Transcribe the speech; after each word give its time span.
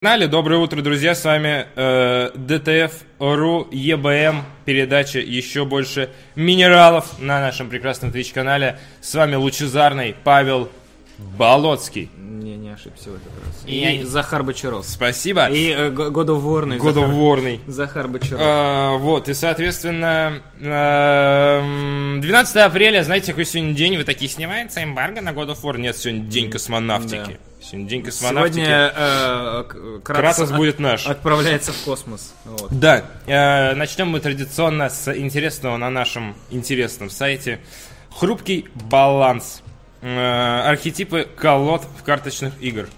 канале. 0.00 0.28
Доброе 0.28 0.60
утро, 0.60 0.80
друзья. 0.80 1.12
С 1.16 1.24
вами 1.24 1.66
э, 1.74 2.30
ДТФ.ру, 2.36 3.66
ЕБМ, 3.72 4.44
передача 4.64 5.18
«Еще 5.18 5.64
больше 5.64 6.10
минералов» 6.36 7.18
на 7.18 7.40
нашем 7.40 7.68
прекрасном 7.68 8.12
Twitch-канале. 8.12 8.78
С 9.00 9.12
вами 9.16 9.34
лучезарный 9.34 10.14
Павел 10.22 10.70
Болоцкий. 11.18 12.10
Не, 12.16 12.56
не 12.56 12.70
ошибся 12.70 13.10
в 13.10 13.16
этот 13.16 13.32
раз. 13.44 13.62
И- 13.66 14.00
И, 14.00 14.04
Захар 14.04 14.42
Бочаров. 14.44 14.86
Спасибо. 14.86 15.46
И 15.48 15.70
э, 15.70 15.90
Г- 15.90 16.08
God 16.08 16.26
of 16.26 16.42
War, 16.44 16.64
ну 16.66 16.74
и 16.76 16.78
Захар, 16.78 16.94
Годоворный. 16.94 17.60
Захар 17.66 18.08
Бочаров. 18.08 18.40
А, 18.42 18.96
вот, 18.98 19.28
и, 19.28 19.34
соответственно, 19.34 20.40
эм, 20.60 22.20
12 22.20 22.56
апреля, 22.56 23.02
знаете, 23.02 23.28
какой 23.32 23.44
сегодня 23.44 23.74
день? 23.74 23.96
Вы 23.96 24.04
такие, 24.04 24.30
снимается 24.30 24.82
эмбарго 24.82 25.20
на 25.20 25.30
God 25.30 25.48
of 25.48 25.62
War? 25.62 25.78
Нет, 25.78 25.96
сегодня 25.96 26.22
день 26.24 26.50
космонавтики. 26.50 27.38
Сегодня 27.60 27.88
день 27.88 28.02
космонавтики. 28.04 28.54
Сегодня 28.64 28.92
э, 28.96 29.64
Кратос 30.04 30.50
от- 30.50 30.56
будет 30.56 30.78
наш. 30.78 31.06
Отправляется 31.06 31.72
в 31.72 31.76
космос. 31.84 32.32
Вот. 32.44 32.68
Да, 32.70 33.04
э, 33.26 33.74
начнем 33.74 34.08
мы 34.08 34.20
традиционно 34.20 34.88
с 34.88 35.12
интересного 35.12 35.76
на 35.76 35.90
нашем 35.90 36.36
интересном 36.50 37.10
сайте. 37.10 37.60
Хрупкий 38.16 38.68
баланс. 38.88 39.62
Э, 40.00 40.62
архетипы 40.68 41.26
колод 41.36 41.84
в 41.98 42.02
карточных 42.04 42.54
игр. 42.60 42.88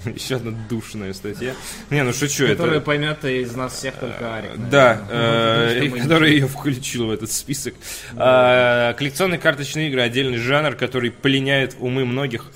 Еще 0.04 0.36
одна 0.36 0.52
душная 0.70 1.12
статья. 1.12 1.54
Не, 1.90 2.02
ну 2.04 2.12
шучу, 2.12 2.46
Который 2.46 2.76
это... 2.76 2.86
поймет 2.86 3.24
из 3.24 3.54
нас 3.54 3.74
всех 3.74 3.94
только 3.96 4.34
Арик. 4.36 4.50
наверное. 4.50 4.70
Да, 4.70 5.00
э, 5.10 5.68
Потому 5.74 5.84
и 5.84 5.88
что 5.88 5.96
мы- 5.96 6.02
который 6.02 6.32
ее 6.32 6.46
включил 6.48 7.06
в 7.06 7.10
этот 7.10 7.30
список. 7.30 7.74
Э, 8.16 8.94
Коллекционные 8.96 9.38
карточные 9.38 9.88
игры 9.88 10.00
отдельный 10.02 10.38
жанр, 10.38 10.74
который 10.76 11.10
пленяет 11.10 11.76
умы 11.78 12.04
многих, 12.06 12.46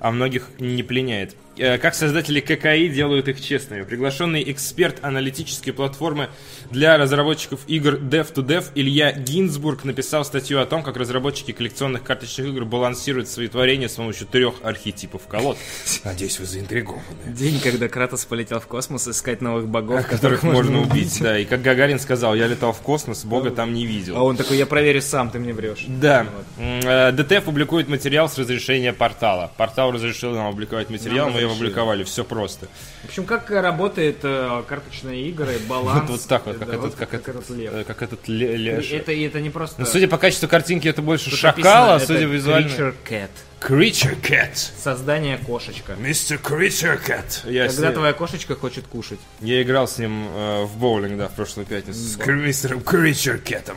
а 0.00 0.10
многих 0.10 0.48
не 0.58 0.82
пленяет. 0.82 1.36
Э, 1.56 1.78
Как 1.78 1.94
создатели 1.94 2.40
ККИ 2.40 2.88
делают 2.88 3.28
их 3.28 3.40
честными. 3.40 3.82
Приглашенный 3.82 4.42
эксперт 4.50 4.98
аналитической 5.02 5.72
платформы 5.72 6.28
для 6.70 6.96
разработчиков 6.96 7.60
игр 7.68 7.94
Dev2Dev 7.94 8.64
Илья 8.74 9.12
Гинзбург 9.12 9.84
написал 9.84 10.24
статью 10.24 10.60
о 10.60 10.66
том, 10.66 10.82
как 10.82 10.96
разработчики 10.96 11.52
коллекционных 11.52 12.02
карточных 12.02 12.48
игр 12.48 12.64
балансируют 12.64 13.28
свои 13.28 13.48
творения 13.48 13.88
с 13.88 13.92
помощью 13.94 14.26
трех 14.26 14.54
архетипов 14.62 15.22
колод. 15.28 15.56
Надеюсь, 16.02 16.38
вы 16.40 16.46
заинтригованы. 16.46 17.02
День, 17.26 17.60
когда 17.60 17.88
Кратос 17.88 18.24
полетел 18.24 18.58
в 18.60 18.66
космос 18.66 19.06
искать 19.06 19.40
новых 19.40 19.68
богов, 19.68 20.06
Которых 20.06 20.42
можно 20.42 20.80
убить, 20.80 21.18
да. 21.20 21.38
И 21.38 21.44
как 21.44 21.62
Гагарин 21.62 22.00
сказал, 22.00 22.34
я 22.34 22.46
летал 22.46 22.72
в 22.72 22.80
космос, 22.80 23.24
бога 23.24 23.50
там 23.50 23.72
не 23.72 23.86
видел. 23.86 24.16
А 24.16 24.22
он 24.22 24.36
такой, 24.36 24.56
я 24.56 24.66
проверю 24.66 25.02
сам, 25.02 25.30
ты 25.30 25.38
мне 25.38 25.52
врешь. 25.52 25.84
Да. 25.86 26.26
Э, 26.58 27.12
ДТФ 27.12 27.44
публикует 27.44 27.88
материал 27.88 28.28
с 28.28 28.36
разрешения 28.38 28.92
портала. 28.92 29.52
Портал 29.56 29.92
разрешил 29.92 30.32
нам 30.32 30.48
опубликовать 30.48 30.90
материал, 30.90 31.30
мы 31.30 31.43
разрешили. 31.44 31.66
опубликовали. 31.68 32.04
Все 32.04 32.24
просто. 32.24 32.66
В 33.02 33.08
общем, 33.08 33.24
как 33.26 33.50
работает 33.50 34.18
э, 34.22 34.62
карточные 34.68 35.28
игры, 35.28 35.58
баланс. 35.68 36.10
Вот, 36.10 36.22
так 36.26 36.46
вот, 36.46 36.58
как 36.58 36.68
этот, 36.68 36.94
как 36.94 37.14
этот, 37.14 37.50
лев. 37.50 37.72
э, 37.74 37.84
как 37.84 38.02
этот 38.02 38.28
ле- 38.28 38.56
леша. 38.56 38.96
Это, 38.96 39.12
это 39.12 39.40
не 39.40 39.50
просто... 39.50 39.80
Ну, 39.80 39.86
судя 39.86 40.08
по 40.08 40.18
качеству 40.18 40.48
картинки, 40.48 40.88
это 40.88 41.02
больше 41.02 41.30
шакала, 41.34 41.94
написано, 41.94 42.18
судя 42.18 42.26
визуально. 42.26 42.66
Creature 42.68 42.94
Cat. 43.08 43.30
Creature 43.60 44.20
Cat. 44.20 44.50
Создание 44.82 45.38
кошечка. 45.38 45.94
Мистер 45.94 46.38
Creature 46.42 47.00
Cat. 47.06 47.50
Я, 47.50 47.66
Когда 47.68 47.92
твоя 47.92 48.12
кошечка 48.12 48.54
хочет 48.54 48.86
кушать. 48.86 49.18
я 49.40 49.62
играл 49.62 49.88
с 49.88 49.96
ним 49.98 50.26
э, 50.28 50.64
в 50.64 50.76
боулинг, 50.76 51.16
да, 51.16 51.28
в 51.28 51.32
прошлую 51.32 51.66
пятницу. 51.66 51.98
С 51.98 52.18
мистером 52.26 52.80
Creature 52.80 53.42
Cat. 53.42 53.72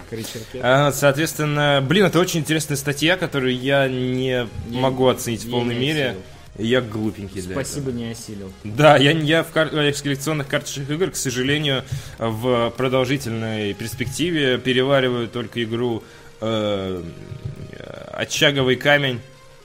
А, 0.61 0.91
Соответственно, 0.91 1.83
блин, 1.87 2.05
это 2.05 2.19
очень 2.19 2.41
интересная 2.41 2.75
статья, 2.77 3.15
которую 3.17 3.57
я 3.57 3.87
не 3.87 4.47
могу 4.69 5.07
оценить 5.07 5.43
в 5.43 5.45
я 5.47 5.51
полной 5.51 5.75
мере. 5.75 6.05
осилил. 6.09 6.21
Я 6.57 6.81
глупенький 6.81 7.41
для 7.41 7.51
этого. 7.51 7.63
Спасибо, 7.63 7.91
не 7.91 8.11
осилил. 8.11 8.51
Да, 8.63 8.97
я, 8.97 9.11
я 9.11 9.43
в 9.43 9.51
кар- 9.51 9.69
коллекционных 9.69 10.47
карточных 10.47 10.89
игр, 10.89 11.11
к 11.11 11.15
сожалению, 11.15 11.83
в 12.17 12.71
продолжительной 12.75 13.73
перспективе 13.73 14.57
перевариваю 14.57 15.27
только 15.27 15.63
игру 15.63 16.03
э, 16.41 17.03
«Очаговый 18.11 18.75
камень», 18.75 19.19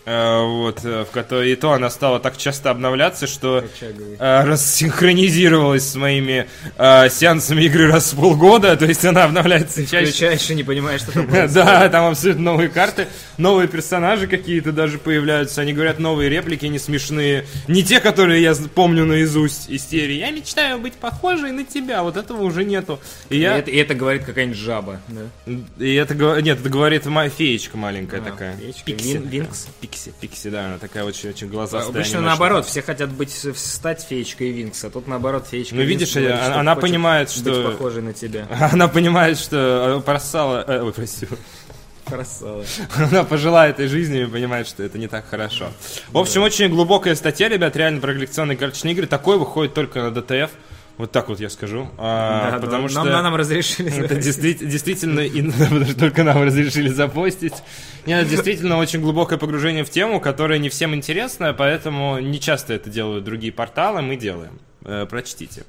вот, 0.07 0.85
э, 0.85 1.05
в 1.05 1.11
которой 1.13 1.53
и 1.53 1.57
то 1.57 1.73
она 1.73 1.89
стала 1.91 2.19
так 2.21 2.37
часто 2.37 2.71
обновляться, 2.71 3.27
что 3.27 3.65
э, 3.81 4.45
рассинхронизировалась 4.45 5.89
с 5.91 5.95
моими 5.95 6.49
э, 6.77 7.09
сеансами 7.09 7.63
игры 7.65 7.87
раз 7.91 8.13
в 8.13 8.17
полгода, 8.17 8.77
то 8.77 8.85
есть 8.87 9.05
она 9.05 9.25
обновляется 9.25 9.87
чаще. 9.87 10.07
Включаешь 10.07 10.51
и 10.51 10.55
не 10.55 10.65
понимаешь, 10.65 11.01
что 11.03 11.13
там. 11.13 11.29
Да, 11.53 11.89
там 11.89 12.11
абсолютно 12.11 12.43
новые 12.43 12.69
карты, 12.69 13.07
новые 13.39 13.69
персонажи 13.69 14.27
какие-то 14.27 14.73
даже 14.73 14.99
появляются. 14.99 15.61
Они 15.61 15.73
говорят 15.73 15.99
новые 15.99 16.29
реплики, 16.31 16.67
не 16.67 16.79
смешные. 16.79 17.47
Не 17.69 17.83
те, 17.85 18.01
которые 18.01 18.43
я 18.43 18.55
помню 18.75 19.05
наизусть 19.05 19.69
из 19.69 19.87
серии. 19.87 20.15
Я 20.17 20.31
мечтаю 20.31 20.79
быть 20.79 20.95
похожей 20.95 21.53
на 21.53 21.65
тебя. 21.65 22.03
Вот 22.03 22.17
этого 22.17 22.43
уже 22.43 22.65
нету. 22.65 22.99
И 23.29 23.37
И 23.37 23.41
я... 23.41 23.59
это, 23.59 23.71
и 23.71 23.77
это 23.77 23.95
говорит 23.95 24.25
какая-нибудь 24.25 24.59
жаба. 24.59 25.01
Да? 25.09 25.53
И 25.79 25.95
это 25.95 26.15
Нет, 26.43 26.61
это 26.61 26.69
говорит 26.69 27.05
феечка 27.37 27.77
маленькая 27.77 28.21
А, 28.21 28.25
такая. 28.25 28.57
феечка. 28.57 28.91
Вин- 28.93 29.29
Винкс? 29.29 29.69
Пикси, 29.93 30.13
Пикси, 30.21 30.49
да, 30.51 30.67
она 30.67 30.79
такая 30.79 31.05
очень, 31.05 31.29
очень 31.29 31.49
глазастая. 31.49 31.83
Обычно 31.91 32.19
анимешная. 32.19 32.21
наоборот, 32.23 32.65
все 32.67 32.81
хотят 32.83 33.11
быть, 33.11 33.31
стать 33.55 34.03
феечкой 34.09 34.51
Винкс, 34.51 34.83
а 34.85 34.91
тут 34.91 35.07
наоборот 35.07 35.47
феечка 35.51 35.75
Ну, 35.75 35.83
Винкс 35.83 36.15
видишь, 36.15 36.17
она- 36.17 36.45
что 36.45 36.61
она 36.61 36.75
хочет 36.75 36.89
понимает, 36.89 37.29
быть 37.29 37.37
что- 37.55 37.71
похожей 37.71 38.03
на 38.03 38.13
тебя. 38.15 38.49
Она 38.73 38.89
понимает, 38.89 39.39
что 39.39 40.03
просала... 40.05 40.65
э, 40.67 40.81
Ой, 40.83 40.93
прости. 40.93 41.29
Красава. 42.07 42.65
Она 42.97 43.25
пожила 43.25 43.69
этой 43.69 43.87
жизнью 43.87 44.25
и 44.25 44.27
понимает, 44.31 44.67
что 44.67 44.83
это 44.83 44.99
не 44.99 45.09
так 45.09 45.29
хорошо. 45.29 45.69
В 46.11 46.19
общем, 46.19 46.43
очень 46.43 46.69
глубокая 46.69 47.15
статья, 47.15 47.49
ребят, 47.49 47.77
реально 47.77 48.01
про 48.01 48.13
коллекционные 48.13 48.57
карточные 48.57 48.93
игры. 48.95 49.07
Такой 49.07 49.39
выходит 49.39 49.75
только 49.75 50.01
на 50.03 50.11
ДТФ. 50.11 50.51
Вот 51.03 51.11
так 51.11 51.29
вот 51.29 51.41
я 51.41 51.51
скажу. 51.51 51.89
А, 51.99 52.53
Да, 52.53 52.59
потому 52.61 52.83
нам, 52.83 52.89
что... 52.89 53.03
нам, 53.03 53.25
нам 53.25 53.35
разрешили. 53.35 53.93
Это 54.05 54.15
действительно, 54.15 54.71
действительно 54.71 55.19
и- 55.19 55.95
только 55.99 56.23
нам 56.23 56.45
разрешили 56.45 56.91
запостить. 56.91 57.55
Нет, 58.07 58.29
действительно 58.29 58.79
очень 58.79 59.01
глубокое 59.01 59.37
погружение 59.37 59.83
в 59.83 59.91
тему, 59.91 60.21
которое 60.21 60.61
не 60.61 60.69
всем 60.69 60.95
интересно, 60.95 61.55
поэтому 61.59 62.21
не 62.21 62.39
часто 62.39 62.75
это 62.75 62.89
делают 62.89 63.25
другие 63.25 63.53
порталы, 63.53 64.01
мы 64.01 64.15
делаем. 64.15 64.61
Э, 64.85 65.05
Прочтите. 65.11 65.65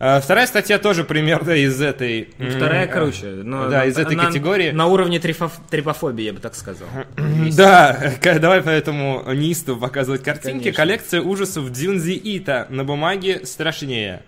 Э, 0.00 0.20
Вторая 0.20 0.48
статья 0.48 0.80
тоже 0.80 1.04
примерно 1.04 1.52
из 1.52 1.80
этой... 1.80 2.30
Вторая 2.36 2.86
э, 2.86 2.88
круче. 2.88 3.26
но 3.44 3.68
да, 3.70 3.84
из 3.84 3.96
этой 3.96 4.16
на- 4.16 4.26
категории. 4.26 4.72
На 4.72 4.86
уровне 4.88 5.18
трифоф- 5.18 5.60
трипофобии, 5.70 6.24
я 6.24 6.32
бы 6.32 6.40
так 6.40 6.56
сказал. 6.56 6.88
Да, 7.56 7.96
давай 8.40 8.62
поэтому 8.62 9.22
неистово 9.32 9.78
показывать 9.78 10.24
картинки. 10.24 10.64
Конечно. 10.64 10.76
Коллекция 10.76 11.20
ужасов 11.22 11.70
Дзюнзи 11.70 12.20
Ита. 12.24 12.66
На 12.68 12.82
бумаге 12.82 13.46
страшнее. 13.46 14.24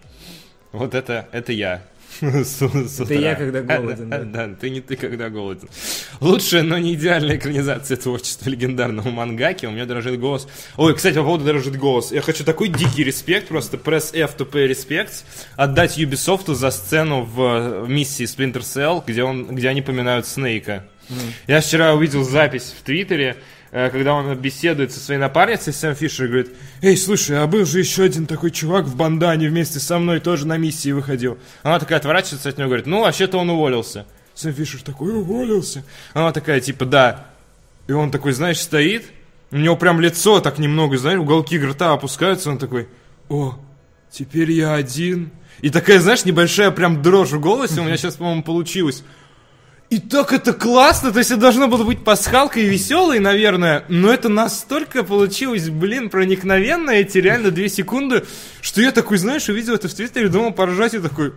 Вот 0.72 0.94
это, 0.94 1.28
это 1.32 1.52
я. 1.52 1.82
С- 2.20 2.56
с 2.60 3.00
утра. 3.00 3.14
я, 3.16 3.34
когда 3.34 3.60
голоден, 3.60 4.08
да. 4.10 4.18
Да, 4.24 4.48
ты 4.58 4.70
не 4.70 4.80
ты, 4.80 4.96
когда 4.96 5.28
голоден. 5.28 5.68
Лучшая, 6.20 6.62
но 6.62 6.78
не 6.78 6.94
идеальная 6.94 7.36
экранизация 7.36 7.96
творчества 7.96 8.48
легендарного 8.50 9.10
мангаки. 9.10 9.66
У 9.66 9.70
меня 9.70 9.86
дрожит 9.86 10.18
голос. 10.18 10.48
Ой, 10.76 10.94
кстати, 10.96 11.14
по 11.16 11.22
поводу 11.24 11.44
дрожит 11.44 11.76
голос. 11.76 12.10
Я 12.10 12.22
хочу 12.22 12.44
такой 12.44 12.68
дикий 12.68 13.04
респект, 13.04 13.48
просто 13.48 13.76
press 13.76 14.14
F 14.18 14.36
to 14.36 14.50
pay 14.50 14.68
respect, 14.68 15.22
отдать 15.56 15.98
Ubisoft 15.98 16.52
за 16.54 16.70
сцену 16.70 17.22
в 17.22 17.86
миссии 17.86 18.24
Splinter 18.24 18.62
Cell, 18.62 19.02
где, 19.06 19.22
он, 19.22 19.54
где 19.54 19.68
они 19.68 19.82
поминают 19.82 20.26
Снейка. 20.26 20.84
Я 21.46 21.60
вчера 21.60 21.94
увидел 21.94 22.24
запись 22.24 22.74
в 22.78 22.82
Твиттере, 22.84 23.36
когда 23.70 24.14
он 24.14 24.34
беседует 24.36 24.92
со 24.92 25.00
своей 25.00 25.20
напарницей 25.20 25.72
Сэм 25.72 25.94
Фишер 25.94 26.26
говорит, 26.26 26.50
«Эй, 26.80 26.96
слушай, 26.96 27.42
а 27.42 27.46
был 27.46 27.64
же 27.66 27.78
еще 27.80 28.04
один 28.04 28.26
такой 28.26 28.50
чувак 28.50 28.86
в 28.86 28.96
бандане 28.96 29.48
вместе 29.48 29.78
со 29.78 29.98
мной, 29.98 30.20
тоже 30.20 30.46
на 30.46 30.56
миссии 30.56 30.90
выходил». 30.90 31.38
Она 31.62 31.78
такая 31.78 31.98
отворачивается 31.98 32.48
от 32.48 32.56
него 32.56 32.66
и 32.66 32.68
говорит, 32.68 32.86
«Ну, 32.86 33.02
вообще-то 33.02 33.38
он 33.38 33.50
уволился». 33.50 34.06
Сэм 34.34 34.54
Фишер 34.54 34.82
такой, 34.82 35.12
«Уволился?» 35.12 35.84
Она 36.14 36.32
такая, 36.32 36.60
типа, 36.60 36.84
«Да». 36.86 37.26
И 37.86 37.92
он 37.92 38.10
такой, 38.10 38.32
знаешь, 38.32 38.60
стоит, 38.60 39.04
у 39.50 39.56
него 39.56 39.76
прям 39.76 40.00
лицо 40.00 40.40
так 40.40 40.58
немного, 40.58 40.98
знаешь, 40.98 41.18
уголки 41.18 41.58
рта 41.58 41.92
опускаются, 41.92 42.50
он 42.50 42.58
такой, 42.58 42.88
«О, 43.28 43.58
теперь 44.10 44.50
я 44.50 44.74
один». 44.74 45.30
И 45.60 45.70
такая, 45.70 45.98
знаешь, 46.00 46.24
небольшая 46.24 46.70
прям 46.70 47.02
дрожь 47.02 47.30
в 47.30 47.40
голосе 47.40 47.80
у 47.80 47.84
меня 47.84 47.96
сейчас, 47.96 48.14
по-моему, 48.14 48.42
получилось. 48.42 49.02
И 49.90 50.00
так 50.00 50.34
это 50.34 50.52
классно, 50.52 51.12
то 51.12 51.18
есть 51.18 51.30
это 51.30 51.40
должно 51.40 51.66
было 51.66 51.82
быть 51.82 52.04
пасхалкой 52.04 52.64
и 52.64 52.68
веселой, 52.68 53.20
наверное, 53.20 53.84
но 53.88 54.12
это 54.12 54.28
настолько 54.28 55.02
получилось, 55.02 55.70
блин, 55.70 56.10
проникновенно, 56.10 56.90
эти 56.90 57.16
реально 57.16 57.50
две 57.50 57.70
секунды, 57.70 58.26
что 58.60 58.82
я 58.82 58.92
такой, 58.92 59.16
знаешь, 59.16 59.48
увидел 59.48 59.74
это 59.74 59.88
в 59.88 59.94
Твиттере, 59.94 60.28
думал 60.28 60.52
поржать 60.52 60.92
и 60.92 60.98
такой, 60.98 61.32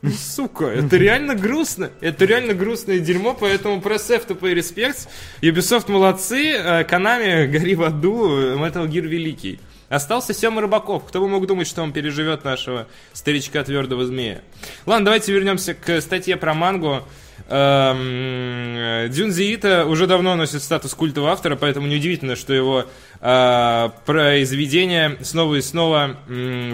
«Ну, 0.00 0.10
сука, 0.10 0.66
это 0.66 0.96
реально 0.96 1.34
грустно, 1.34 1.90
это 2.00 2.24
реально 2.24 2.54
грустное 2.54 2.98
дерьмо, 2.98 3.36
поэтому 3.38 3.76
F 3.76 4.26
to 4.26 4.38
pay 4.38 4.54
respects, 4.54 5.06
Ubisoft 5.42 5.90
молодцы, 5.90 6.52
э, 6.52 6.84
Konami, 6.84 7.46
гори 7.46 7.74
в 7.74 7.82
аду, 7.82 8.38
э, 8.38 8.54
Metal 8.54 8.86
Gear 8.88 9.00
великий. 9.00 9.60
Остался 9.88 10.34
Сема 10.34 10.60
Рыбаков. 10.60 11.04
Кто 11.04 11.20
бы 11.20 11.28
мог 11.28 11.46
думать, 11.46 11.66
что 11.66 11.82
он 11.82 11.92
переживет 11.92 12.44
нашего 12.44 12.86
старичка 13.12 13.62
твердого 13.62 14.04
змея. 14.04 14.42
Ладно, 14.86 15.04
давайте 15.06 15.32
вернемся 15.32 15.74
к 15.74 16.00
статье 16.00 16.36
про 16.36 16.52
мангу. 16.52 17.02
Эм, 17.48 19.10
Дзюнзи 19.10 19.84
уже 19.84 20.06
давно 20.06 20.34
носит 20.34 20.62
статус 20.62 20.94
культового 20.94 21.32
автора, 21.32 21.56
поэтому 21.56 21.86
неудивительно, 21.86 22.36
что 22.36 22.54
его 22.54 22.86
э, 23.20 23.88
произведения 24.06 25.18
снова 25.22 25.56
и 25.56 25.60
снова 25.60 26.16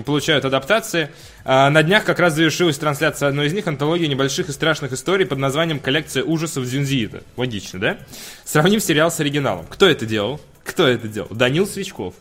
получают 0.07 0.45
адаптации. 0.45 1.11
А 1.45 1.71
на 1.71 1.83
днях 1.83 2.05
как 2.05 2.21
раз 2.21 2.35
завершилась 2.35 2.79
трансляция 2.79 3.29
одной 3.29 3.47
из 3.47 3.53
них, 3.53 3.67
антологии 3.67 4.07
небольших 4.07 4.49
и 4.49 4.53
страшных 4.53 4.93
историй 4.93 5.27
под 5.27 5.39
названием 5.39 5.81
«Коллекция 5.81 6.23
ужасов 6.23 6.65
Дзюнзи 6.65 7.05
Ито». 7.05 7.23
Логично, 7.37 7.81
да? 7.81 7.99
Сравним 8.45 8.81
сериал 8.81 9.11
с 9.11 9.19
оригиналом. 9.21 9.67
Кто 9.69 9.89
это 9.89 10.07
делал? 10.07 10.41
Кто 10.65 10.87
это 10.87 11.09
делал? 11.09 11.29
Данил 11.31 11.67
Свечков. 11.67 12.15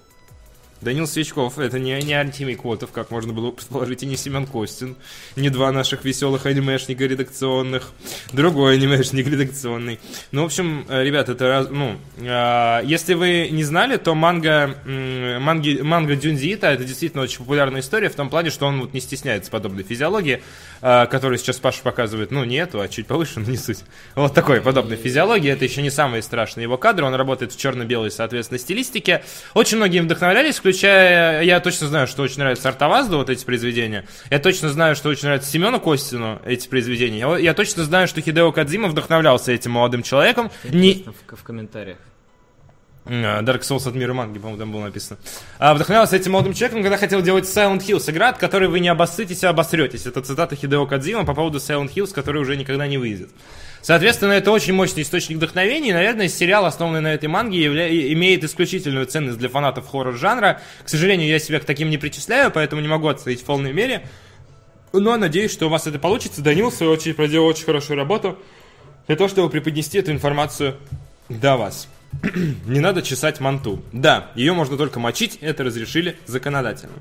Данил 0.82 1.08
Свечков, 1.08 1.60
это 1.60 1.78
не, 1.78 2.02
не 2.02 2.14
Артемий 2.14 2.56
Котов, 2.56 2.92
как 2.92 3.12
можно 3.12 3.34
было 3.34 3.52
предположить, 3.52 4.04
и 4.04 4.06
не 4.06 4.16
Семен 4.16 4.46
Костин, 4.48 4.96
не 5.36 5.50
два 5.50 5.72
наших 5.72 6.06
веселых 6.06 6.46
анимешника 6.46 7.06
редакционных, 7.06 7.92
другой 8.32 8.76
анимешник 8.76 9.28
редакционный. 9.28 10.00
Ну, 10.32 10.44
в 10.44 10.46
общем, 10.46 10.86
э, 10.88 11.04
ребят, 11.04 11.28
это, 11.28 11.48
раз- 11.48 11.68
ну, 11.70 11.98
э, 12.18 12.82
если 12.86 13.14
вы 13.14 13.50
не 13.52 13.64
знали, 13.64 13.98
то 13.98 14.16
манга, 14.16 14.78
м, 14.86 15.42
манги, 15.42 15.82
манга 15.82 16.16
Дюнзиита, 16.16 16.68
это 16.68 16.86
действительно 16.86 17.24
очень 17.24 17.40
популярная 17.40 17.82
история, 17.82 18.10
в 18.10 18.16
том 18.16 18.30
плане, 18.30 18.50
что 18.50 18.66
он 18.66 18.80
вот 18.80 18.94
не 18.94 19.02
стесняется 19.02 19.52
подобной 19.52 19.84
физиологии, 19.84 20.42
э, 20.82 21.06
которую 21.08 21.38
сейчас 21.40 21.58
Паша 21.58 21.82
показывает, 21.84 22.32
ну, 22.32 22.44
не 22.46 22.56
эту, 22.56 22.80
а 22.80 22.88
чуть 22.88 23.06
повыше, 23.08 23.42
но 23.42 23.50
не 23.52 23.58
суть. 23.58 23.80
Вот 24.16 24.34
такой 24.34 24.62
подобной 24.62 24.96
физиологии, 24.96 25.52
это 25.52 25.66
еще 25.66 25.82
не 25.82 25.90
самые 25.90 26.22
страшные 26.22 26.64
его 26.64 26.78
кадры, 26.78 27.06
он 27.06 27.16
работает 27.16 27.52
в 27.52 27.60
черно-белой, 27.60 28.12
соответственно, 28.12 28.60
стилистике. 28.60 29.24
Очень 29.54 29.78
многие 29.78 30.00
вдохновлялись, 30.02 30.56
включая, 30.70 31.42
я 31.44 31.60
точно 31.60 31.88
знаю, 31.88 32.06
что 32.08 32.22
очень 32.22 32.40
нравится 32.40 32.70
Артавазду, 32.70 33.18
вот 33.18 33.30
эти 33.30 33.44
произведения. 33.44 34.06
Я 34.30 34.38
точно 34.40 34.70
знаю, 34.70 34.96
что 34.96 35.10
очень 35.10 35.26
нравится 35.26 35.50
Семену 35.50 35.80
Костину 35.80 36.40
эти 36.46 36.68
произведения. 36.68 37.20
Я, 37.20 37.38
я 37.38 37.54
точно 37.56 37.84
знаю, 37.84 38.08
что 38.08 38.22
Хидео 38.22 38.52
Кадзима 38.52 38.88
вдохновлялся 38.88 39.52
этим 39.52 39.72
молодым 39.72 40.04
человеком. 40.04 40.52
Не, 40.64 41.06
В, 41.28 41.36
в 41.36 41.44
комментариях. 41.44 41.98
а, 43.08 43.42
Dark 43.42 43.62
Souls 43.62 43.88
от 43.88 43.96
мира 43.96 44.14
манги, 44.14 44.38
по-моему, 44.38 44.60
там 44.60 44.72
было 44.72 44.82
написано. 44.84 45.18
А, 45.58 45.74
вдохновлялся 45.74 46.16
этим 46.16 46.34
молодым 46.34 46.54
человеком, 46.54 46.84
когда 46.84 46.98
хотел 46.98 47.24
делать 47.24 47.46
Silent 47.46 47.80
Hills, 47.80 48.10
игра, 48.12 48.30
от 48.30 48.38
которой 48.38 48.70
вы 48.70 48.80
не 48.80 48.90
обоссытесь, 48.90 49.44
а 49.44 49.50
обосретесь. 49.50 50.06
Это 50.06 50.22
цитата 50.22 50.56
Хидео 50.56 50.86
Кадзима 50.86 51.26
по 51.26 51.34
поводу 51.34 51.58
Silent 51.58 51.92
Hills, 51.96 52.14
который 52.14 52.42
уже 52.42 52.56
никогда 52.58 52.86
не 52.86 53.00
выйдет. 53.00 53.30
Соответственно, 53.82 54.34
это 54.34 54.52
очень 54.52 54.74
мощный 54.74 55.04
источник 55.04 55.38
вдохновения, 55.38 55.90
и, 55.90 55.94
наверное, 55.94 56.28
сериал, 56.28 56.66
основанный 56.66 57.02
на 57.02 57.14
этой 57.14 57.30
манге, 57.30 57.64
явля- 57.64 58.14
имеет 58.14 58.44
исключительную 58.44 59.06
ценность 59.06 59.38
для 59.38 59.50
фанатов 59.50 59.88
хоррор-жанра. 59.88 60.62
К 60.84 60.90
сожалению, 60.90 61.30
я 61.30 61.40
себя 61.40 61.60
к 61.60 61.66
таким 61.66 61.90
не 61.90 61.98
причисляю, 61.98 62.52
поэтому 62.52 62.82
не 62.82 62.88
могу 62.88 63.08
оценить 63.08 63.42
в 63.42 63.46
полной 63.46 63.72
мере. 63.72 64.08
Но 64.92 65.16
надеюсь, 65.18 65.52
что 65.52 65.68
у 65.68 65.70
вас 65.70 65.88
это 65.88 66.00
получится. 66.00 66.42
Данил, 66.42 66.72
в 66.72 66.74
свою 66.74 66.92
очередь, 66.92 67.16
проделал 67.16 67.48
очень 67.48 67.66
хорошую 67.66 67.98
работу 67.98 68.38
для 69.08 69.16
того, 69.16 69.30
чтобы 69.30 69.50
преподнести 69.50 69.98
эту 70.00 70.12
информацию 70.12 70.76
до 71.30 71.58
вас. 71.58 71.88
Не 72.66 72.80
надо 72.80 73.02
чесать 73.02 73.40
манту. 73.40 73.84
Да, 73.94 74.32
ее 74.36 74.54
можно 74.54 74.78
только 74.78 75.00
мочить, 75.00 75.38
это 75.42 75.64
разрешили 75.64 76.18
законодательно. 76.26 76.94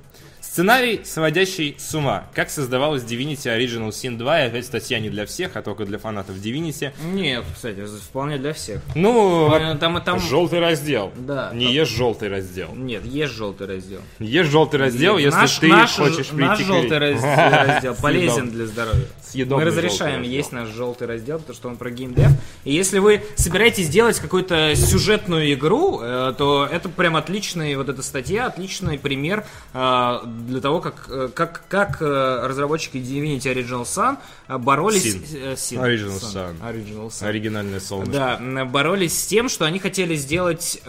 Сценарий, 0.51 1.03
сводящий 1.05 1.77
с 1.79 1.95
ума. 1.95 2.25
Как 2.35 2.49
создавалась 2.49 3.03
Divinity 3.05 3.47
Original 3.55 3.91
Sin 3.91 4.17
2, 4.17 4.45
и 4.45 4.47
опять 4.47 4.65
статья 4.65 4.99
не 4.99 5.11
для 5.11 5.27
всех, 5.27 5.57
а 5.57 5.63
только 5.63 5.85
для 5.85 5.99
фанатов 5.99 6.37
Divinity. 6.37 6.91
Нет, 7.13 7.45
кстати, 7.55 7.85
вполне 7.87 8.39
для 8.39 8.55
всех. 8.55 8.81
Ну, 8.95 9.55
Э, 9.55 9.77
Там 9.77 9.99
и 9.99 10.01
там... 10.03 10.19
желтый 10.19 10.59
раздел. 10.61 11.13
Да. 11.17 11.51
Не 11.53 11.71
ешь 11.73 11.89
желтый 11.91 12.31
раздел. 12.31 12.75
Нет, 12.75 13.05
есть 13.05 13.35
желтый 13.35 13.67
раздел. 13.67 14.01
Ешь 14.21 14.47
желтый 14.47 14.81
раздел, 14.81 15.19
если 15.19 15.37
наш, 15.37 15.59
ты 15.59 15.69
наш, 15.69 15.91
хочешь 15.95 16.29
прийти 16.29 16.41
наш 16.41 16.59
желтый 16.65 16.99
раздел, 16.99 17.95
полезен 17.95 18.51
для 18.51 18.65
здоровья. 18.67 19.07
Съедобный 19.31 19.65
Мы 19.65 19.71
разрешаем 19.71 20.21
раздел. 20.21 20.33
есть 20.37 20.53
наш 20.53 20.69
желтый 20.69 21.07
раздел, 21.07 21.39
потому 21.39 21.55
что 21.55 21.69
он 21.69 21.77
про 21.77 21.91
геймдев. 21.91 22.31
И 22.65 22.73
если 22.73 22.99
вы 22.99 23.23
собираетесь 23.37 23.89
делать 23.89 24.19
какую-то 24.19 24.75
сюжетную 24.75 25.53
игру, 25.53 26.01
э, 26.03 26.35
то 26.37 26.67
это 26.71 26.89
прям 26.89 27.17
отличный, 27.17 27.77
вот 27.77 27.89
эта 27.89 28.03
статья, 28.03 28.47
отличный 28.47 28.99
пример 28.99 29.45
э, 29.75 30.19
для 30.47 30.61
того, 30.61 30.81
как, 30.81 31.07
э, 31.11 31.29
как, 31.35 31.63
как 31.69 32.01
разработчики 32.01 32.97
Divinity 32.97 33.53
Original 33.53 33.83
Sun 33.83 34.19
боролись... 34.59 35.05
Sin. 35.05 35.55
Sin. 35.55 35.83
Original 35.83 36.19
Sun. 36.19 36.61
Original 36.63 37.09
Sun. 37.09 37.27
Оригинальное 37.27 37.81
солнышко. 37.81 38.41
Да, 38.41 38.65
боролись 38.65 39.19
с 39.19 39.27
тем, 39.27 39.49
что 39.49 39.67
они 39.67 39.79
хотели 39.79 40.15
сделать 40.17 40.83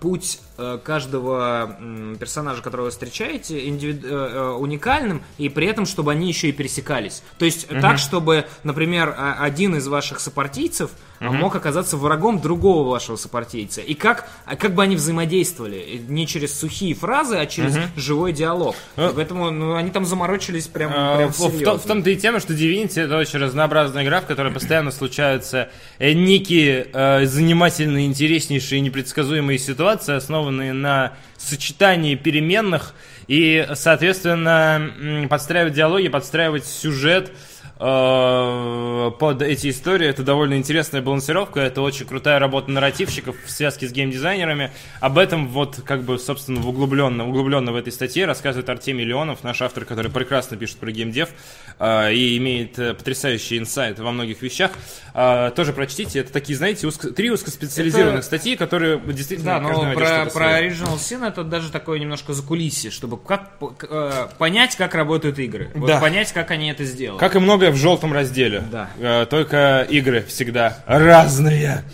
путь 0.00 0.40
каждого 0.82 1.76
м, 1.80 2.16
персонажа, 2.18 2.62
которого 2.62 2.86
вы 2.86 2.90
встречаете, 2.90 3.66
индивид- 3.68 4.04
э, 4.04 4.08
э, 4.08 4.48
уникальным, 4.52 5.22
и 5.38 5.48
при 5.48 5.66
этом, 5.66 5.86
чтобы 5.86 6.12
они 6.12 6.28
еще 6.28 6.48
и 6.48 6.52
пересекались. 6.52 7.22
То 7.38 7.44
есть 7.44 7.66
так, 7.80 7.98
чтобы, 7.98 8.46
например, 8.64 9.14
а- 9.16 9.36
один 9.40 9.74
из 9.76 9.86
ваших 9.88 10.20
сопартийцев 10.20 10.90
э, 11.20 11.30
мог 11.30 11.54
оказаться 11.54 11.96
врагом 11.96 12.40
другого 12.40 12.88
вашего 12.88 13.16
сопартийца. 13.16 13.80
И 13.80 13.94
как, 13.94 14.28
а 14.44 14.56
как 14.56 14.74
бы 14.74 14.82
они 14.82 14.96
взаимодействовали. 14.96 16.02
Не 16.08 16.26
через 16.26 16.58
сухие 16.58 16.94
фразы, 16.94 17.36
а 17.36 17.46
через 17.46 17.76
живой 17.96 18.32
диалог. 18.32 18.74
И 18.96 19.08
поэтому 19.14 19.50
ну, 19.50 19.74
они 19.74 19.90
там 19.90 20.04
заморочились 20.04 20.66
прям, 20.66 20.90
прям 20.90 21.32
в, 21.32 21.38
в 21.38 21.52
серьезно. 21.52 21.78
в 21.78 21.84
том-то 21.84 22.10
и 22.10 22.16
тема, 22.16 22.40
что 22.40 22.52
Divinity 22.54 23.00
это 23.00 23.16
очень 23.16 23.38
разнообразная 23.38 24.04
игра, 24.04 24.20
в 24.20 24.26
которой 24.26 24.52
постоянно 24.52 24.90
случаются 24.90 25.70
э, 25.98 26.12
некие 26.12 26.88
э, 26.92 27.26
занимательные, 27.26 28.06
интереснейшие, 28.06 28.80
непредсказуемые 28.80 29.58
ситуации, 29.58 30.14
основанные 30.14 30.72
на 30.72 31.12
сочетании 31.36 32.14
переменных 32.14 32.94
и, 33.26 33.66
соответственно, 33.74 35.26
подстраивать 35.28 35.74
диалоги, 35.74 36.08
подстраивать 36.08 36.66
сюжет 36.66 37.30
под 37.80 39.40
эти 39.42 39.70
истории. 39.70 40.06
Это 40.06 40.22
довольно 40.22 40.54
интересная 40.54 41.00
балансировка, 41.00 41.60
это 41.60 41.80
очень 41.80 42.04
крутая 42.04 42.38
работа 42.38 42.70
нарративщиков 42.70 43.36
в 43.44 43.50
связке 43.50 43.88
с 43.88 43.92
геймдизайнерами. 43.92 44.70
Об 45.00 45.16
этом 45.16 45.48
вот 45.48 45.80
как 45.84 46.02
бы, 46.02 46.18
собственно, 46.18 46.60
углубленно, 46.66 47.26
углубленно 47.26 47.72
в 47.72 47.76
этой 47.76 47.90
статье 47.92 48.26
рассказывает 48.26 48.68
Артемий 48.68 49.04
Леонов, 49.04 49.42
наш 49.44 49.62
автор, 49.62 49.86
который 49.86 50.10
прекрасно 50.10 50.58
пишет 50.58 50.76
про 50.76 50.90
геймдев 50.92 51.30
э, 51.78 52.12
и 52.12 52.36
имеет 52.36 52.78
э, 52.78 52.92
потрясающий 52.92 53.56
инсайт 53.58 53.98
во 53.98 54.12
многих 54.12 54.42
вещах. 54.42 54.72
Э, 55.14 55.50
тоже 55.56 55.72
прочтите. 55.72 56.20
Это 56.20 56.32
такие, 56.32 56.56
знаете, 56.58 56.86
узко- 56.86 57.12
три 57.12 57.30
узкоспециализированных 57.30 58.18
Это- 58.18 58.26
статьи, 58.26 58.56
которые 58.56 58.98
действительно 59.00 59.58
Да, 59.58 59.60
но 59.60 59.92
про, 59.94 60.26
про. 60.26 60.60
Original 60.60 60.96
Sin 60.96 61.26
это 61.26 61.44
даже 61.44 61.70
такое 61.72 61.98
немножко 61.98 62.34
закулисье, 62.34 62.90
чтобы 62.90 63.16
как, 63.16 63.52
э, 63.88 64.28
понять, 64.38 64.76
как 64.76 64.94
работают 64.94 65.38
игры. 65.38 65.70
Вот 65.74 65.86
Да. 65.86 65.98
понять, 65.98 66.30
как 66.32 66.50
они 66.50 66.70
это 66.70 66.84
сделали. 66.84 67.18
Как 67.18 67.36
и 67.36 67.38
в 67.70 67.76
желтом 67.76 68.12
разделе. 68.12 68.62
Да. 68.70 68.90
Э, 68.98 69.26
только 69.26 69.86
игры 69.88 70.22
всегда 70.22 70.78
разные. 70.86 71.84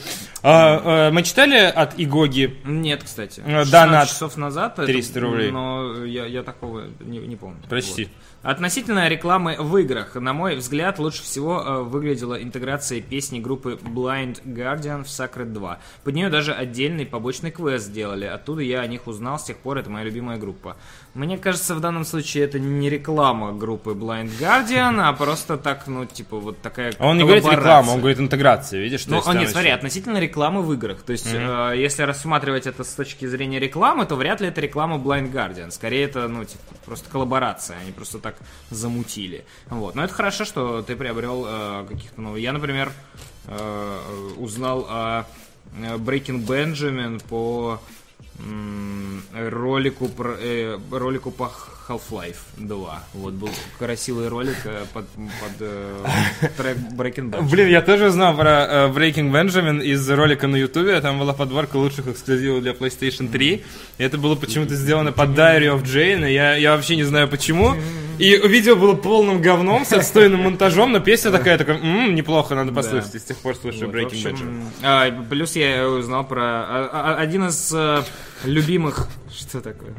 А, 0.42 1.08
э, 1.08 1.10
мы 1.10 1.22
читали 1.24 1.56
от 1.56 1.94
Игоги 1.98 2.56
Нет, 2.64 3.02
кстати. 3.02 3.40
Э, 3.40 3.64
16 3.64 3.72
донат. 3.72 4.08
часов 4.08 4.36
назад. 4.36 4.74
это- 4.78 4.86
300 4.86 5.20
рублей. 5.20 5.50
Но 5.50 6.04
я, 6.04 6.24
я 6.26 6.42
такого 6.44 6.84
не, 7.00 7.18
не 7.18 7.34
помню. 7.34 7.58
Прочти. 7.68 8.04
Вот. 8.04 8.12
Относительно 8.52 9.08
рекламы 9.08 9.56
в 9.58 9.76
играх, 9.78 10.14
на 10.14 10.32
мой 10.32 10.54
взгляд, 10.54 11.00
лучше 11.00 11.24
всего 11.24 11.82
выглядела 11.82 12.40
интеграция 12.40 13.00
песни 13.00 13.40
группы 13.40 13.76
Blind 13.82 14.40
Guardian 14.44 15.02
в 15.02 15.08
Sacred 15.08 15.52
2. 15.52 15.78
Под 16.04 16.14
нее 16.14 16.28
даже 16.28 16.52
отдельный 16.52 17.06
побочный 17.06 17.50
квест 17.50 17.86
сделали. 17.86 18.26
Оттуда 18.26 18.62
я 18.62 18.82
о 18.82 18.86
них 18.86 19.08
узнал, 19.08 19.40
с 19.40 19.44
тех 19.44 19.56
пор 19.56 19.78
это 19.78 19.90
моя 19.90 20.04
любимая 20.04 20.38
группа. 20.38 20.76
Мне 21.16 21.38
кажется, 21.38 21.74
в 21.74 21.80
данном 21.80 22.04
случае 22.04 22.44
это 22.44 22.58
не 22.58 22.90
реклама 22.90 23.54
группы 23.54 23.92
Blind 23.92 24.30
Guardian, 24.38 25.00
а 25.00 25.10
просто 25.14 25.56
так, 25.56 25.86
ну, 25.86 26.04
типа, 26.04 26.36
вот 26.38 26.60
такая 26.60 26.92
А 26.98 27.06
он 27.08 27.16
не 27.16 27.24
говорит 27.24 27.44
реклама, 27.46 27.92
он 27.92 28.00
говорит 28.00 28.20
интеграция, 28.20 28.82
видишь? 28.82 29.06
Ну, 29.06 29.16
нет, 29.32 29.48
смотри, 29.48 29.68
еще- 29.70 29.76
относительно 29.76 30.18
рекламы 30.18 30.60
в 30.60 30.70
играх. 30.74 31.00
То 31.00 31.12
есть, 31.12 31.28
э, 31.32 31.72
если 31.74 32.02
рассматривать 32.02 32.66
это 32.66 32.84
с 32.84 32.92
точки 32.92 33.24
зрения 33.24 33.58
рекламы, 33.58 34.04
то 34.04 34.14
вряд 34.16 34.42
ли 34.42 34.48
это 34.48 34.60
реклама 34.60 34.96
Blind 34.98 35.32
Guardian. 35.32 35.70
Скорее, 35.70 36.04
это, 36.04 36.28
ну, 36.28 36.44
типа, 36.44 36.62
просто 36.84 37.08
коллаборация. 37.08 37.78
Они 37.78 37.92
просто 37.92 38.18
так 38.18 38.36
замутили. 38.68 39.46
Вот. 39.70 39.94
Но 39.94 40.04
это 40.04 40.12
хорошо, 40.12 40.44
что 40.44 40.82
ты 40.82 40.96
приобрел 40.96 41.46
э, 41.48 41.86
каких-то 41.88 42.20
новых. 42.20 42.40
Я, 42.42 42.52
например, 42.52 42.92
э, 43.46 43.98
узнал 44.36 44.86
о 44.90 45.24
Breaking 45.80 46.46
Benjamin 46.46 47.22
по 47.26 47.80
ролику, 49.32 50.08
про, 50.08 50.36
э, 50.38 50.78
ролику 50.90 51.30
по 51.30 51.50
Half-Life 51.88 52.36
2. 52.56 53.04
Вот 53.14 53.34
был 53.34 53.50
красивый 53.78 54.28
ролик 54.28 54.56
э, 54.64 54.84
под, 54.92 55.06
под 55.08 55.52
э, 55.60 56.04
трек 56.56 56.76
Breaking 56.76 57.30
Benjamin. 57.30 57.50
Блин, 57.50 57.68
я 57.68 57.82
тоже 57.82 58.06
узнал 58.06 58.36
про 58.36 58.66
э, 58.66 58.88
Breaking 58.88 59.30
Benjamin 59.30 59.82
из 59.82 60.08
ролика 60.10 60.46
на 60.46 60.56
Ютубе. 60.56 61.00
Там 61.00 61.18
была 61.18 61.32
подборка 61.32 61.76
лучших 61.76 62.08
эксклюзивов 62.08 62.62
для 62.62 62.72
PlayStation 62.72 63.28
3. 63.30 63.64
И 63.98 64.02
это 64.02 64.18
было 64.18 64.34
почему-то 64.34 64.74
сделано 64.74 65.12
под 65.12 65.30
Diary 65.30 65.66
of 65.66 65.84
Jane. 65.84 66.30
Я, 66.30 66.56
я 66.56 66.74
вообще 66.74 66.96
не 66.96 67.04
знаю 67.04 67.28
почему. 67.28 67.76
И 68.18 68.36
видео 68.36 68.76
было 68.76 68.94
полным 68.94 69.40
говном 69.40 69.84
с 69.84 69.92
отстойным 69.92 70.42
монтажом, 70.42 70.92
но 70.92 71.00
песня 71.00 71.30
такая, 71.30 71.58
такая, 71.58 71.78
«М, 71.78 72.14
неплохо, 72.14 72.54
надо 72.54 72.72
послушать. 72.72 73.14
И 73.14 73.18
с 73.18 73.24
тех 73.24 73.36
пор 73.38 73.56
слушаю 73.56 73.86
Вот, 73.86 73.94
Breaking 73.96 74.32
общем, 74.32 74.70
а, 74.82 75.10
плюс 75.28 75.56
я 75.56 75.88
узнал 75.88 76.24
про 76.26 76.42
а, 76.42 76.90
а, 76.92 77.16
один 77.16 77.46
из 77.48 77.72
э, 77.74 78.02
любимых. 78.44 79.08
Что 79.30 79.60
такое? 79.60 79.94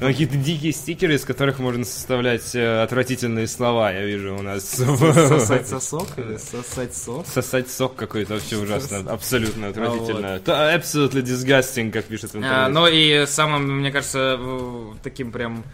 Какие-то 0.00 0.36
дикие 0.36 0.72
стикеры, 0.72 1.14
из 1.14 1.24
которых 1.24 1.58
можно 1.60 1.84
составлять 1.84 2.54
э, 2.54 2.82
отвратительные 2.82 3.46
слова, 3.46 3.92
я 3.92 4.04
вижу 4.04 4.36
у 4.36 4.42
нас. 4.42 4.64
Сосать 4.64 5.68
сосок 5.68 6.08
или 6.18 6.36
сосать 6.36 6.94
сок? 6.94 7.26
Сосать 7.26 7.70
сок 7.70 7.94
какой-то 7.96 8.34
вообще 8.34 8.56
ужасно, 8.56 8.98
абсолютно 9.10 9.68
отвратительно. 9.68 10.40
Absolutely 10.44 11.22
disgusting, 11.22 11.90
как 11.90 12.04
пишет 12.06 12.32
в 12.32 12.34
А, 12.34 12.38
интернете. 12.38 12.72
Ну 12.72 12.86
и 12.86 13.26
самым, 13.26 13.78
мне 13.80 13.92
кажется, 13.92 14.38
таким 15.02 15.32
прям 15.32 15.64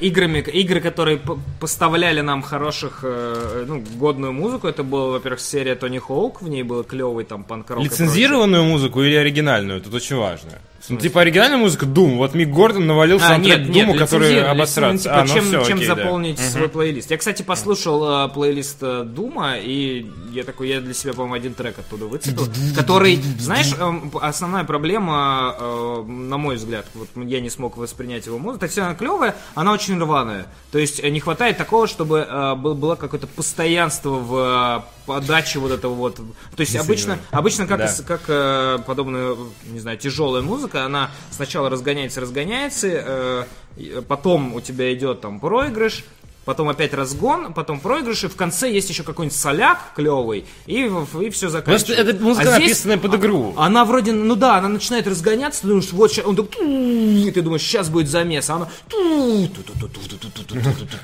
играми, 0.00 0.40
игры, 0.40 0.80
которые 0.80 1.18
поставляли 1.58 2.20
нам 2.20 2.42
хороших, 2.42 3.00
э, 3.02 3.64
ну, 3.66 3.82
годную 3.98 4.32
музыку, 4.32 4.68
это 4.68 4.82
была, 4.82 5.10
во-первых, 5.12 5.40
серия 5.40 5.74
Тони 5.74 5.98
Хоук, 5.98 6.42
в 6.42 6.48
ней 6.48 6.62
был 6.62 6.84
клевый 6.84 7.24
там 7.24 7.44
панк-рок. 7.44 7.80
и 7.80 7.84
Лицензированную 7.84 8.64
музыку 8.64 9.02
или 9.02 9.14
оригинальную? 9.14 9.80
Тут 9.80 9.94
очень 9.94 10.16
важно. 10.16 10.50
Ну, 10.88 10.96
типа 10.96 11.20
оригинальная 11.20 11.58
музыка 11.58 11.84
Doom. 11.86 12.16
Вот 12.16 12.34
Мик 12.34 12.48
Гордон 12.48 12.86
навалил 12.86 13.18
А, 13.18 13.20
саундтрек 13.20 13.58
нет, 13.58 13.68
нет, 13.68 13.86
Думу, 13.86 13.98
который 13.98 14.28
лицензировали, 14.28 14.56
обосраться. 14.56 14.92
ну, 14.92 14.98
типа, 14.98 15.14
А, 15.14 15.20
ну 15.24 15.34
чем, 15.34 15.44
всё, 15.44 15.64
чем 15.64 15.76
окей, 15.76 15.88
да. 15.88 15.94
заполнить 15.94 16.38
свой 16.38 16.68
плейлист. 16.68 17.10
Я, 17.10 17.16
кстати, 17.18 17.42
послушал 17.42 18.26
э, 18.26 18.28
плейлист 18.30 18.78
э, 18.80 19.02
Дума, 19.04 19.56
и 19.58 20.06
я 20.32 20.44
такой, 20.44 20.68
я 20.68 20.80
для 20.80 20.94
себя, 20.94 21.12
по-моему, 21.12 21.34
один 21.34 21.54
трек 21.54 21.78
оттуда 21.78 22.06
выцепил, 22.06 22.48
который, 22.74 23.20
знаешь, 23.38 23.72
эм, 23.78 24.10
основная 24.20 24.64
проблема, 24.64 25.54
э, 25.58 26.02
на 26.08 26.38
мой 26.38 26.56
взгляд, 26.56 26.86
вот 26.94 27.08
я 27.16 27.40
не 27.40 27.50
смог 27.50 27.76
воспринять 27.76 28.26
его 28.26 28.38
музыку, 28.38 28.60
то 28.60 28.66
есть 28.66 28.78
она 28.78 28.94
клевая, 28.94 29.34
она 29.54 29.72
очень 29.72 29.98
рваная. 30.00 30.46
То 30.72 30.78
есть 30.78 30.98
э, 31.02 31.08
не 31.10 31.20
хватает 31.20 31.58
такого, 31.58 31.86
чтобы 31.86 32.26
э, 32.28 32.54
был- 32.54 32.74
было 32.74 32.94
какое-то 32.94 33.26
постоянство 33.26 34.10
в 34.10 34.84
подаче 35.10 35.58
вот 35.58 35.72
этого 35.72 35.94
вот. 35.94 36.16
То 36.16 36.60
есть 36.60 36.76
обычно, 36.76 37.18
обычно 37.32 37.66
как, 37.66 37.78
Да. 37.78 37.92
как 38.06 38.20
э, 38.28 38.78
подобная, 38.86 39.36
не 39.66 39.80
знаю, 39.80 39.98
тяжелая 39.98 40.42
музыка, 40.42 40.84
она 40.84 41.10
сначала 41.30 41.68
разгоняется, 41.68 42.20
разгоняется, 42.20 43.46
э, 43.76 44.02
потом 44.06 44.54
у 44.54 44.60
тебя 44.60 44.92
идет 44.94 45.20
там 45.20 45.40
проигрыш, 45.40 46.04
потом 46.44 46.68
опять 46.68 46.94
разгон, 46.94 47.52
потом 47.52 47.80
проигрыш, 47.80 48.24
и 48.24 48.28
в 48.28 48.36
конце 48.36 48.70
есть 48.72 48.88
еще 48.88 49.02
какой-нибудь 49.02 49.36
соляк 49.36 49.92
клевый, 49.94 50.46
и, 50.66 50.90
и 51.20 51.30
все 51.30 51.48
заканчивается. 51.48 51.94
Это 51.94 52.16
а 52.18 52.22
музыка 52.22 52.56
а 52.56 52.58
написанная 52.58 52.98
под 52.98 53.14
игру. 53.16 53.54
Она 53.56 53.84
вроде, 53.84 54.12
ну 54.12 54.34
да, 54.36 54.56
она 54.56 54.68
начинает 54.68 55.06
разгоняться, 55.06 55.62
ты 55.62 55.68
думаешь, 55.68 55.92
вот 55.92 56.10
сейчас, 56.10 56.24
он 56.26 56.36
так, 56.36 56.46
и 56.60 57.30
ты 57.32 57.42
думаешь, 57.42 57.62
сейчас 57.62 57.88
будет 57.88 58.08
замес, 58.08 58.48
а 58.50 58.54
она... 58.54 58.68
Ну, 58.90 59.48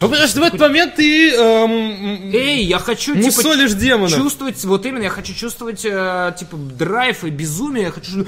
потому 0.00 0.26
что 0.26 0.40
в 0.40 0.42
этот 0.44 0.60
момент 0.60 0.96
ты... 0.96 1.30
Эй, 1.32 2.64
я 2.64 2.78
хочу, 2.78 3.14
типа... 3.14 3.56
демона. 3.74 4.10
Чувствовать, 4.10 4.64
вот 4.64 4.86
именно, 4.86 5.04
я 5.04 5.10
хочу 5.10 5.34
чувствовать, 5.34 5.80
типа, 5.80 6.56
драйв 6.56 7.24
и 7.24 7.30
безумие, 7.30 7.84
я 7.84 7.90
хочу... 7.90 8.26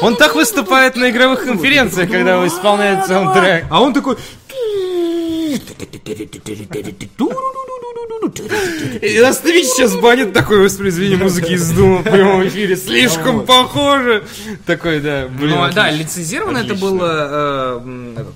Он 0.00 0.16
так 0.16 0.34
выступает 0.34 0.96
на 0.96 1.10
игровых 1.10 1.44
конференциях, 1.44 2.10
когда 2.10 2.44
исполняет 2.46 3.01
саундтрек. 3.06 3.66
А 3.70 3.82
он 3.82 3.92
такой... 3.92 4.16
И 9.02 9.18
Twitch 9.18 9.64
сейчас 9.64 9.96
банит 9.96 10.32
такое 10.32 10.62
воспроизведение 10.62 11.18
музыки 11.18 11.52
из 11.52 11.70
Дума 11.72 11.98
в 11.98 12.04
прямом 12.04 12.46
эфире. 12.48 12.76
Слишком 12.76 13.44
похоже. 13.44 14.24
Такой, 14.64 15.00
да, 15.00 15.28
блин. 15.28 15.56
Ну, 15.56 15.72
да, 15.72 15.86
отлично. 15.86 16.02
лицензировано 16.02 16.58
это 16.58 16.74
Отлично. 16.74 16.90
было 16.90 17.80
э, 17.84 18.14
этот, 18.14 18.34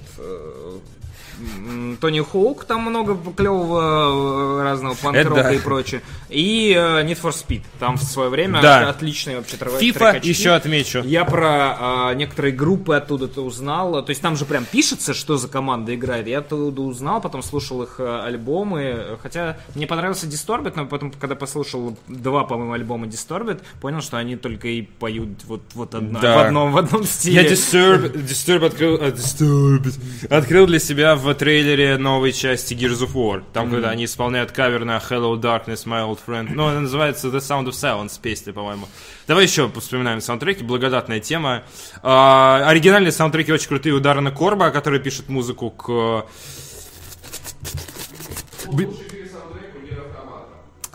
Тони 2.00 2.20
Хоук, 2.20 2.64
там 2.64 2.82
много 2.82 3.16
клевого 3.36 4.60
э, 4.60 4.62
разного 4.62 4.94
панк-рока 4.94 5.42
да. 5.44 5.52
и 5.52 5.58
прочее. 5.58 6.02
И 6.28 6.72
э, 6.76 7.04
Need 7.04 7.20
for 7.22 7.30
Speed, 7.32 7.62
там 7.78 7.96
в 7.96 8.02
свое 8.02 8.28
время 8.30 8.60
Да. 8.60 8.88
отличные 8.88 9.36
вообще 9.36 9.56
трек- 9.56 9.80
FIFA 9.80 10.26
еще 10.26 10.50
отмечу. 10.50 11.02
Я 11.04 11.24
про 11.24 12.10
э, 12.10 12.14
некоторые 12.16 12.52
группы 12.52 12.94
оттуда-то 12.96 13.42
узнал. 13.42 14.04
То 14.04 14.10
есть 14.10 14.20
там 14.22 14.36
же 14.36 14.44
прям 14.44 14.64
пишется, 14.64 15.14
что 15.14 15.36
за 15.36 15.48
команда 15.48 15.94
играет. 15.94 16.26
Я 16.26 16.38
оттуда 16.38 16.82
узнал, 16.82 17.20
потом 17.20 17.42
слушал 17.42 17.82
их 17.82 17.96
э, 17.98 18.20
альбомы. 18.24 19.18
Хотя 19.22 19.56
мне 19.74 19.86
понравился 19.86 20.26
Disturbed, 20.26 20.72
но 20.74 20.86
потом, 20.86 21.12
когда 21.12 21.34
послушал 21.36 21.96
два, 22.08 22.44
по-моему, 22.44 22.72
альбома 22.72 23.06
Disturbed, 23.06 23.60
понял, 23.80 24.00
что 24.00 24.16
они 24.16 24.36
только 24.36 24.68
и 24.68 24.82
поют 24.82 25.28
вот, 25.44 25.62
вот 25.74 25.94
одна- 25.94 26.20
Да. 26.20 26.36
в, 26.36 26.46
одном, 26.46 26.72
в 26.72 26.78
одном 26.78 27.04
стиле. 27.04 27.42
Я 27.42 27.48
Disturb, 27.48 28.12
Disturb 28.14 28.66
открыл, 28.66 28.96
Disturbed 28.96 30.26
открыл 30.34 30.66
для 30.66 30.78
себя 30.78 31.14
в 31.16 31.32
трейлере 31.34 31.85
новой 31.96 32.32
части 32.32 32.74
Gears 32.74 33.06
of 33.06 33.12
War. 33.14 33.42
Там, 33.52 33.70
когда 33.70 33.90
они 33.90 34.04
исполняют 34.04 34.52
кавер 34.52 34.84
на 34.84 34.98
Hello 34.98 35.34
Darkness, 35.40 35.86
My 35.86 36.06
Old 36.06 36.18
Friend. 36.26 36.48
Ну, 36.50 36.66
она 36.66 36.80
называется 36.80 37.28
The 37.28 37.38
Sound 37.38 37.66
of 37.66 37.70
Silence 37.70 38.18
песня, 38.20 38.52
по-моему. 38.52 38.88
Давай 39.26 39.44
еще 39.44 39.70
вспоминаем 39.70 40.20
саундтреки. 40.20 40.64
Благодатная 40.64 41.20
тема. 41.20 41.62
А, 42.02 42.64
оригинальные 42.66 43.12
саундтреки 43.12 43.52
очень 43.52 43.68
крутые 43.68 43.94
у 43.94 44.00
Даррена 44.00 44.30
Корба, 44.30 44.70
который 44.70 45.00
пишет 45.00 45.28
музыку 45.28 45.70
к... 45.70 46.26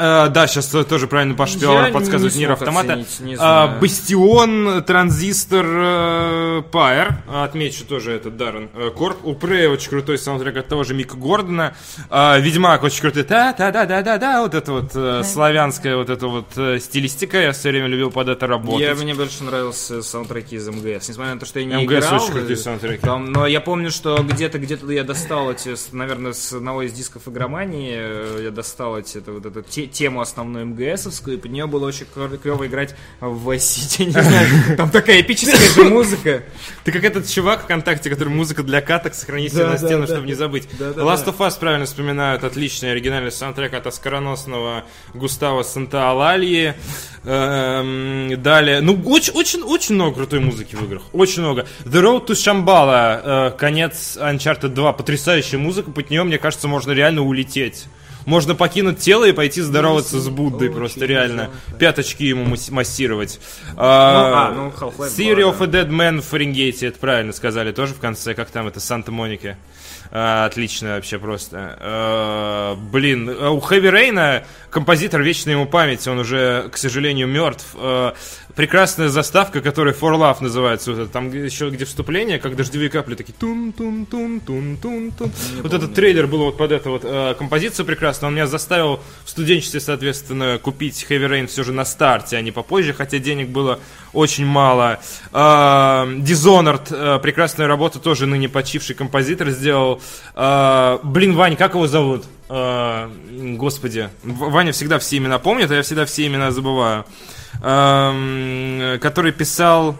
А, 0.03 0.29
да, 0.29 0.48
сейчас 0.48 0.67
тоже 0.67 1.08
правильно 1.08 1.36
Паша 1.36 1.58
не 1.60 1.91
подсказывает 1.91 2.50
Автомата. 2.50 2.93
оценить, 2.93 3.20
не 3.20 3.34
А, 3.36 3.38
знаю. 3.67 3.79
Бастион, 3.81 4.84
Транзистор, 4.84 5.65
э, 5.67 6.62
Пайер. 6.72 7.15
Отмечу 7.31 7.86
тоже 7.86 8.13
этот 8.13 8.36
Даррен 8.36 8.70
э, 8.74 8.89
Корп. 8.89 9.20
У 9.25 9.36
Прея 9.36 9.70
очень 9.70 9.89
крутой 9.89 10.17
саундтрек 10.17 10.58
от 10.58 10.67
того 10.67 10.84
же 10.84 10.93
Мика 10.96 11.15
Гордона. 11.17 11.75
А, 12.10 12.38
Ведьмак 12.39 12.84
очень 12.84 13.01
крутой. 13.01 13.24
та 13.24 13.53
та 13.53 13.72
да 13.72 13.86
да 13.86 14.01
да 14.01 14.17
да 14.17 14.41
Вот 14.41 14.55
это 14.55 14.72
вот 14.72 14.91
э, 14.96 15.24
славянская 15.24 15.96
вот 15.96 16.10
эта 16.10 16.27
вот 16.27 16.48
э, 16.58 16.79
стилистика. 16.79 17.39
Я 17.39 17.51
все 17.51 17.70
время 17.70 17.88
любил 17.88 18.10
под 18.12 18.29
это 18.29 18.48
работать. 18.48 18.81
Я, 18.81 18.96
мне 18.96 19.13
больше 19.13 19.43
нравился 19.43 20.01
саундтреки 20.01 20.55
из 20.55 20.67
МГС. 20.67 21.10
Несмотря 21.10 21.36
на 21.36 21.39
то, 21.39 21.46
что 21.46 21.60
я 21.60 21.65
не 21.65 21.84
МГС 21.86 22.05
играл. 22.08 22.22
очень 22.24 22.31
крутые 22.34 22.53
э, 22.53 22.58
саундтреки. 22.58 23.01
Там, 23.05 23.31
но 23.31 23.46
я 23.46 23.62
помню, 23.62 23.91
что 23.91 24.17
где-то 24.24 24.58
где-то 24.58 24.91
я 24.91 25.03
достал 25.03 25.51
эти, 25.51 25.75
наверное, 25.96 26.34
с 26.34 26.53
одного 26.53 26.81
из 26.84 26.91
дисков 26.93 27.27
игромании, 27.27 27.93
э, 27.96 28.41
я 28.46 28.51
достал 28.51 28.98
эти, 28.98 29.17
это, 29.20 29.31
вот 29.31 29.46
эту 29.46 29.62
те- 29.62 29.88
тему 29.91 30.21
основную 30.21 30.65
МГСовскую, 30.67 31.38
и 31.38 31.39
под 31.39 31.51
нее 31.51 31.67
было 31.67 31.88
очень 31.88 32.05
клево 32.41 32.65
играть 32.67 32.95
в 33.19 33.50
City, 33.51 34.05
не 34.05 34.12
знаю, 34.12 34.77
там 34.77 34.89
такая 34.89 35.21
эпическая 35.21 35.57
же 35.60 35.89
музыка. 35.89 36.43
Ты 36.83 36.91
как 36.91 37.03
этот 37.03 37.27
чувак 37.29 37.63
ВКонтакте, 37.63 38.10
который 38.10 38.29
музыка 38.29 38.63
для 38.63 38.81
каток, 38.81 39.13
сохрани 39.13 39.50
себе 39.50 39.65
на 39.67 39.77
стену, 39.77 40.05
чтобы 40.07 40.25
не 40.27 40.33
забыть. 40.33 40.67
Last 40.79 41.25
of 41.25 41.38
Us 41.38 41.60
правильно 41.60 41.86
вспоминают. 41.86 42.43
Отличный 42.43 42.91
оригинальный 42.91 43.31
саундтрек 43.31 43.74
от 43.74 43.88
оскароносного 43.88 44.83
Густава 45.13 45.63
Санта-Алальи. 45.63 46.75
Эм, 47.24 48.41
Далее. 48.41 48.81
Ну, 48.81 49.00
очень, 49.05 49.33
очень, 49.33 49.62
очень 49.62 49.95
много 49.95 50.15
крутой 50.15 50.39
музыки 50.39 50.75
в 50.75 50.83
играх. 50.83 51.03
Очень 51.13 51.41
много. 51.41 51.67
The 51.86 52.01
Road 52.01 52.27
to 52.27 52.33
Shambhala. 52.33 53.51
э, 53.53 53.57
Конец 53.57 54.17
Uncharted 54.19 54.69
2. 54.69 54.93
Потрясающая 54.93 55.60
музыка. 55.60 55.91
Под 55.91 56.10
нее, 56.10 56.24
мне 56.24 56.38
кажется, 56.38 56.67
можно 56.67 56.91
реально 56.91 57.21
улететь. 57.21 57.86
Можно 58.25 58.55
покинуть 58.55 58.99
тело 58.99 59.25
и 59.25 59.31
пойти 59.31 59.61
здороваться 59.61 60.19
с 60.19 60.29
Буддой, 60.29 60.69
просто 60.69 61.05
реально. 61.05 61.49
Пяточки 61.79 62.23
ему 62.23 62.45
мас- 62.45 62.69
массировать. 62.69 63.39
А, 63.75 64.49
а, 64.49 64.53
ну, 64.53 64.71
Theory 64.71 65.41
2, 65.41 65.51
of 65.51 65.63
a 65.63 65.67
Dead 65.67 65.89
Man 65.89 66.21
в 66.21 66.25
Фаренгейте, 66.25 66.87
это 66.87 66.99
правильно 66.99 67.33
сказали 67.33 67.71
тоже 67.71 67.93
в 67.93 67.99
конце, 67.99 68.33
как 68.33 68.49
там 68.49 68.67
это, 68.67 68.79
Санта-Моника. 68.79 69.57
А, 70.13 70.46
отлично 70.46 70.96
вообще 70.96 71.18
просто. 71.20 71.77
А, 71.80 72.75
блин, 72.75 73.34
а 73.39 73.51
у 73.51 73.62
Хэви 73.62 73.89
Рейна, 73.89 74.44
композитор 74.70 75.22
вечной 75.22 75.53
ему 75.53 75.65
памяти, 75.65 76.10
он 76.10 76.20
уже, 76.20 76.68
к 76.70 76.77
сожалению, 76.77 77.27
мертв. 77.27 77.68
А, 77.75 78.13
прекрасная 78.56 79.08
заставка, 79.08 79.62
которая 79.62 79.94
For 79.94 80.13
Love 80.18 80.38
называется. 80.41 80.91
Вот 80.91 81.00
это, 81.00 81.10
там 81.10 81.32
еще 81.32 81.70
где 81.70 81.86
вступление, 81.86 82.39
как 82.39 82.58
дождевые 82.58 82.89
капли 82.89 83.15
такие 83.15 83.34
тун 83.39 83.72
тун 83.72 84.06
тун 84.06 84.41
тун 84.41 84.77
тун 84.77 85.12
тун 85.12 85.32
Вот 85.63 85.74
этот 85.74 85.94
трейлер 85.94 86.27
был 86.27 86.39
вот 86.39 86.58
под 86.58 86.74
эту 86.74 86.89
вот 86.89 87.03
а, 87.06 87.34
композицию 87.34 87.86
прекрасно. 87.86 88.27
Он 88.27 88.34
меня 88.34 88.48
заставил 88.48 89.00
в 89.24 89.30
студенчестве, 89.30 89.80
соответственно, 89.80 90.60
купить 90.62 91.06
Heavy 91.10 91.30
Rain 91.30 91.48
все 91.48 91.63
же 91.63 91.72
на 91.72 91.86
старте, 91.86 92.36
а 92.36 92.41
не 92.41 92.51
попозже, 92.51 92.94
хотя 92.94 93.18
денег 93.18 93.48
было 93.48 93.80
очень 94.13 94.46
мало. 94.46 95.00
А, 95.32 96.06
Dishonored, 96.06 96.88
а, 96.91 97.20
прекрасная 97.20 97.68
работа, 97.68 98.00
тоже 98.00 98.25
ныне 98.25 98.50
почивший 98.50 98.96
композитор 98.96 99.50
сделал. 99.50 100.01
А, 100.36 101.00
блин, 101.03 101.36
Вань, 101.36 101.56
как 101.56 101.74
его 101.75 101.88
зовут? 101.88 102.25
А, 102.50 103.12
господи, 103.30 104.10
Ваня 104.24 104.72
всегда 104.72 105.00
все 105.00 105.18
имена 105.18 105.39
помнит, 105.39 105.72
а 105.72 105.75
я 105.75 105.82
всегда 105.84 106.06
все 106.06 106.27
имена 106.27 106.51
забываю. 106.51 107.06
Который 107.60 109.32
писал... 109.32 109.98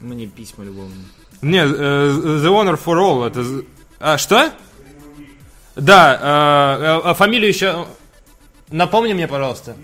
Мне 0.00 0.26
письма 0.26 0.64
любовные. 0.64 1.04
Не, 1.42 1.58
э, 1.58 1.64
The 1.64 2.46
Honor 2.46 2.80
for 2.82 2.98
All, 2.98 3.26
это... 3.26 3.64
А, 3.98 4.16
что? 4.16 4.52
Да, 5.74 7.00
э, 7.04 7.10
э, 7.10 7.14
фамилию 7.14 7.48
еще... 7.48 7.86
Напомни 8.70 9.12
мне, 9.12 9.26
пожалуйста. 9.26 9.76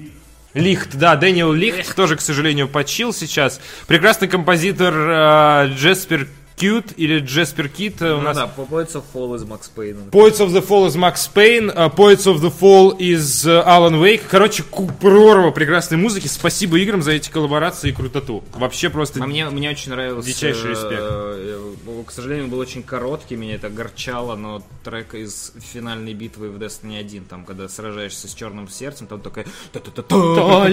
Лихт, 0.58 0.96
да, 0.96 1.16
Дэниел 1.16 1.52
Лихт 1.52 1.94
тоже, 1.94 2.16
к 2.16 2.20
сожалению, 2.20 2.68
почил 2.68 3.12
сейчас. 3.12 3.60
Прекрасный 3.86 4.28
композитор 4.28 4.94
э, 4.94 5.68
Джеспер 5.74 6.26
Cute 6.58 6.94
или 6.96 7.20
Джеспер 7.20 7.68
Кит. 7.68 8.00
У 8.02 8.04
Ну 8.06 8.20
нас 8.20 8.36
да, 8.36 8.50
Poets 8.56 8.94
of 8.94 9.04
Fall 9.14 9.36
из 9.36 9.44
Макс 9.44 9.68
Пейна. 9.68 10.00
Poets 10.10 10.38
of 10.38 10.48
the 10.48 10.66
Fall 10.66 10.88
из 10.88 10.96
Макс 10.96 11.26
Пейн, 11.28 11.70
а 11.74 11.88
Poets 11.88 12.24
of 12.26 12.40
the 12.40 12.52
Fall 12.52 12.96
из 12.98 13.46
э, 13.46 13.50
Alan 13.50 14.00
Wake. 14.00 14.22
Короче, 14.28 14.62
прорва 15.00 15.50
прекрасной 15.50 15.98
музыки. 15.98 16.26
Спасибо 16.26 16.78
играм 16.78 17.02
за 17.02 17.12
эти 17.12 17.30
коллаборации 17.30 17.90
и 17.90 17.92
крутоту. 17.92 18.42
Вообще 18.54 18.90
просто... 18.90 19.22
А 19.22 19.26
мне, 19.26 19.48
мне 19.50 19.70
очень 19.70 19.92
нравился... 19.92 20.28
Дичайший 20.28 20.70
респект. 20.70 21.00
э, 21.00 21.60
э, 21.86 22.02
К 22.06 22.10
сожалению, 22.10 22.48
был 22.48 22.58
очень 22.58 22.82
короткий, 22.82 23.36
меня 23.36 23.54
это 23.54 23.68
горчало, 23.68 24.34
но 24.36 24.62
трек 24.84 25.14
из 25.14 25.52
финальной 25.72 26.14
битвы 26.14 26.50
в 26.50 26.56
Destiny 26.56 26.98
1, 26.98 27.24
там, 27.24 27.44
когда 27.44 27.68
сражаешься 27.68 28.28
с 28.28 28.34
черным 28.34 28.68
сердцем, 28.68 29.06
там 29.06 29.20
такая... 29.20 29.46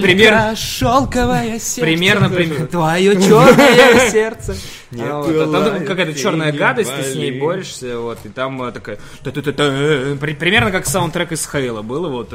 Примерно, 0.02 0.56
шелковая 0.56 1.60
примерно, 1.80 2.30
примерно, 2.30 2.68
твое 2.68 3.14
черное 3.22 4.12
сердце. 4.12 4.56
А 4.98 5.75
Там 5.78 5.86
какая-то 5.86 6.14
черная 6.14 6.52
гадость, 6.52 6.92
ты 6.96 7.04
с 7.04 7.16
ней 7.16 7.32
борешься, 7.32 8.00
вот, 8.00 8.20
и 8.24 8.30
там 8.30 8.62
э, 8.64 8.72
такая... 8.72 8.98
Примерно 9.24 10.72
как 10.72 10.86
саундтрек 10.86 11.32
из 11.32 11.48
Хейла 11.50 11.82
было, 11.82 12.08
вот. 12.08 12.30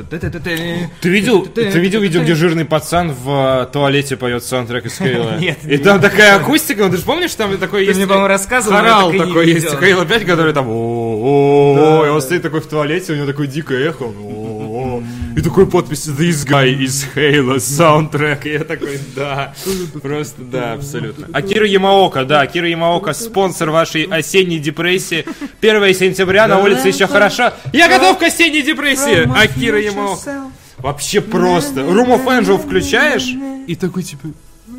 Ты 1.00 1.08
видел, 1.08 1.46
ты 1.46 1.78
видел 1.78 2.00
видео, 2.00 2.22
где 2.22 2.34
жирный 2.34 2.64
пацан 2.64 3.12
в 3.12 3.62
э, 3.62 3.72
туалете 3.72 4.16
поет 4.16 4.44
саундтрек 4.44 4.86
из 4.86 4.98
Хейла? 4.98 5.36
Нет, 5.40 5.58
И 5.64 5.78
там 5.78 6.00
такая 6.00 6.36
акустика, 6.36 6.84
ну 6.84 6.90
ты 6.90 6.96
же 6.96 7.02
помнишь, 7.02 7.34
там 7.34 7.56
такой 7.58 7.84
есть... 7.84 7.96
мне, 7.96 8.06
по-моему, 8.06 8.28
рассказывал, 8.28 8.76
Хорал 8.76 9.12
такой 9.12 9.48
есть. 9.50 9.68
Хейла 9.78 10.04
5, 10.04 10.24
который 10.24 10.52
там 10.52 10.68
и 10.68 12.08
он 12.10 12.20
стоит 12.20 12.42
такой 12.42 12.60
в 12.60 12.66
туалете, 12.66 13.12
у 13.12 13.16
него 13.16 13.26
такое 13.26 13.46
дикое 13.46 13.88
эхо. 13.88 14.04
И 15.40 15.42
такой 15.42 15.66
подпись 15.66 16.06
This 16.06 16.46
guy 16.46 16.78
is 16.78 17.06
Halo 17.14 17.56
soundtrack. 17.56 18.46
И 18.46 18.52
я 18.52 18.64
такой, 18.64 19.00
да, 19.16 19.54
просто 20.02 20.42
да, 20.42 20.74
абсолютно. 20.74 21.28
Акира 21.32 21.66
Ямаока, 21.66 22.24
да, 22.24 22.42
Акира 22.42 22.68
Ямаока, 22.68 23.14
спонсор 23.14 23.70
вашей 23.70 24.04
осенней 24.04 24.58
депрессии. 24.58 25.24
1 25.62 25.94
сентября, 25.94 26.46
на 26.46 26.58
улице 26.58 26.88
еще 26.88 27.06
хорошо. 27.06 27.54
Я 27.72 27.88
готов 27.88 28.18
к 28.18 28.22
осенней 28.22 28.62
депрессии. 28.62 29.28
Акира 29.34 29.80
Ямаока. 29.80 30.50
Вообще 30.76 31.22
просто. 31.22 31.80
Room 31.80 32.08
of 32.08 32.26
Angel 32.26 32.58
включаешь, 32.58 33.28
и 33.66 33.74
такой 33.76 34.02
типа... 34.02 34.28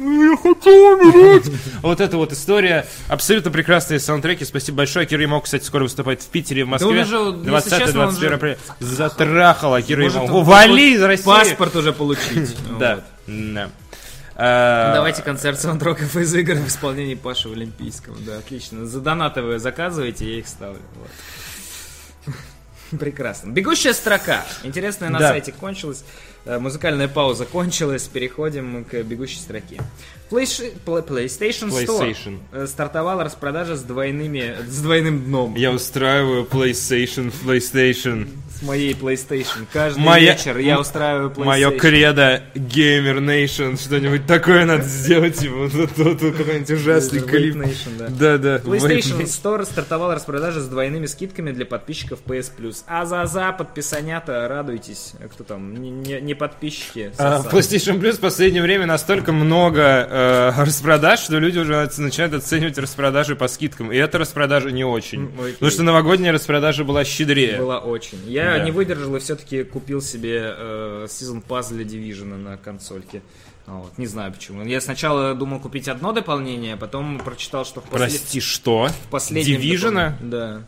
«Ну, 0.03 0.31
Я 0.31 0.37
хочу 0.37 0.97
умереть. 0.97 1.51
Вот 1.81 2.01
эта 2.01 2.17
вот 2.17 2.33
история. 2.33 2.87
Абсолютно 3.07 3.51
прекрасные 3.51 3.99
саундтреки. 3.99 4.45
Спасибо 4.45 4.77
большое. 4.79 5.05
Кира 5.05 5.21
Ямаока, 5.21 5.45
кстати, 5.45 5.63
скоро 5.63 5.83
выступает 5.83 6.21
в 6.21 6.27
Питере, 6.27 6.65
в 6.65 6.67
Москве. 6.67 7.05
он 7.15 7.43
20-21 7.43 8.19
же- 8.19 8.33
апреля. 8.33 8.57
Затрахала 8.79 9.81
Кира 9.81 10.09
он 10.11 10.43
Вали 10.43 10.95
из 10.95 11.01
России. 11.03 11.25
Паспорт 11.25 11.75
уже 11.75 11.93
получить. 11.93 12.55
Да. 12.79 13.01
да. 13.27 13.69
А, 14.35 14.95
Давайте 14.95 15.21
концерт 15.21 15.59
саундтроков 15.59 16.15
из 16.15 16.33
игр 16.33 16.55
в 16.55 16.67
исполнении 16.67 17.13
Паши 17.15 17.47
в 17.47 17.51
Олимпийском. 17.51 18.15
Да, 18.25 18.37
отлично. 18.37 18.87
За 18.87 18.99
донаты 18.99 19.41
вы 19.43 19.59
заказываете, 19.59 20.25
я 20.33 20.39
их 20.39 20.47
ставлю. 20.47 20.79
Вот. 22.25 22.35
Прекрасно. 22.99 23.51
Бегущая 23.51 23.93
строка. 23.93 24.43
Интересная 24.63 25.09
на 25.09 25.19
Да. 25.19 25.29
сайте 25.29 25.51
кончилась. 25.51 26.03
Э, 26.45 26.57
Музыкальная 26.59 27.07
пауза 27.07 27.45
кончилась. 27.45 28.03
Переходим 28.07 28.83
к 28.85 29.01
бегущей 29.03 29.39
строке. 29.39 29.79
PlayStation 30.29 30.73
Store 30.85 31.05
PlayStation. 31.05 32.39
э, 32.53 32.65
стартовала 32.67 33.23
распродажа 33.23 33.75
с 33.75 33.83
двойными, 33.83 34.55
с 34.67 34.81
двойным 34.81 35.25
дном. 35.25 35.55
Я 35.55 35.71
устраиваю 35.71 36.45
PlayStation, 36.45 37.33
PlayStation. 37.43 38.29
С 38.57 38.61
моей 38.63 38.93
PlayStation. 38.93 39.65
Каждый 39.73 39.99
Моя- 39.99 40.33
вечер 40.33 40.57
я 40.59 40.79
устраиваю 40.79 41.31
PlayStation. 41.31 41.45
Мое 41.45 41.71
кредо 41.71 42.43
Gamer 42.55 43.19
Nation. 43.19 43.77
Что-нибудь 43.81 44.25
такое 44.25 44.65
надо 44.65 44.83
сделать. 44.87 45.41
Его 45.41 45.67
тут, 45.67 45.89
какой-нибудь 46.19 46.71
ужасный 46.71 47.19
клип. 47.21 47.55
Nation, 47.55 47.97
да. 47.97 48.07
Да, 48.07 48.37
да. 48.37 48.57
PlayStation 48.59 49.23
Store 49.23 49.65
стартовал 49.65 50.13
распродажа 50.13 50.61
с 50.61 50.67
двойными 50.67 51.07
скидками 51.07 51.51
для 51.51 51.65
подписчиков 51.65 52.19
PS 52.25 52.51
Plus. 52.57 52.83
А 52.87 53.05
за 53.05 53.25
за 53.25 53.51
подписанята 53.51 54.47
радуйтесь. 54.47 55.13
Кто 55.33 55.43
там? 55.43 55.73
Не, 55.75 55.89
не- 55.89 56.21
не 56.31 56.35
подписчики. 56.35 57.11
А, 57.17 57.41
PlayStation 57.43 57.99
Plus 57.99 58.13
в 58.13 58.19
последнее 58.21 58.61
время 58.63 58.85
настолько 58.85 59.33
много 59.33 59.81
э, 59.81 60.51
распродаж, 60.57 61.19
что 61.19 61.37
люди 61.39 61.59
уже 61.59 61.89
начинают 61.97 62.33
оценивать 62.33 62.77
распродажи 62.77 63.35
по 63.35 63.47
скидкам. 63.49 63.91
И 63.91 63.97
эта 63.97 64.17
распродажа 64.17 64.71
не 64.71 64.83
очень. 64.85 65.29
Окей. 65.37 65.53
Потому 65.53 65.71
что 65.71 65.83
новогодняя 65.83 66.31
распродажа 66.31 66.83
была 66.85 67.03
щедрее. 67.03 67.57
Была 67.57 67.79
очень. 67.79 68.17
Я 68.25 68.57
Да. 68.57 68.59
не 68.63 68.71
выдержал 68.71 69.15
и 69.17 69.19
все-таки 69.19 69.63
купил 69.63 70.01
себе 70.01 70.55
э, 70.57 71.07
Season 71.09 71.43
Pass 71.45 71.69
для 71.73 71.83
Division 71.83 72.37
на 72.37 72.57
консольке. 72.57 73.21
А 73.67 73.73
Вот, 73.73 73.97
не 73.97 74.07
знаю 74.07 74.31
почему. 74.31 74.63
Я 74.63 74.79
сначала 74.81 75.35
думал 75.35 75.59
купить 75.59 75.87
одно 75.87 76.13
дополнение, 76.13 76.73
а 76.75 76.77
потом 76.77 77.19
прочитал, 77.19 77.65
что 77.65 77.81
в, 77.81 77.83
после- 77.83 77.97
Прости, 78.07 78.39
что? 78.39 78.87
в 78.87 79.09
последнем... 79.09 79.59
Division? 79.59 80.13
Да. 80.21 80.61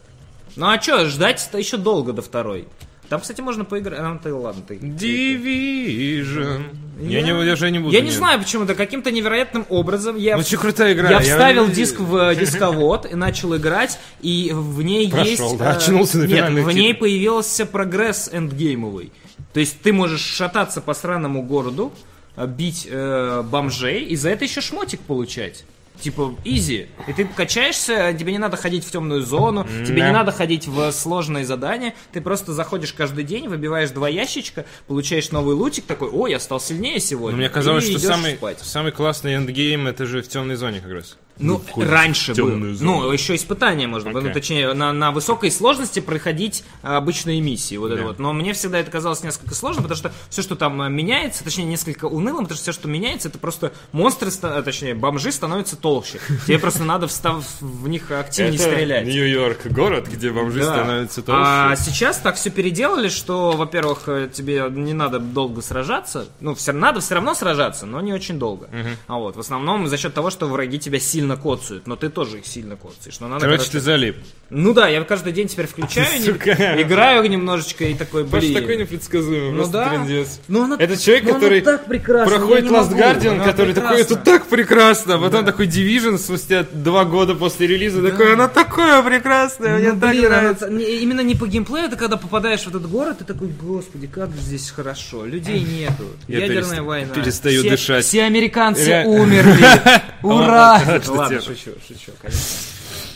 Ну 0.55 0.67
а 0.69 0.79
что, 0.81 1.05
ждать-то 1.09 1.57
еще 1.57 1.77
долго 1.77 2.13
до 2.13 2.21
второй. 2.21 2.67
Там, 3.09 3.21
кстати, 3.21 3.41
можно 3.41 3.65
поиграть. 3.65 3.99
А, 3.99 4.13
ну, 4.13 4.19
ты 4.21 4.33
ладно, 4.33 4.63
ты. 4.67 4.75
Division. 4.75 6.63
Я, 6.99 7.21
не, 7.21 7.29
я 7.45 7.53
уже 7.53 7.71
не 7.71 7.79
буду. 7.79 7.91
Я 7.91 8.01
не 8.01 8.07
нет. 8.07 8.15
знаю 8.15 8.39
почему-то, 8.39 8.75
каким-то 8.75 9.11
невероятным 9.11 9.65
образом 9.69 10.15
я 10.15 10.37
Ну, 10.37 10.43
что 10.43 10.57
крутая 10.57 10.93
игра. 10.93 11.09
Я 11.09 11.19
вставил 11.19 11.67
не- 11.67 11.73
диск 11.73 11.99
в 11.99 12.15
э, 12.15 12.35
дисковод 12.35 13.11
и 13.11 13.15
начал 13.15 13.55
играть, 13.57 13.99
и 14.21 14.51
в 14.53 14.81
ней 14.81 15.09
Прошел, 15.09 15.49
есть... 15.49 15.57
да, 15.57 15.73
э, 15.73 15.77
очнулся 15.77 16.19
на 16.19 16.23
Нет, 16.25 16.49
в 16.51 16.71
ней 16.71 16.93
появился 16.93 17.65
прогресс 17.65 18.29
эндгеймовый. 18.31 19.11
То 19.53 19.59
есть 19.59 19.81
ты 19.81 19.91
можешь 19.91 20.21
шататься 20.21 20.81
по 20.81 20.93
странному 20.93 21.43
городу, 21.43 21.91
э, 22.35 22.47
бить 22.47 22.87
э, 22.89 23.43
бомжей, 23.43 24.03
и 24.05 24.15
за 24.15 24.29
это 24.29 24.45
еще 24.45 24.61
шмотик 24.61 25.01
получать. 25.01 25.65
Типа, 26.01 26.35
easy. 26.43 26.87
И 27.07 27.13
ты 27.13 27.25
качаешься, 27.25 28.13
тебе 28.17 28.31
не 28.33 28.37
надо 28.37 28.57
ходить 28.57 28.83
в 28.85 28.91
темную 28.91 29.21
зону, 29.21 29.65
тебе 29.85 29.99
Да. 30.01 30.07
не 30.07 30.11
надо 30.13 30.31
ходить 30.31 30.67
в 30.67 30.91
сложные 30.91 31.45
задания. 31.45 31.93
Ты 32.11 32.19
просто 32.19 32.51
заходишь 32.51 32.93
каждый 32.93 33.23
день, 33.23 33.47
выбиваешь 33.47 33.89
два 33.91 34.09
ящичка, 34.09 34.65
получаешь 34.87 35.31
новый 35.31 35.55
лутик, 35.55 35.85
такой, 35.85 36.09
о, 36.09 36.27
я 36.27 36.39
стал 36.39 36.59
сильнее 36.59 36.99
сегодня. 36.99 37.31
Но 37.33 37.37
мне 37.37 37.49
казалось, 37.49 37.87
что 37.87 37.99
самый, 37.99 38.35
спать. 38.35 38.59
самый 38.61 38.91
классный 38.91 39.35
endgame 39.35 39.87
это 39.87 40.05
же 40.05 40.21
в 40.21 40.27
темной 40.27 40.55
зоне 40.55 40.81
как 40.81 40.91
раз. 40.91 41.17
Ну, 41.39 41.61
раньше 41.75 42.33
было. 42.35 42.51
зону. 42.51 42.75
Ну, 43.01 43.11
еще 43.11 43.35
испытания 43.35 43.87
можно 43.87 44.11
было. 44.11 44.19
Окей. 44.19 44.29
Ну, 44.29 44.33
точнее, 44.33 44.73
на, 44.73 44.93
на 44.93 45.11
высокой 45.11 45.49
сложности 45.51 45.99
проходить 45.99 46.63
а, 46.83 46.97
обычные 46.97 47.41
миссии. 47.41 47.75
Вот 47.75 47.91
это 47.91 48.01
Да. 48.01 48.07
вот. 48.09 48.19
Но 48.19 48.33
мне 48.33 48.53
всегда 48.53 48.79
это 48.79 48.91
казалось 48.91 49.23
несколько 49.23 49.55
сложно, 49.55 49.81
потому 49.81 49.97
что 49.97 50.11
все, 50.29 50.41
что 50.43 50.55
там 50.55 50.79
а, 50.81 50.89
меняется, 50.89 51.43
точнее, 51.43 51.65
несколько 51.65 52.05
унылым, 52.05 52.45
потому 52.45 52.55
что 52.55 52.63
все, 52.63 52.71
что 52.71 52.87
меняется, 52.87 53.29
это 53.29 53.39
просто 53.39 53.73
монстры, 53.91 54.29
а, 54.43 54.61
точнее, 54.61 54.93
бомжи 54.93 55.31
становятся 55.31 55.75
толще. 55.75 56.19
Тебе 56.45 56.59
просто 56.59 56.83
надо 56.83 57.07
встав 57.07 57.43
в 57.59 57.87
них 57.87 58.11
активнее 58.11 58.55
Это 58.55 58.63
стрелять. 58.71 59.07
Нью-Йорк, 59.07 59.67
город, 59.67 60.07
где 60.11 60.29
бомжи 60.31 60.63
становятся 60.63 61.23
толще. 61.23 61.41
А 61.43 61.75
сейчас 61.75 62.17
так 62.17 62.35
все 62.35 62.51
переделали, 62.51 63.09
что, 63.09 63.53
во-первых, 63.53 64.03
э, 64.07 64.29
тебе 64.31 64.67
не 64.69 64.93
надо 64.93 65.19
долго 65.19 65.61
сражаться. 65.61 66.27
Ну, 66.39 66.53
все, 66.53 66.73
надо 66.73 66.99
все 66.99 67.15
равно 67.15 67.33
сражаться, 67.33 67.85
но 67.85 68.01
не 68.01 68.13
очень 68.13 68.37
долго. 68.37 68.69
А 69.07 69.17
вот, 69.17 69.35
в 69.35 69.39
основном 69.39 69.87
за 69.87 69.97
счет 69.97 70.13
того, 70.13 70.29
что 70.29 70.45
враги 70.47 70.77
тебя 70.77 70.99
сильно 70.99 71.22
коцают, 71.37 71.87
но 71.87 71.95
ты 71.95 72.09
тоже 72.09 72.39
их 72.39 72.45
сильно 72.45 72.75
коцаешь. 72.75 73.19
Но 73.19 73.27
надо, 73.27 73.41
Короче, 73.41 73.57
короче, 73.57 73.71
ты 73.71 73.79
залип. 73.79 74.17
Ну 74.49 74.73
да, 74.73 74.87
я 74.87 75.03
каждый 75.03 75.33
день 75.33 75.47
теперь 75.47 75.65
включаю, 75.65 76.05
не- 76.21 76.81
играю 76.83 77.27
немножечко 77.27 77.85
и 77.85 77.95
такой, 77.95 78.23
блин. 78.23 78.53
такой 78.53 78.77
непредсказуемый, 78.77 79.49
Ну 79.51 79.55
просто 79.57 79.73
да. 79.73 79.89
трындец. 79.89 80.39
Ну, 80.47 80.63
она- 80.65 80.75
Это 80.77 80.95
человек, 81.01 81.23
ну, 81.23 81.29
она 81.31 81.39
который 81.39 81.61
так 81.61 81.85
прекрасна, 81.85 82.37
проходит 82.37 82.65
Last 82.65 82.91
Guardian, 82.95 83.35
она 83.35 83.43
который 83.45 83.73
такой, 83.73 84.01
это 84.01 84.15
прекрасна. 84.15 84.31
так 84.39 84.45
прекрасно, 84.47 85.15
а 85.15 85.17
потом 85.19 85.45
такой 85.45 85.67
Division 85.67 86.17
спустя 86.19 86.65
два 86.71 87.05
года 87.05 87.33
после 87.33 87.65
релиза, 87.65 88.03
такой, 88.07 88.33
она 88.33 88.47
такое 88.47 89.01
прекрасное, 89.01 89.77
мне 89.79 89.93
Ну, 89.93 89.99
так 89.99 90.11
блин, 90.11 90.23
нравится. 90.25 90.67
она- 90.67 90.81
именно 90.81 91.21
не 91.21 91.33
по 91.35 91.47
геймплею, 91.47 91.87
это 91.87 91.95
когда 91.95 92.17
попадаешь 92.17 92.61
в 92.61 92.67
этот 92.67 92.87
город, 92.87 93.19
ты 93.19 93.25
такой, 93.25 93.47
господи, 93.47 94.05
как 94.07 94.29
же 94.35 94.41
здесь 94.41 94.69
хорошо, 94.69 95.25
людей 95.25 95.61
нету, 95.61 96.03
Я 96.27 96.39
ядерная 96.39 96.79
перест- 96.79 96.83
война. 96.83 97.13
перестаю 97.15 97.61
все, 97.61 97.69
дышать. 97.71 98.05
Все 98.05 98.23
американцы 98.23 98.85
Ре- 98.85 99.05
умерли, 99.07 99.65
ура! 100.21 100.79
Ладно, 101.17 101.39
что 101.41 101.49
Ладно, 101.51 101.55
делать? 101.55 101.59
шучу, 101.59 101.71
шучу, 101.87 102.11
конечно. 102.21 102.41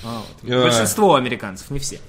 А, 0.04 0.18
вот. 0.20 0.50
Ой. 0.52 0.64
Большинство 0.64 1.16
американцев, 1.16 1.70
не 1.70 1.80
все. 1.80 2.00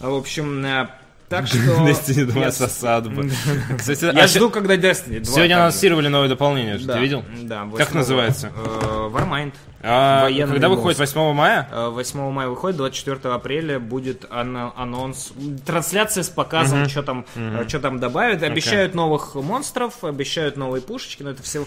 А, 0.00 0.10
В 0.10 0.14
общем, 0.14 0.64
э, 0.64 0.88
так 1.28 1.46
что... 1.48 1.58
Destiny 1.58 2.24
2 2.24 2.40
я- 2.40 2.52
с 2.52 2.60
осадбой. 2.60 3.30
Кстати, 3.78 4.04
Я 4.04 4.24
а 4.24 4.26
жду, 4.26 4.50
когда 4.50 4.76
Destiny 4.76 5.20
2. 5.20 5.32
Сегодня 5.34 5.56
анонсировали 5.56 6.08
новое 6.08 6.28
дополнение, 6.28 6.78
Да, 6.78 6.94
ты 6.94 7.00
видел? 7.00 7.24
Да. 7.42 7.68
Как 7.76 7.94
называется? 7.94 8.52
Э, 8.54 9.10
Warmind. 9.12 9.52
А 9.88 10.28
когда 10.46 10.68
мост. 10.68 10.78
выходит 10.78 10.98
8 10.98 11.32
мая? 11.32 11.68
Э, 11.70 11.88
8 11.90 12.30
мая 12.30 12.48
выходит, 12.48 12.76
24 12.76 13.32
апреля 13.34 13.78
будет 13.78 14.24
ан- 14.30 14.72
анонс, 14.76 15.32
трансляция 15.64 16.22
с 16.24 16.28
показом, 16.28 16.88
что 16.88 17.02
там, 17.02 17.24
э, 17.36 17.64
что 17.68 17.78
там 17.80 18.00
добавят. 18.00 18.42
Обещают 18.42 18.94
новых 18.94 19.34
монстров, 19.36 20.02
обещают 20.02 20.56
новые 20.56 20.82
пушечки, 20.82 21.22
но 21.22 21.30
это 21.30 21.42
все, 21.42 21.64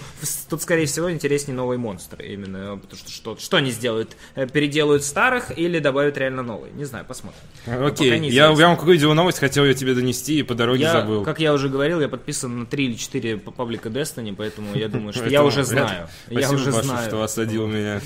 тут, 0.50 0.62
скорее 0.62 0.86
всего, 0.86 1.12
интереснее 1.12 1.56
новые 1.56 1.78
монстры 1.78 2.26
именно, 2.28 2.78
потому 2.78 2.98
что 3.00 3.12
что, 3.12 3.38
что 3.38 3.58
они 3.58 3.72
сделают? 3.72 4.16
Э, 4.36 4.48
Переделают 4.48 5.04
старых 5.04 5.58
или 5.58 5.80
добавят 5.80 6.18
реально 6.18 6.44
новые? 6.44 6.74
Не 6.74 6.86
знаю, 6.86 7.06
посмотрим. 7.06 7.40
пока 7.66 7.86
Окей, 7.88 8.10
я, 8.10 8.20
неизвестно. 8.20 8.60
я 8.60 8.68
вам 8.68 8.76
какую 8.78 8.94
видел 8.94 9.14
новость, 9.14 9.40
хотел 9.40 9.64
ее 9.64 9.74
тебе 9.74 9.94
донести 9.94 10.40
и 10.40 10.44
по 10.44 10.56
дороге 10.56 10.82
Я, 10.84 10.92
забыл. 10.92 11.24
как 11.24 11.40
я 11.40 11.54
уже 11.54 11.70
говорил, 11.70 12.02
я 12.02 12.10
подписан 12.10 12.60
на 12.60 12.66
3 12.66 12.86
или 12.86 12.94
4 12.96 13.38
п- 13.38 13.52
паблика 13.52 13.90
Destiny, 13.90 14.36
поэтому 14.36 14.76
я 14.76 14.88
думаю, 14.90 15.14
что 15.14 15.26
я 15.30 15.44
уже 15.44 15.64
знаю. 15.64 16.08
Я 16.30 16.52
уже 16.52 16.72
знаю. 16.72 17.08
что 17.08 17.24
осадил 17.24 17.68
меня. 17.68 18.02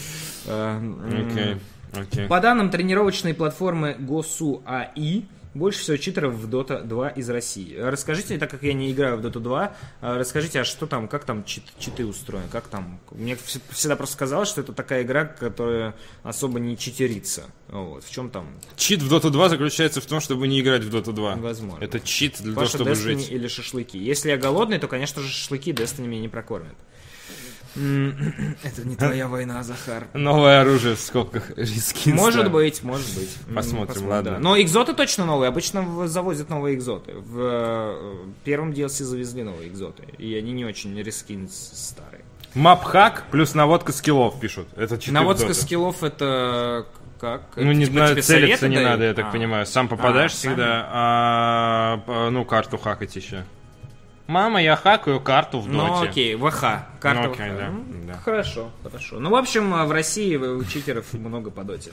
Э, 0.45 0.77
м, 0.77 1.29
Окей. 1.31 1.55
Окей. 1.93 2.27
По 2.27 2.39
данным 2.39 2.69
тренировочной 2.71 3.33
платформы 3.33 3.95
ГОСУ 3.99 4.63
АИ, 4.65 5.23
больше 5.53 5.81
всего 5.81 5.97
читеров 5.97 6.33
в 6.33 6.49
Dota 6.49 6.83
2 6.83 7.09
из 7.09 7.29
России. 7.29 7.77
Расскажите, 7.77 8.39
так 8.39 8.49
как 8.49 8.63
я 8.63 8.73
не 8.73 8.91
играю 8.91 9.17
в 9.17 9.21
Dota 9.23 9.39
2, 9.39 9.75
а, 10.01 10.17
расскажите, 10.17 10.61
а 10.61 10.63
что 10.63 10.87
там, 10.87 11.07
как 11.07 11.25
там 11.25 11.43
чит- 11.43 11.71
читы 11.77 12.07
устроены, 12.07 12.47
как 12.51 12.65
там? 12.67 12.99
Мне 13.11 13.33
вс- 13.33 13.61
всегда 13.69 13.95
просто 13.95 14.17
казалось, 14.17 14.49
что 14.49 14.61
это 14.61 14.73
такая 14.73 15.03
игра, 15.03 15.25
которая 15.25 15.93
особо 16.23 16.59
не 16.59 16.75
читерится. 16.75 17.43
Вот, 17.69 18.03
в 18.03 18.09
чем 18.11 18.31
там 18.31 18.47
Чит 18.75 19.03
в 19.03 19.13
Dota 19.13 19.29
2 19.29 19.49
заключается 19.49 20.01
в 20.01 20.05
том, 20.07 20.19
чтобы 20.21 20.47
не 20.47 20.59
играть 20.59 20.83
в 20.83 20.89
Dota 20.95 21.13
2. 21.13 21.35
возможно? 21.35 21.83
Это 21.83 21.99
чит 21.99 22.37
для 22.41 22.53
того, 22.55 22.61
Ваша 22.65 22.77
чтобы 22.79 22.89
Destiny 22.89 22.95
жить. 23.19 23.31
или 23.31 23.47
шашлыки. 23.47 23.99
Если 23.99 24.29
я 24.31 24.37
голодный, 24.37 24.79
то, 24.79 24.87
конечно 24.87 25.21
же, 25.21 25.27
шашлыки 25.29 25.71
Destiny 25.71 26.07
меня 26.07 26.21
не 26.21 26.29
прокормят. 26.29 26.73
Это 27.75 28.87
не 28.87 28.95
твоя 28.95 29.27
война, 29.27 29.63
Захар. 29.63 30.07
Новое 30.13 30.61
оружие 30.61 30.95
в 30.95 30.99
скобках. 30.99 31.51
Рискинс, 31.57 32.19
Может 32.19 32.51
быть, 32.51 32.83
может 32.83 33.07
быть. 33.17 33.35
Посмотрим, 33.53 34.07
ладно. 34.07 34.31
да. 34.31 34.39
Но 34.39 34.59
экзоты 34.61 34.93
точно 34.93 35.25
новые. 35.25 35.49
Обычно 35.49 36.07
завозят 36.07 36.49
новые 36.49 36.75
экзоты. 36.75 37.13
В 37.13 37.37
э, 37.39 38.15
первом 38.43 38.71
DLC 38.71 39.03
завезли 39.03 39.43
новые 39.43 39.69
экзоты. 39.69 40.03
И 40.17 40.35
они 40.35 40.51
не 40.51 40.65
очень 40.65 40.95
reskin 41.01 41.49
старые. 41.49 42.21
Map 42.53 42.83
hack 42.83 43.23
плюс 43.31 43.55
наводка 43.55 43.91
скиллов 43.91 44.39
пишут. 44.39 44.67
Это 44.75 44.99
Наводка 45.11 45.45
Dota. 45.47 45.53
скиллов 45.55 46.03
это 46.03 46.85
как? 47.19 47.41
Ну, 47.55 47.63
Это 47.63 47.73
не 47.73 47.85
типа 47.85 47.97
знаю, 47.97 48.11
тебе 48.13 48.21
целиться 48.21 48.67
не 48.67 48.75
дают? 48.75 48.89
надо, 48.91 49.03
я 49.05 49.13
так 49.15 49.25
А. 49.27 49.31
понимаю. 49.31 49.65
Сам 49.65 49.87
попадаешь 49.87 50.33
А, 50.33 50.35
сами? 50.35 50.53
всегда, 50.53 50.87
а, 50.91 51.97
п- 52.05 52.29
ну, 52.29 52.45
карту 52.45 52.77
хакать 52.77 53.15
еще. 53.15 53.45
Мама, 54.33 54.59
я 54.63 54.75
хакаю 54.75 55.19
карту 55.19 55.59
в 55.59 55.67
Ну 55.69 55.87
доте. 55.87 56.09
окей, 56.09 56.35
ВХ. 56.35 56.61
Карта 56.99 57.21
Ну, 57.27 57.31
окей, 57.33 57.49
ВХ. 57.51 57.57
да, 57.59 57.69
Ну, 57.69 57.83
да. 58.07 58.13
Хорошо, 58.25 58.71
хорошо. 58.81 59.19
Ну, 59.19 59.29
в 59.29 59.35
общем, 59.35 59.71
в 59.85 59.91
России 59.91 60.39
читеров 60.71 61.13
много 61.13 61.51
по 61.51 61.63
доте. 61.63 61.91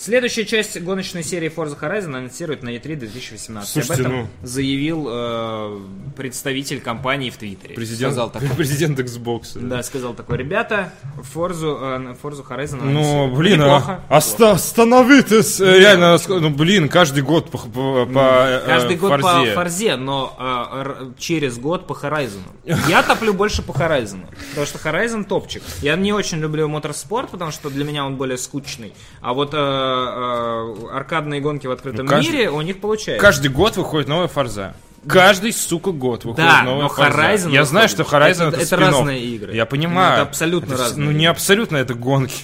Следующая 0.00 0.44
часть 0.44 0.80
гоночной 0.80 1.24
серии 1.24 1.52
Forza 1.52 1.76
Horizon 1.76 2.06
анонсирует 2.16 2.62
на 2.62 2.68
E3 2.68 2.94
2018. 2.94 3.68
Слушайте, 3.68 3.94
Об 3.94 4.00
этом 4.00 4.12
ну. 4.20 4.28
заявил 4.46 5.08
э, 5.10 5.80
представитель 6.16 6.80
компании 6.80 7.30
в 7.30 7.36
Твиттере. 7.36 7.74
Президент, 7.74 8.12
Сказал 8.12 8.30
такое. 8.30 8.48
президент 8.56 9.00
Xbox. 9.00 9.58
Да, 9.60 9.82
сказал 9.82 10.14
такой, 10.14 10.36
ребята, 10.38 10.92
Forza, 11.34 12.12
э, 12.12 12.14
Forza 12.22 12.46
Horizon 12.48 12.76
Ну, 12.84 12.90
анонсируют». 12.90 13.34
блин, 13.38 13.58
Неплохо. 13.58 14.00
а, 14.08 14.18
оста- 14.18 14.52
остановитесь! 14.52 15.60
э, 15.60 15.78
Реально, 15.80 16.16
ну, 16.28 16.50
блин, 16.50 16.88
каждый 16.88 17.24
год 17.24 17.50
по, 17.50 17.58
по, 17.58 18.06
по, 18.06 18.18
э, 18.46 18.62
Каждый 18.66 18.96
год 18.98 19.20
Форзе. 19.20 19.50
по 19.50 19.54
Форзе, 19.62 19.96
но 19.96 20.36
э, 20.38 21.10
через 21.18 21.58
год 21.58 21.88
по 21.88 21.94
Horizon. 21.94 22.42
Я 22.88 23.02
топлю 23.02 23.34
больше 23.34 23.62
по 23.62 23.72
Horizon, 23.72 24.26
потому 24.50 24.64
что 24.64 24.78
Horizon 24.78 25.24
топчик. 25.24 25.64
Я 25.82 25.96
не 25.96 26.12
очень 26.12 26.38
люблю 26.38 26.68
моторспорт, 26.68 27.30
потому 27.30 27.50
что 27.50 27.68
для 27.68 27.84
меня 27.84 28.06
он 28.06 28.14
более 28.14 28.38
скучный. 28.38 28.94
А 29.20 29.34
вот 29.34 29.54
э, 29.54 29.87
э, 29.88 30.96
аркадные 30.96 31.40
гонки 31.40 31.66
в 31.66 31.70
открытом 31.70 32.06
Ну, 32.06 32.10
каждый- 32.10 32.30
мире 32.32 32.50
у 32.50 32.60
них 32.62 32.80
получается. 32.80 33.20
Каждый 33.24 33.48
год 33.50 33.76
выходит 33.76 34.08
новая 34.08 34.28
Форза. 34.28 34.74
Каждый, 35.08 35.52
сука, 35.52 35.92
год 35.92 36.24
выходит 36.24 36.50
Да, 36.50 36.62
новая 36.62 36.88
но. 36.88 36.88
Horizon 36.88 37.50
Я 37.52 37.64
знаю, 37.64 37.88
выходит. 37.88 38.06
что 38.08 38.16
Horizon 38.16 38.48
это, 38.48 38.56
Это- 38.56 38.56
это 38.56 38.66
спин-офф. 38.76 38.92
разные 38.98 39.20
игры. 39.24 39.54
Я 39.54 39.64
понимаю. 39.66 40.08
Ну, 40.10 40.14
это 40.14 40.22
абсолютно 40.22 40.74
Это 40.74 40.82
разные 40.82 41.04
Ну, 41.06 41.12
не 41.12 41.26
абсолютно, 41.26 41.76
это 41.76 41.94
гонки. 41.94 42.42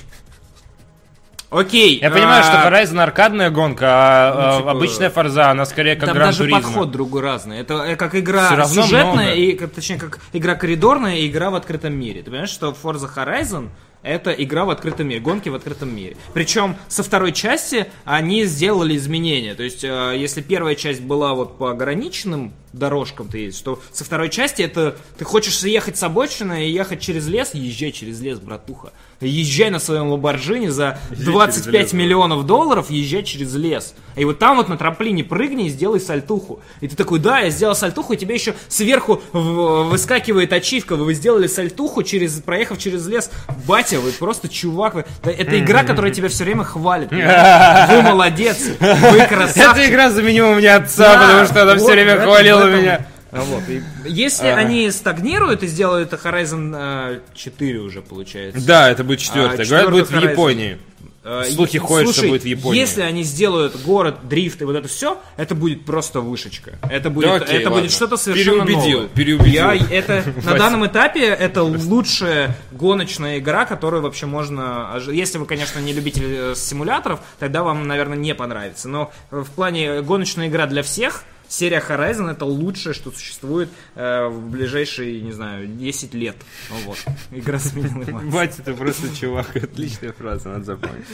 Окей. 1.50 2.00
Я 2.00 2.11
понимаю, 2.11 2.42
что 2.42 2.62
а, 2.62 2.68
Horizon 2.68 3.00
аркадная 3.00 3.50
гонка, 3.50 3.87
а, 3.88 4.35
Ну, 4.35 4.40
а, 4.40 4.59
типа, 4.59 4.70
обычная 4.72 5.11
Форза, 5.11 5.50
она 5.50 5.64
скорее 5.66 5.94
как 5.94 6.07
Там 6.09 6.16
Гран 6.16 6.28
даже 6.30 6.48
подход 6.48 6.90
другой 6.90 7.22
разный. 7.22 7.59
Это 7.61 7.74
э, 7.74 7.96
как 7.96 8.16
игра 8.16 8.66
сюжетная, 8.66 9.12
много. 9.12 9.33
и, 9.35 9.54
точнее, 9.66 9.98
как 9.98 10.18
игра 10.33 10.57
коридорная 10.57 11.16
и 11.18 11.28
игра 11.28 11.50
в 11.50 11.54
открытом 11.54 11.94
мире. 11.94 12.22
Ты 12.22 12.30
понимаешь, 12.30 12.50
что 12.50 12.70
Forza 12.83 13.09
Horizon 13.14 13.68
это 14.04 14.30
игра 14.30 14.64
в 14.64 14.70
открытом 14.70 15.08
мире, 15.08 15.20
гонки 15.20 15.48
в 15.48 15.54
открытом 15.54 15.94
мире. 15.94 16.16
Причем 16.32 16.76
со 16.88 17.02
второй 17.02 17.32
части 17.32 17.86
они 18.04 18.44
сделали 18.44 18.96
изменения. 18.96 19.54
То 19.54 19.62
есть, 19.62 19.82
э, 19.82 20.14
если 20.16 20.42
первая 20.42 20.74
часть 20.74 21.00
была 21.00 21.34
вот 21.34 21.58
по 21.58 21.70
ограниченным 21.70 22.52
дорожкам 22.72 23.28
ты 23.28 23.38
едешь, 23.38 23.60
то 23.60 23.80
со 23.92 24.04
второй 24.04 24.28
части 24.28 24.62
это 24.62 24.96
ты 25.16 25.24
хочешь 25.24 25.58
съехать 25.58 25.96
с 25.96 26.02
обочины 26.02 26.68
и 26.68 26.72
ехать 26.72 27.00
через 27.00 27.26
лес, 27.26 27.50
езжай 27.54 27.92
через 27.92 28.20
лес, 28.20 28.38
братуха. 28.38 28.92
Езжай 29.26 29.70
на 29.70 29.78
своем 29.78 30.08
Ламборджини 30.08 30.68
за 30.68 30.98
Езжай 31.10 31.24
25 31.26 31.64
через 31.64 31.74
лес, 31.82 31.90
да. 31.92 31.96
миллионов 31.96 32.46
долларов, 32.46 32.90
езжай 32.90 33.22
через 33.22 33.54
лес. 33.54 33.94
И 34.16 34.24
вот 34.24 34.38
там 34.38 34.56
вот 34.56 34.68
на 34.68 34.76
трамплине 34.76 35.24
прыгни 35.24 35.66
и 35.66 35.68
сделай 35.68 36.00
сальтуху. 36.00 36.60
И 36.80 36.88
ты 36.88 36.94
такой, 36.96 37.18
да, 37.18 37.40
я 37.40 37.50
сделал 37.50 37.74
сальтуху, 37.74 38.12
и 38.12 38.16
тебе 38.16 38.34
еще 38.34 38.54
сверху 38.68 39.20
выскакивает 39.32 40.52
ачивка, 40.52 40.96
вы 40.96 41.14
сделали 41.14 41.46
сальтуху, 41.46 42.02
через, 42.02 42.40
проехав 42.40 42.78
через 42.78 43.06
лес. 43.06 43.30
Батя, 43.66 43.98
вы 44.00 44.12
просто 44.12 44.48
чувак. 44.48 44.94
вы- 44.94 45.04
Это 45.24 45.58
игра, 45.58 45.82
которая 45.84 46.12
тебя 46.12 46.28
все 46.28 46.44
время 46.44 46.64
хвалит. 46.64 47.10
Вы 47.94 48.02
молодец, 48.02 48.58
вы 48.80 49.26
красавчик. 49.26 49.76
Эта 49.76 49.88
игра 49.88 50.10
заменила 50.10 50.54
мне 50.54 50.74
отца, 50.74 51.18
потому 51.18 51.44
что 51.46 51.62
она 51.62 51.76
все 51.76 51.92
время 51.92 52.20
хвалила 52.20 52.64
меня. 52.70 53.06
А 53.34 53.42
вот, 53.42 53.62
и 53.68 53.82
Если 54.06 54.46
Ага. 54.46 54.60
они 54.60 54.90
стагнируют 54.90 55.62
и 55.62 55.66
сделают 55.66 56.12
это 56.12 56.28
Horizon 56.28 56.72
э, 57.16 57.20
4 57.34 57.78
уже 57.80 58.00
получается. 58.00 58.64
Да, 58.66 58.88
это 58.90 59.02
будет 59.04 59.18
четвертая. 59.18 59.66
А, 59.66 59.68
Говорят, 59.68 59.90
будет 59.90 60.08
в 60.08 60.14
Horizon. 60.14 60.30
Японии. 60.30 60.78
Э, 61.26 61.42
Слухи 61.50 61.78
ходят, 61.78 62.08
что 62.08 62.14
слушай, 62.14 62.28
будет 62.28 62.42
в 62.42 62.46
Японии. 62.46 62.78
Если 62.78 63.00
они 63.00 63.22
сделают 63.22 63.80
город, 63.82 64.28
дрифт 64.28 64.60
и 64.60 64.64
вот 64.66 64.76
это 64.76 64.88
все, 64.88 65.18
это 65.38 65.54
будет 65.54 65.86
просто 65.86 66.20
вышечка. 66.20 66.78
Это 66.90 67.08
будет, 67.08 67.24
Да 67.30 67.34
окей, 67.36 67.56
это 67.56 67.70
ладно. 67.70 67.80
будет 67.80 67.92
что-то 67.92 68.16
совершенно 68.18 68.64
Переубедил, 68.66 68.98
новое. 68.98 69.08
переубедил. 69.08 69.52
Я, 69.52 69.74
это, 69.74 70.22
на 70.44 70.54
данном 70.58 70.86
этапе 70.86 71.24
это 71.24 71.62
лучшая 71.62 72.54
гоночная 72.72 73.38
игра, 73.38 73.64
которую 73.64 74.02
вообще 74.02 74.26
можно... 74.26 75.00
Если 75.10 75.38
вы, 75.38 75.46
конечно, 75.46 75.78
не 75.80 75.94
любитель 75.94 76.24
э, 76.26 76.54
симуляторов, 76.54 77.20
тогда 77.38 77.62
вам, 77.62 77.86
наверное, 77.88 78.18
не 78.18 78.34
понравится. 78.34 78.88
Но 78.90 79.10
э, 79.30 79.40
в 79.40 79.50
плане 79.50 80.02
гоночная 80.02 80.48
игра 80.48 80.66
для 80.66 80.82
всех, 80.82 81.22
серия 81.48 81.83
Horizon 81.87 82.30
это 82.30 82.44
лучшее, 82.44 82.94
что 82.94 83.11
существует 83.11 83.68
э, 83.94 84.26
в 84.28 84.48
ближайшие, 84.50 85.20
не 85.20 85.33
знаю, 85.33 85.66
10 85.66 86.14
лет. 86.14 86.37
Вот. 86.85 86.98
Игра 87.30 87.59
мать. 87.74 88.24
Батя, 88.24 88.62
ты 88.62 88.74
просто 88.74 89.14
чувак. 89.14 89.54
Отличная 89.57 90.12
фраза, 90.12 90.48
надо 90.50 90.64
запомнить. 90.64 91.04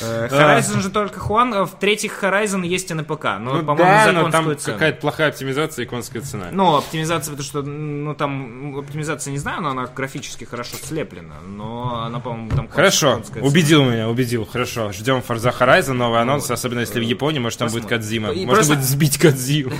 Э, 0.00 0.28
Horizon 0.30 0.80
же 0.80 0.90
только 0.90 1.20
Хуан, 1.20 1.54
э, 1.54 1.64
в 1.64 1.78
третьих 1.78 2.22
Horizon 2.22 2.66
есть 2.66 2.90
и 2.90 2.94
на 2.94 3.04
ПК, 3.04 3.24
но, 3.38 3.54
Ну 3.58 3.62
по-моему, 3.64 4.04
за 4.04 4.30
конскую 4.30 4.56
цену. 4.56 4.76
какая-то 4.76 5.00
плохая 5.00 5.28
оптимизация 5.28 5.84
и 5.84 5.88
конская 5.88 6.22
цена. 6.22 6.48
Ну, 6.52 6.76
оптимизация, 6.76 7.32
потому 7.32 7.44
что, 7.44 7.62
ну, 7.62 8.14
там, 8.14 8.78
оптимизация 8.78 9.30
не 9.30 9.38
знаю, 9.38 9.62
но 9.62 9.70
она 9.70 9.86
графически 9.86 10.44
хорошо 10.44 10.76
слеплена, 10.82 11.36
но 11.46 12.04
она, 12.04 12.20
по-моему, 12.20 12.50
там 12.50 12.68
Хорошо, 12.68 13.22
убедил 13.40 13.84
меня, 13.84 14.08
убедил. 14.08 14.46
Хорошо, 14.46 14.92
ждем 14.92 15.22
Forza 15.26 15.54
Horizon, 15.56 15.92
новый 15.92 16.20
анонс, 16.20 16.50
особенно 16.50 16.80
если 16.80 17.00
в 17.00 17.04
Японии, 17.04 17.38
может 17.38 17.58
там 17.58 17.68
будет. 17.68 17.86
Кадзима. 17.86 18.32
Просто- 18.46 18.74
будет 18.74 18.84
сбить 18.84 19.18
Кадзиму. 19.18 19.71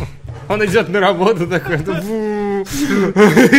Он 0.49 0.65
идет 0.65 0.89
на 0.89 1.01
работу 1.01 1.47
такой, 1.47 1.79
ну. 2.89 3.13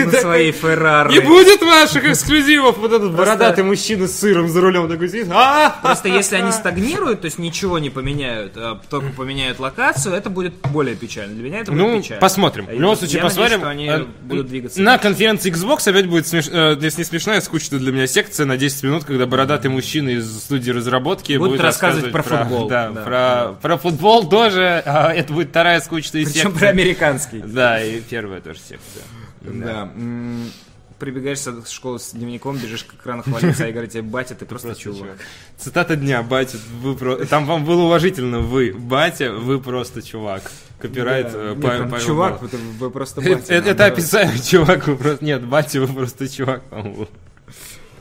На 0.06 0.12
своей 0.22 0.52
Феррари. 0.52 1.14
Не 1.14 1.20
будет 1.20 1.62
ваших 1.62 2.06
эксклюзивов! 2.06 2.78
Вот 2.78 2.92
этот 2.94 3.16
бородатый 3.16 3.64
мужчина 3.64 4.08
с 4.08 4.20
сыром 4.20 4.48
за 4.50 4.62
рулем 4.62 4.90
такой 4.90 5.10
сидит. 5.10 5.28
«А!» 5.32 5.80
Просто 5.82 6.10
если 6.10 6.36
они 6.36 6.52
стагнируют, 6.52 7.22
то 7.22 7.26
есть 7.26 7.40
ничего 7.40 7.80
не 7.80 7.90
поменяют, 7.90 8.54
а 8.56 8.80
только 8.90 9.10
поменяют 9.12 9.60
локацию, 9.60 10.16
это 10.16 10.30
будет 10.30 10.54
более 10.72 10.96
печально. 10.96 11.34
Для 11.36 11.44
меня 11.44 11.60
это 11.60 11.72
будет 11.72 11.82
Ну, 11.82 12.02
печально. 12.02 12.22
посмотрим. 12.22 12.66
В 12.66 12.72
любом 12.72 12.96
случае, 12.96 13.22
посмотрим. 13.22 13.64
они 13.66 13.88
Э, 13.88 14.06
будут 14.24 14.48
двигаться. 14.48 14.82
На 14.82 14.98
конференции 14.98 15.52
Xbox 15.52 15.88
опять 15.88 16.08
будет, 16.08 16.32
э, 16.34 16.78
если 16.82 17.00
не 17.02 17.06
смешная, 17.06 17.42
скучная 17.42 17.80
для 17.80 17.92
меня 17.92 18.08
секция 18.08 18.46
на 18.46 18.58
10 18.58 18.84
минут, 18.84 19.04
когда 19.04 19.26
бородатый 19.26 19.68
мужчина 19.68 20.10
из 20.10 20.26
студии 20.40 20.72
разработки 20.72 21.38
Будет 21.38 21.62
рассказывать 21.62 22.12
про 22.12 22.24
футбол. 22.24 22.68
Да, 22.70 23.56
про, 23.62 23.78
футбол 23.78 24.28
тоже. 24.30 24.82
а 24.86 25.12
это 25.14 25.34
будет 25.34 25.50
вторая 25.50 25.80
скучная 25.82 26.24
Причем 26.26 26.34
секция. 26.34 26.52
про 26.60 26.68
американский. 26.70 27.42
Да, 27.46 27.84
и 27.84 28.00
первая 28.02 28.42
тоже 28.42 28.60
секция. 28.60 28.93
Да. 29.44 29.90
Прибегаешь 31.00 31.40
с 31.40 31.70
школы 31.70 32.00
с 32.00 32.12
дневником, 32.12 32.56
бежишь 32.58 32.84
к 32.86 32.94
экрану 32.94 33.24
хвалиться, 33.24 33.66
а 33.66 33.72
говорит 33.72 33.92
тебе, 33.92 34.04
батя, 34.04 34.36
ты 34.36 34.46
просто, 34.46 34.74
чувак. 34.76 35.18
Цитата 35.58 35.96
дня, 35.98 36.24
батя, 36.24 36.58
вы 36.82 36.96
про... 36.96 37.18
Там 37.26 37.46
вам 37.46 37.66
было 37.66 37.82
уважительно, 37.84 38.40
вы, 38.40 38.72
батя, 38.74 39.34
вы 39.34 39.60
просто 39.60 40.02
чувак. 40.02 40.50
Копирайт 40.80 41.32
Да. 41.32 41.38
э, 41.40 41.54
Нет, 41.56 41.62
Павел- 41.64 41.90
Павел 41.90 42.06
чувак, 42.06 42.44
это 42.44 42.58
вы 42.80 42.90
просто 42.90 43.20
батя. 43.22 43.54
Это 43.54 43.68
наоборот. 43.70 43.94
описание 43.94 44.40
чувак, 44.44 44.88
вы 44.88 44.96
просто... 44.96 45.26
Нет, 45.26 45.44
батя, 45.46 45.82
вы 45.82 45.88
просто 45.94 46.30
чувак, 46.30 46.64
по-моему. 46.70 47.08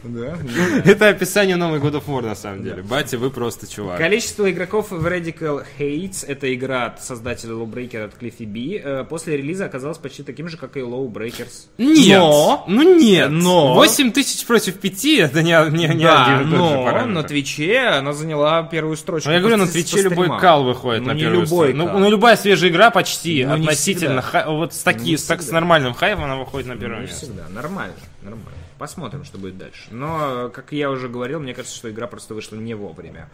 Да? 0.04 0.36
Это 0.84 1.08
описание 1.08 1.56
новой 1.56 1.78
God 1.78 1.92
of 1.94 2.04
War, 2.06 2.22
на 2.22 2.34
самом 2.34 2.64
деле. 2.64 2.82
Батя, 2.82 3.18
вы 3.18 3.30
просто 3.30 3.66
чувак. 3.70 3.98
Количество 3.98 4.50
игроков 4.50 4.90
в 4.90 5.06
Radical 5.06 5.64
Hates, 5.78 6.24
это 6.26 6.52
игра 6.54 6.86
от 6.86 7.02
создателя 7.04 7.52
Lawbreaker 7.52 8.04
от 8.04 8.14
Cliffy 8.20 8.46
B, 8.46 8.80
э, 8.82 9.04
после 9.04 9.36
релиза 9.36 9.66
оказалась 9.66 9.98
почти 9.98 10.22
таким 10.22 10.48
же, 10.48 10.56
как 10.56 10.76
и 10.76 10.80
Lawbreakers. 10.80 11.66
Нет! 11.78 12.18
Но- 12.18 12.64
Ну 12.66 12.98
нет! 12.98 13.30
но- 13.30 13.74
8 13.74 14.12
тысяч 14.12 14.44
против 14.46 14.78
5, 14.80 15.04
это 15.20 15.42
не, 15.42 15.52
не, 15.70 15.88
не 15.94 16.04
да, 16.04 16.36
один 16.38 16.48
и 16.48 16.50
тот 16.56 16.70
же 16.70 16.76
но 16.76 17.06
на 17.06 17.22
Твиче 17.22 17.78
она 17.78 18.12
заняла 18.12 18.62
первую 18.64 18.96
строчку. 18.96 19.28
Ну, 19.28 19.34
я 19.34 19.40
говорю, 19.40 19.56
на 19.56 19.66
Твиче 19.66 20.02
любой 20.02 20.28
кал 20.38 20.64
выходит 20.64 21.02
Ну, 21.02 21.08
на 21.08 21.12
не 21.14 21.20
первую 21.20 21.42
любой 21.42 21.68
сторону. 21.68 21.84
кал. 21.86 21.94
Ну, 21.98 22.04
ну, 22.04 22.10
любая 22.10 22.36
свежая 22.36 22.70
игра 22.70 22.90
почти 22.90 23.44
Ну, 23.44 23.54
относительно, 23.54 24.24
вот 24.48 24.74
с, 24.74 24.78
таки, 24.82 25.16
с, 25.16 25.50
нормальным 25.50 25.94
хайпом 25.94 26.24
она 26.24 26.36
выходит 26.36 26.68
на 26.68 26.76
первое 26.76 27.00
Не 27.00 27.06
место. 27.06 27.26
всегда, 27.26 27.48
нормально, 27.48 27.94
нормально. 28.22 28.50
Посмотрим, 28.82 29.22
что 29.24 29.38
будет 29.38 29.58
дальше. 29.58 29.82
Но, 29.92 30.50
как 30.52 30.72
я 30.72 30.90
уже 30.90 31.08
говорил, 31.08 31.38
мне 31.38 31.54
кажется, 31.54 31.76
что 31.76 31.88
игра 31.88 32.08
просто 32.08 32.34
вышла 32.34 32.56
не 32.56 32.74
вовремя. 32.74 33.30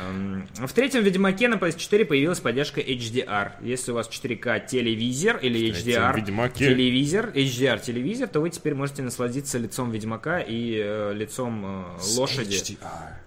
Эм, 0.00 0.46
В 0.54 0.72
третьем 0.72 1.02
Ведьмаке 1.02 1.48
на 1.48 1.56
PS4 1.56 2.04
появилась 2.04 2.38
поддержка 2.38 2.80
HDR. 2.80 3.54
Если 3.60 3.90
у 3.90 3.96
вас 3.96 4.08
4К 4.08 4.68
телевизор 4.68 5.38
или 5.38 5.72
HDR 5.72 6.24
телевизор, 6.54 7.30
HDR 7.34 7.80
телевизор, 7.84 8.28
то 8.28 8.38
вы 8.38 8.50
теперь 8.50 8.76
можете 8.76 9.02
насладиться 9.02 9.58
лицом 9.58 9.90
Ведьмака 9.90 10.38
и 10.38 10.80
э, 10.80 11.12
лицом 11.12 11.64
э, 11.66 12.16
лошади 12.16 12.78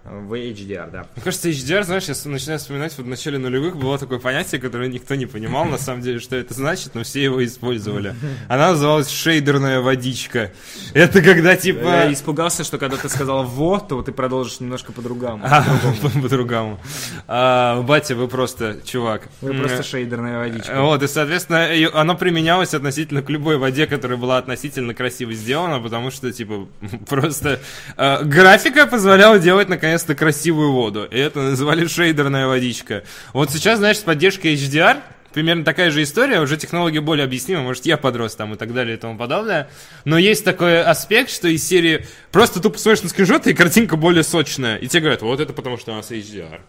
в 0.04 0.32
HDR, 0.32 0.90
да. 0.90 1.06
Мне 1.16 1.22
кажется, 1.22 1.50
HDR, 1.50 1.84
знаешь, 1.84 2.04
я 2.04 2.14
начинаю 2.30 2.58
вспоминать, 2.58 2.96
вот 2.96 3.04
в 3.04 3.08
начале 3.10 3.36
нулевых 3.36 3.76
было 3.76 3.98
такое 3.98 4.18
понятие, 4.18 4.58
которое 4.58 4.88
никто 4.88 5.14
не 5.16 5.26
понимал, 5.26 5.66
на 5.66 5.76
самом 5.76 6.00
деле, 6.00 6.18
что 6.18 6.34
это 6.34 6.54
значит, 6.54 6.94
но 6.94 7.02
все 7.02 7.22
его 7.22 7.44
использовали. 7.44 8.14
Она 8.48 8.70
называлась 8.70 9.10
шейдерная 9.10 9.80
водичка. 9.80 10.50
Это 10.94 11.20
когда, 11.20 11.57
Я 11.58 11.72
типа... 11.72 12.12
испугался, 12.12 12.64
что 12.64 12.78
когда 12.78 12.96
ты 12.96 13.08
сказал 13.08 13.44
«во», 13.44 13.78
то 13.80 14.02
ты 14.02 14.12
продолжишь 14.12 14.60
немножко 14.60 14.92
по-другому. 14.92 15.44
А, 15.44 15.64
по- 16.02 16.08
по-другому. 16.22 16.78
А, 17.26 17.82
Батя, 17.82 18.14
вы 18.14 18.28
просто 18.28 18.78
чувак. 18.84 19.28
Вы 19.40 19.54
просто 19.54 19.82
шейдерная 19.82 20.38
водичка. 20.38 20.80
Вот, 20.82 21.02
и, 21.02 21.08
соответственно, 21.08 21.68
оно 21.94 22.16
применялось 22.16 22.74
относительно 22.74 23.22
к 23.22 23.30
любой 23.30 23.58
воде, 23.58 23.86
которая 23.86 24.18
была 24.18 24.38
относительно 24.38 24.94
красиво 24.94 25.32
сделана, 25.32 25.80
потому 25.80 26.10
что, 26.10 26.32
типа, 26.32 26.68
просто 27.08 27.60
э, 27.96 28.24
графика 28.24 28.86
позволяла 28.86 29.38
делать, 29.38 29.68
наконец-то, 29.68 30.14
красивую 30.14 30.72
воду. 30.72 31.06
И 31.10 31.18
это 31.18 31.40
называли 31.40 31.86
шейдерная 31.86 32.46
водичка. 32.46 33.04
Вот 33.32 33.50
сейчас, 33.50 33.78
знаешь, 33.78 33.98
с 33.98 34.02
поддержкой 34.02 34.54
HDR, 34.54 34.98
примерно 35.32 35.64
такая 35.64 35.90
же 35.90 36.02
история, 36.02 36.40
уже 36.40 36.56
технология 36.56 37.00
более 37.00 37.24
объяснима, 37.24 37.62
может, 37.62 37.86
я 37.86 37.96
подрос 37.96 38.34
там 38.36 38.54
и 38.54 38.56
так 38.56 38.72
далее 38.72 38.96
и 38.96 39.00
тому 39.00 39.18
подобное. 39.18 39.70
Но 40.04 40.18
есть 40.18 40.44
такой 40.44 40.82
аспект, 40.82 41.30
что 41.30 41.48
из 41.48 41.66
серии 41.66 42.06
просто 42.32 42.60
тупо 42.60 42.78
смотришь 42.78 43.02
на 43.02 43.08
скриншоты, 43.08 43.50
и 43.50 43.54
картинка 43.54 43.96
более 43.96 44.22
сочная. 44.22 44.76
И 44.76 44.88
тебе 44.88 45.02
говорят, 45.02 45.22
вот 45.22 45.40
это 45.40 45.52
потому, 45.52 45.78
что 45.78 45.92
у 45.92 45.96
нас 45.96 46.10
HDR. 46.10 46.60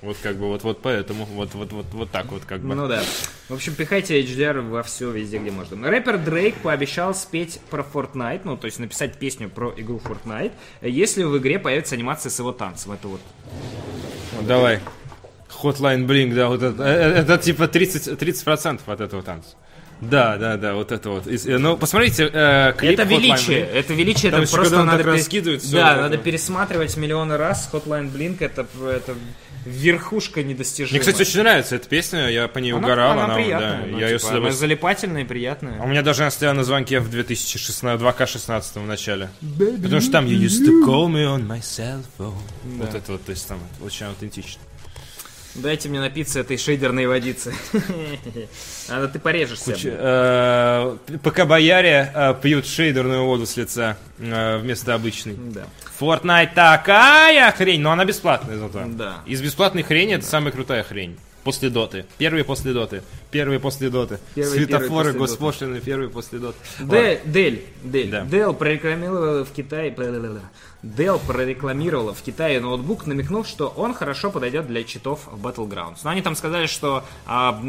Вот 0.00 0.16
как 0.22 0.36
бы 0.36 0.46
вот, 0.46 0.62
вот 0.62 0.80
поэтому, 0.80 1.24
вот, 1.24 1.54
вот, 1.54 1.72
вот, 1.72 1.86
вот 1.90 2.10
так 2.10 2.26
вот 2.30 2.44
как 2.44 2.60
бы. 2.60 2.72
Ну 2.74 2.86
да. 2.86 3.02
В 3.48 3.54
общем, 3.54 3.74
пихайте 3.74 4.20
HDR 4.22 4.60
во 4.60 4.84
все 4.84 5.10
везде, 5.10 5.38
где 5.38 5.50
можно. 5.50 5.90
Рэпер 5.90 6.18
Дрейк 6.18 6.54
пообещал 6.56 7.16
спеть 7.16 7.58
про 7.68 7.82
Fortnite, 7.82 8.42
ну, 8.44 8.56
то 8.56 8.66
есть 8.66 8.78
написать 8.78 9.18
песню 9.18 9.48
про 9.48 9.74
игру 9.76 10.00
Fortnite, 10.04 10.52
если 10.82 11.24
в 11.24 11.36
игре 11.38 11.58
появится 11.58 11.96
анимация 11.96 12.30
с 12.30 12.38
его 12.38 12.52
танцем. 12.52 12.92
Это 12.92 13.08
вот. 13.08 13.20
Давай. 14.42 14.78
Hotline 15.62 16.06
Blink, 16.06 16.34
да, 16.34 16.48
вот 16.48 16.62
это, 16.62 16.82
э, 16.82 17.20
это, 17.20 17.38
типа 17.38 17.64
30%, 17.64 18.16
30% 18.16 18.80
от 18.86 19.00
этого 19.00 19.22
танца. 19.22 19.50
Да, 20.00 20.36
да, 20.36 20.56
да, 20.56 20.74
вот 20.74 20.92
это 20.92 21.10
вот. 21.10 21.26
Э, 21.26 21.58
Ну, 21.58 21.76
посмотрите, 21.76 22.30
э, 22.32 22.72
клип 22.76 23.00
это 23.00 23.02
Hotline 23.02 23.08
величие, 23.20 23.58
Blink. 23.64 23.72
это 23.72 23.94
величие, 23.94 24.30
Там 24.30 24.42
это 24.42 24.52
просто 24.52 24.70
когда 24.76 24.80
он 24.82 24.86
надо... 24.86 25.02
раскидывает 25.04 25.60
всё 25.62 25.76
да, 25.76 25.84
вот 25.86 25.92
это. 25.92 26.02
надо 26.02 26.18
пересматривать 26.18 26.96
миллионы 26.96 27.36
раз. 27.36 27.68
Hotline 27.72 28.12
Blink 28.12 28.36
это, 28.40 28.64
это 28.88 29.14
верхушка 29.66 30.42
недостижимая. 30.44 30.92
Мне, 30.92 31.00
кстати, 31.00 31.28
очень 31.28 31.40
нравится 31.40 31.74
эта 31.76 31.88
песня, 31.88 32.28
я 32.28 32.46
по 32.46 32.58
ней 32.58 32.72
Она- 32.72 32.78
угорал. 32.86 33.10
она 33.12 33.24
она, 33.24 33.34
приятная, 33.34 33.80
да, 33.80 33.86
ну, 33.86 33.98
я 33.98 34.08
ее 34.08 34.18
типа, 34.18 34.20
с 34.20 34.30
она 34.30 34.38
удовольствием- 34.38 34.60
залипательная 34.60 35.22
и 35.22 35.24
А 35.24 35.28
приятная. 35.28 35.80
у 35.82 35.86
меня 35.88 36.02
даже 36.02 36.22
она 36.22 36.30
стояла 36.30 36.54
на 36.54 36.64
звонке 36.64 37.00
в 37.00 37.10
2016, 37.10 38.00
2К16 38.00 38.80
в 38.80 38.86
начале. 38.86 39.30
Потому 39.82 40.00
что 40.00 40.12
там 40.12 40.26
you 40.26 40.38
used 40.38 40.64
to 40.64 40.86
call 40.86 41.08
me 41.08 41.24
on 41.26 41.44
my 41.46 41.58
cell 41.60 42.02
phone. 42.18 42.34
Вот 42.78 42.94
это 42.94 43.12
вот, 43.12 43.24
то 43.24 43.30
есть 43.32 43.48
там 43.48 43.58
очень 43.84 44.06
аутентично. 44.06 44.62
Дайте 45.58 45.88
мне 45.88 46.00
напиться 46.00 46.40
этой 46.40 46.56
шейдерной 46.56 47.06
водицы. 47.06 47.54
А 48.90 49.06
ты 49.06 49.18
порежешься. 49.18 49.74
Э, 49.84 50.96
Пока 51.22 51.44
бояре 51.44 52.10
э, 52.14 52.34
пьют 52.42 52.64
шейдерную 52.66 53.24
воду 53.24 53.44
с 53.44 53.54
лица 53.58 53.98
э, 54.18 54.56
вместо 54.56 54.94
обычной. 54.94 55.36
Да. 55.36 55.66
Fortnite 56.00 56.54
такая 56.54 57.52
хрень, 57.52 57.82
но 57.82 57.90
она 57.90 58.06
бесплатная 58.06 58.56
зато. 58.56 58.84
Да. 58.86 59.18
Из 59.26 59.42
бесплатной 59.42 59.82
хрени 59.82 60.14
это 60.14 60.24
самая 60.24 60.52
крутая 60.52 60.84
хрень. 60.84 61.18
После 61.44 61.70
доты. 61.70 62.04
Первые 62.18 62.44
после 62.44 62.72
доты. 62.72 63.02
Первые 63.30 63.60
после 63.60 63.90
доты. 63.90 64.18
Первые- 64.34 64.54
Светофоры, 64.54 65.12
после 65.12 65.18
госпошлины, 65.18 65.80
первые 65.80 66.10
после 66.10 66.38
доты. 66.38 66.56
Дель, 66.80 67.20
Дель, 67.24 67.62
Дель, 67.82 68.10
Да. 68.10 68.22
Dell 68.24 68.54
прорекламировала 68.54 69.44
в 69.44 69.52
Китае... 69.52 69.94
Dell 70.84 71.20
прорекламировала 71.26 72.14
в 72.14 72.22
Китае 72.22 72.60
ноутбук, 72.60 73.04
намекнув, 73.06 73.48
что 73.48 73.66
он 73.76 73.94
хорошо 73.94 74.30
подойдет 74.30 74.68
для 74.68 74.84
читов 74.84 75.20
в 75.26 75.44
Battlegrounds. 75.44 75.98
Но 76.04 76.10
они 76.10 76.22
там 76.22 76.36
сказали, 76.36 76.66
что 76.66 77.02
а, 77.26 77.60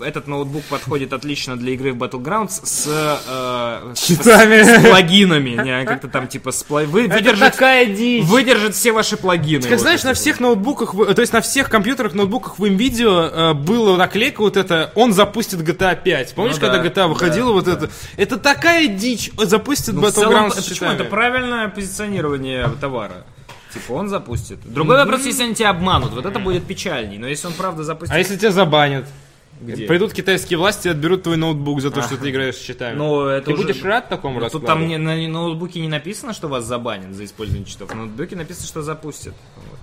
этот 0.00 0.28
ноутбук 0.28 0.62
подходит 0.64 1.12
отлично 1.12 1.56
для 1.56 1.72
игры 1.72 1.92
в 1.92 1.96
Battlegrounds 2.00 2.60
с, 2.64 2.86
э, 2.86 3.92
с- 3.96 3.98
Читами. 4.06 4.62
с 4.62 4.80
плагинами. 4.88 5.60
Не, 5.60 5.84
как-то 5.84 6.06
там 6.06 6.28
типа 6.28 6.52
с 6.52 6.64
пла- 6.64 6.86
вы- 6.86 7.08
выдержит, 7.08 7.40
такая 7.40 7.86
дичь. 7.86 8.22
выдержит 8.26 8.76
все 8.76 8.92
ваши 8.92 9.16
плагины. 9.16 9.62
Как 9.62 9.72
Вот 9.72 9.80
знаешь, 9.80 10.04
на 10.04 10.14
всех 10.14 10.38
ноутбуках, 10.38 10.92
то 10.92 11.20
есть 11.20 11.32
на 11.32 11.40
всех 11.40 11.68
компьютерах, 11.68 12.14
ноутбуках 12.14 12.60
в 12.60 12.64
NVIDIA 12.64 13.30
э, 13.50 13.54
была 13.54 13.96
наклейка 13.96 14.40
вот 14.40 14.56
это 14.56 14.92
«Он 14.94 15.12
запустит 15.12 15.58
GTA 15.60 16.00
5». 16.00 16.34
Помнишь, 16.36 16.54
Ну 16.56 16.60
когда 16.60 16.78
да, 16.78 16.84
GTA 16.86 17.08
выходила 17.08 17.48
да, 17.48 17.52
вот 17.54 17.64
да. 17.64 17.72
это? 17.72 17.90
Это 18.16 18.36
такая 18.38 18.86
дичь. 18.86 19.32
Запустит 19.36 19.94
Ну, 19.94 20.08
целом, 20.12 20.46
Battlegrounds 20.46 20.60
с 20.60 20.68
почему? 20.68 20.90
Это 20.90 21.04
правильное 21.04 21.68
позиционирование 21.68 22.51
товара. 22.80 23.24
Типа 23.72 23.92
он 23.92 24.08
запустит. 24.08 24.58
Другой 24.64 24.96
вопрос, 24.98 25.24
если 25.24 25.44
они 25.44 25.54
тебя 25.54 25.70
обманут. 25.70 26.12
Вот 26.12 26.26
это 26.26 26.38
будет 26.38 26.64
печальней. 26.66 27.18
Но 27.18 27.26
если 27.26 27.46
он 27.46 27.54
правда 27.54 27.84
запустит... 27.84 28.14
А 28.14 28.18
если 28.18 28.36
тебя 28.36 28.50
забанят? 28.50 29.06
Где? 29.60 29.86
Придут 29.86 30.12
китайские 30.12 30.58
власти 30.58 30.88
и 30.88 30.90
отберут 30.90 31.22
твой 31.22 31.36
ноутбук 31.36 31.80
за 31.80 31.90
то, 31.90 32.02
что 32.02 32.16
ты 32.16 32.30
играешь 32.30 32.56
с 32.56 32.60
читами. 32.60 32.96
Ну, 32.96 33.26
это 33.26 33.46
Ты 33.46 33.52
уже- 33.54 33.62
будешь 33.62 33.82
рад 33.84 34.08
такому 34.08 34.34
Ну, 34.34 34.40
Тут 34.40 34.62
раскладу? 34.64 34.66
там 34.66 34.88
не- 34.88 34.98
на 34.98 35.16
ноутбуке 35.28 35.80
не 35.80 35.88
написано, 35.88 36.32
что 36.32 36.48
вас 36.48 36.64
забанят 36.64 37.14
за 37.14 37.24
использование 37.24 37.64
читов. 37.66 37.88
На 37.90 37.96
ноутбуке 38.06 38.34
написано, 38.36 38.66
что 38.66 38.82
запустят. 38.82 39.34
Вот. 39.56 39.78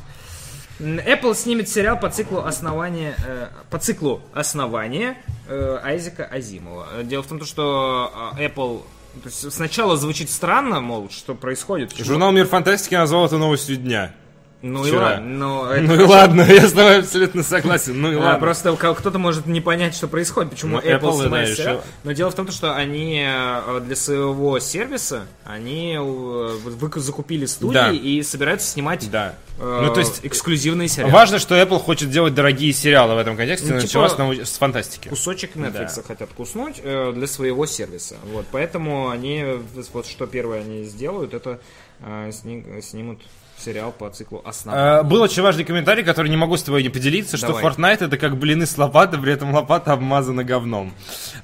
Apple 0.79 1.35
снимет 1.35 1.67
сериал 1.69 1.99
по 1.99 2.09
циклу 2.09 2.39
основания, 2.39 3.15
э, 3.25 3.47
по 3.69 3.79
циклу 3.79 4.21
основания 4.33 5.17
э, 5.47 5.79
Айзека 5.83 6.25
Азимова. 6.25 6.87
Дело 7.03 7.23
в 7.23 7.27
том, 7.27 7.43
что 7.43 8.33
э, 8.37 8.47
Apple 8.47 8.83
то 9.19 9.27
есть 9.27 9.51
сначала 9.51 9.97
звучит 9.97 10.29
странно, 10.29 10.81
мол, 10.81 11.09
что 11.09 11.35
происходит. 11.35 11.95
Журнал 11.97 12.31
«Мир 12.31 12.47
фантастики» 12.47 12.95
назвал 12.95 13.25
это 13.25 13.37
новостью 13.37 13.77
дня. 13.77 14.13
Ну 14.61 14.85
и 14.85 14.91
ладно, 14.91 15.25
но 15.25 15.71
это 15.71 15.83
Ну 15.83 15.95
и 15.95 16.03
ладно, 16.03 16.41
я 16.41 16.67
с 16.67 16.73
тобой 16.73 16.99
абсолютно 16.99 17.43
согласен. 17.43 17.99
Ну 18.01 18.11
и 18.11 18.15
А, 18.15 18.19
ладно. 18.19 18.39
Просто 18.39 18.75
кто-то 18.75 19.17
может 19.17 19.45
не 19.45 19.61
понять, 19.61 19.95
что 19.95 20.09
происходит, 20.09 20.51
почему 20.51 20.75
Ну, 20.77 20.81
Apple, 20.81 20.99
Apple, 20.99 21.21
снимает 21.21 21.57
сериал. 21.57 21.83
Но 22.03 22.11
дело 22.11 22.29
в 22.29 22.35
том, 22.35 22.51
что 22.51 22.75
они 22.75 23.23
э, 23.25 23.79
для 23.85 23.95
своего 23.95 24.59
сервиса 24.59 25.27
они 25.45 25.95
э, 25.97 26.59
закупили 26.95 27.45
студии 27.45 27.73
Да. 27.73 27.91
и 27.91 28.21
собираются 28.21 28.67
снимать 28.67 29.09
Да. 29.09 29.35
э, 29.59 29.81
Ну, 29.85 29.93
то 29.93 30.01
есть, 30.01 30.19
эксклюзивные 30.23 30.89
сериалы. 30.89 31.13
Важно, 31.13 31.39
что 31.39 31.55
Apple 31.55 31.79
хочет 31.79 32.09
делать 32.09 32.33
дорогие 32.33 32.73
сериалы 32.73 33.15
в 33.15 33.17
этом 33.17 33.37
контексте. 33.37 33.69
Ну, 33.73 33.75
Началось 33.79 34.11
типа- 34.11 34.23
нау- 34.23 34.45
с 34.45 34.57
фантастики. 34.57 35.07
Кусочек 35.07 35.55
Netflix 35.55 35.95
Да. 35.95 36.01
хотят 36.05 36.29
куснуть 36.35 36.81
э, 36.83 37.13
для 37.15 37.27
своего 37.27 37.65
сервиса. 37.65 38.17
Вот, 38.33 38.45
поэтому 38.51 39.09
они, 39.09 39.45
вот 39.93 40.05
что 40.05 40.27
первое 40.27 40.59
они 40.61 40.83
сделают, 40.83 41.33
это 41.33 41.61
э, 42.05 42.31
сни- 42.33 42.65
снимут 42.81 43.19
сериал 43.63 43.91
по 43.91 44.09
циклу 44.09 44.41
основания. 44.45 44.99
Э, 45.01 45.03
Был 45.03 45.21
очень 45.21 45.41
важный 45.43 45.63
комментарий, 45.63 46.03
который 46.03 46.29
не 46.29 46.37
могу 46.37 46.57
с 46.57 46.63
тобой 46.63 46.83
не 46.83 46.89
поделиться, 46.89 47.37
что 47.37 47.47
Давай. 47.47 47.63
Fortnite 47.63 48.05
это 48.05 48.17
как 48.17 48.37
блины 48.37 48.65
с 48.65 48.77
лопаты, 48.77 49.17
при 49.17 49.33
этом 49.33 49.53
лопата 49.53 49.93
обмазана 49.93 50.43
говном. 50.43 50.93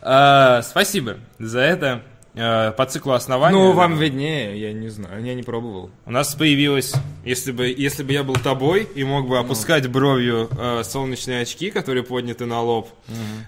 Э, 0.02 0.62
Спасибо 0.64 1.18
за 1.40 1.60
это. 1.60 2.02
Э, 2.38 2.72
По 2.76 2.86
циклу 2.86 3.14
основания. 3.14 3.58
Ну, 3.58 3.72
вам 3.72 3.98
виднее, 3.98 4.60
я 4.60 4.74
не 4.74 4.90
знаю, 4.90 5.24
я 5.24 5.34
не 5.36 5.44
пробовал. 5.44 5.90
У 6.06 6.12
нас 6.12 6.36
появилось, 6.36 6.94
если 7.24 7.52
бы, 7.54 7.68
если 7.68 8.04
бы 8.04 8.12
я 8.12 8.24
был 8.24 8.36
тобой 8.36 8.88
и 8.94 9.04
мог 9.06 9.28
бы 9.30 9.40
опускать 9.40 9.88
бровью 9.88 10.50
э, 10.52 10.84
солнечные 10.84 11.42
очки, 11.44 11.72
которые 11.72 12.04
подняты 12.04 12.46
на 12.46 12.62
лоб, 12.62 12.90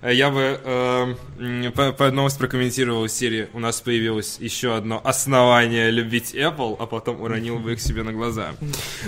э, 0.01 0.13
я 0.13 0.29
бы 0.29 0.59
э, 0.63 1.71
по, 1.75 1.91
по 1.91 2.11
новость 2.11 2.37
прокомментировал 2.37 3.03
из 3.05 3.13
серии. 3.13 3.49
У 3.53 3.59
нас 3.59 3.81
появилось 3.81 4.37
еще 4.39 4.75
одно 4.75 5.01
основание 5.03 5.91
любить 5.91 6.33
Apple, 6.33 6.77
а 6.79 6.85
потом 6.85 7.21
уронил 7.21 7.59
бы 7.59 7.73
их 7.73 7.81
себе 7.81 8.03
на 8.03 8.13
глаза. 8.13 8.51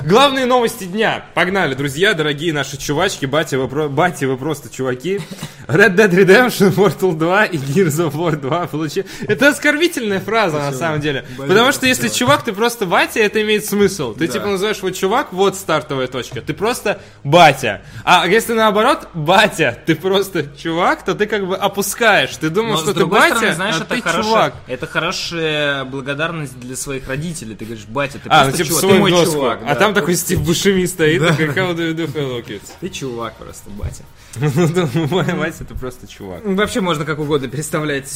Главные 0.06 0.46
новости 0.46 0.84
дня. 0.84 1.24
Погнали, 1.36 1.74
друзья, 1.74 2.14
дорогие 2.14 2.52
наши 2.52 2.78
чувачки, 2.78 3.26
батя, 3.26 3.58
вы, 3.58 3.70
про- 3.70 3.88
батя, 3.88 4.28
вы 4.28 4.36
просто 4.36 4.70
чуваки. 4.70 5.22
Red 5.68 5.96
Dead 5.96 6.10
Redemption, 6.12 6.74
Portal 6.76 7.14
2 7.16 7.46
и 7.46 7.58
Gears 7.58 8.10
of 8.10 8.14
War 8.16 8.36
2 8.36 8.68
получили. 8.68 9.06
Это 9.28 9.54
оскорбительная 9.70 10.20
фраза, 10.20 10.58
на 10.58 10.74
самом 10.74 11.00
деле. 11.00 11.26
Потому 11.38 11.72
что 11.72 11.86
если 11.86 12.10
чувак, 12.10 12.44
ты 12.44 12.54
просто 12.54 12.86
батя, 12.86 13.20
это 13.20 13.42
имеет 13.42 13.66
смысл. 13.66 14.14
Ты 14.14 14.28
типа 14.28 14.48
называешь 14.48 14.82
вот 14.82 14.96
чувак, 14.96 15.32
вот 15.34 15.56
стартовая 15.56 16.08
точка. 16.08 16.42
Ты 16.42 16.54
просто 16.54 17.00
батя. 17.24 17.82
А 18.04 18.28
если 18.28 18.54
наоборот, 18.54 19.08
батя, 19.14 19.78
ты 19.86 19.96
просто 19.96 20.46
чувак, 20.58 21.04
то 21.06 21.16
ты 21.16 21.26
как 21.26 21.48
бы 21.48 21.56
опускаешь. 21.56 22.36
Ты 22.38 22.50
думал, 22.50 22.74
Но, 22.74 22.78
что 22.78 22.94
ты 22.94 23.06
батя, 23.06 23.36
стороны, 23.36 23.54
знаешь, 23.56 23.76
а 23.76 23.84
это, 23.84 23.96
ты 23.96 24.02
хорошая, 24.02 24.24
чувак. 24.24 24.54
это 24.68 24.88
хорошая 24.88 25.84
благодарность 25.86 26.60
для 26.60 26.76
своих 26.76 27.08
родителей. 27.08 27.56
Ты 27.56 27.66
говоришь, 27.66 27.86
батя, 27.86 28.20
ты 28.20 28.30
А, 28.30 28.46
ну 28.46 28.52
просто 28.52 28.58
типа 28.58 28.70
чувак, 28.70 28.82
свой 28.82 28.94
ты 28.94 29.00
мой 29.00 29.12
доску. 29.12 29.34
чувак. 29.34 29.60
А 29.64 29.66
да. 29.66 29.76
там 29.76 29.94
такой 29.94 30.16
Стив 30.16 30.42
Бушеми 30.42 30.86
стоит, 30.86 31.22
такой, 31.28 31.48
how 31.48 31.76
do 31.76 31.92
you 31.92 31.94
do, 31.94 32.08
hello, 32.14 32.46
kids? 32.46 32.70
Ты 32.80 32.90
чувак 32.90 33.36
просто, 33.36 33.70
батя. 33.70 34.04
Ну, 34.40 34.68
да, 34.70 34.88
Мой 34.94 35.34
мать 35.34 35.56
это 35.60 35.74
просто 35.74 36.08
чувак. 36.08 36.42
Вообще 36.46 36.82
можно 36.82 37.04
как 37.04 37.18
угодно 37.20 37.50
представлять. 37.50 38.08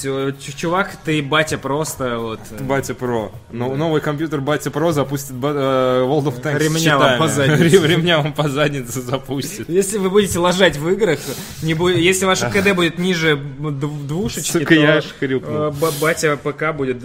Чувак, 0.56 0.92
ты 1.04 1.22
батя 1.24 1.58
просто 1.58 2.20
вот... 2.20 2.40
э, 2.52 2.64
Батя 2.64 2.94
Про. 2.94 3.32
Но, 3.52 3.76
Новый 3.76 4.00
компьютер 4.00 4.40
Батя 4.42 4.70
Про 4.70 4.92
запустит 4.92 5.32
э, 5.32 5.36
World 5.36 6.26
of 6.26 6.42
Tanks 6.42 6.60
Ремня 6.60 6.98
вам 7.00 7.18
по 7.20 7.28
заднице. 7.28 7.64
Ре- 7.80 7.88
Ремня 7.88 8.20
вам 8.20 8.34
по 8.34 8.48
заднице 8.48 9.02
запустит. 9.02 9.68
Если 9.70 9.98
вы 9.98 10.10
будете 10.12 10.38
ложать 10.38 10.78
в 10.78 10.88
играх, 10.90 11.20
не 11.64 11.74
бу- 11.74 11.92
если 11.92 12.26
ваше 12.26 12.50
КД 12.52 12.76
будет 12.76 13.00
ниже 13.00 13.36
двушечки, 13.36 14.52
Сука, 14.60 14.66
то 14.66 14.74
я 14.76 14.98
аж 14.98 15.06
хрюкнул. 15.20 15.56
э, 15.56 15.72
ба- 15.72 15.92
батя 16.00 16.38
ПК 16.38 16.74
будет... 16.76 16.98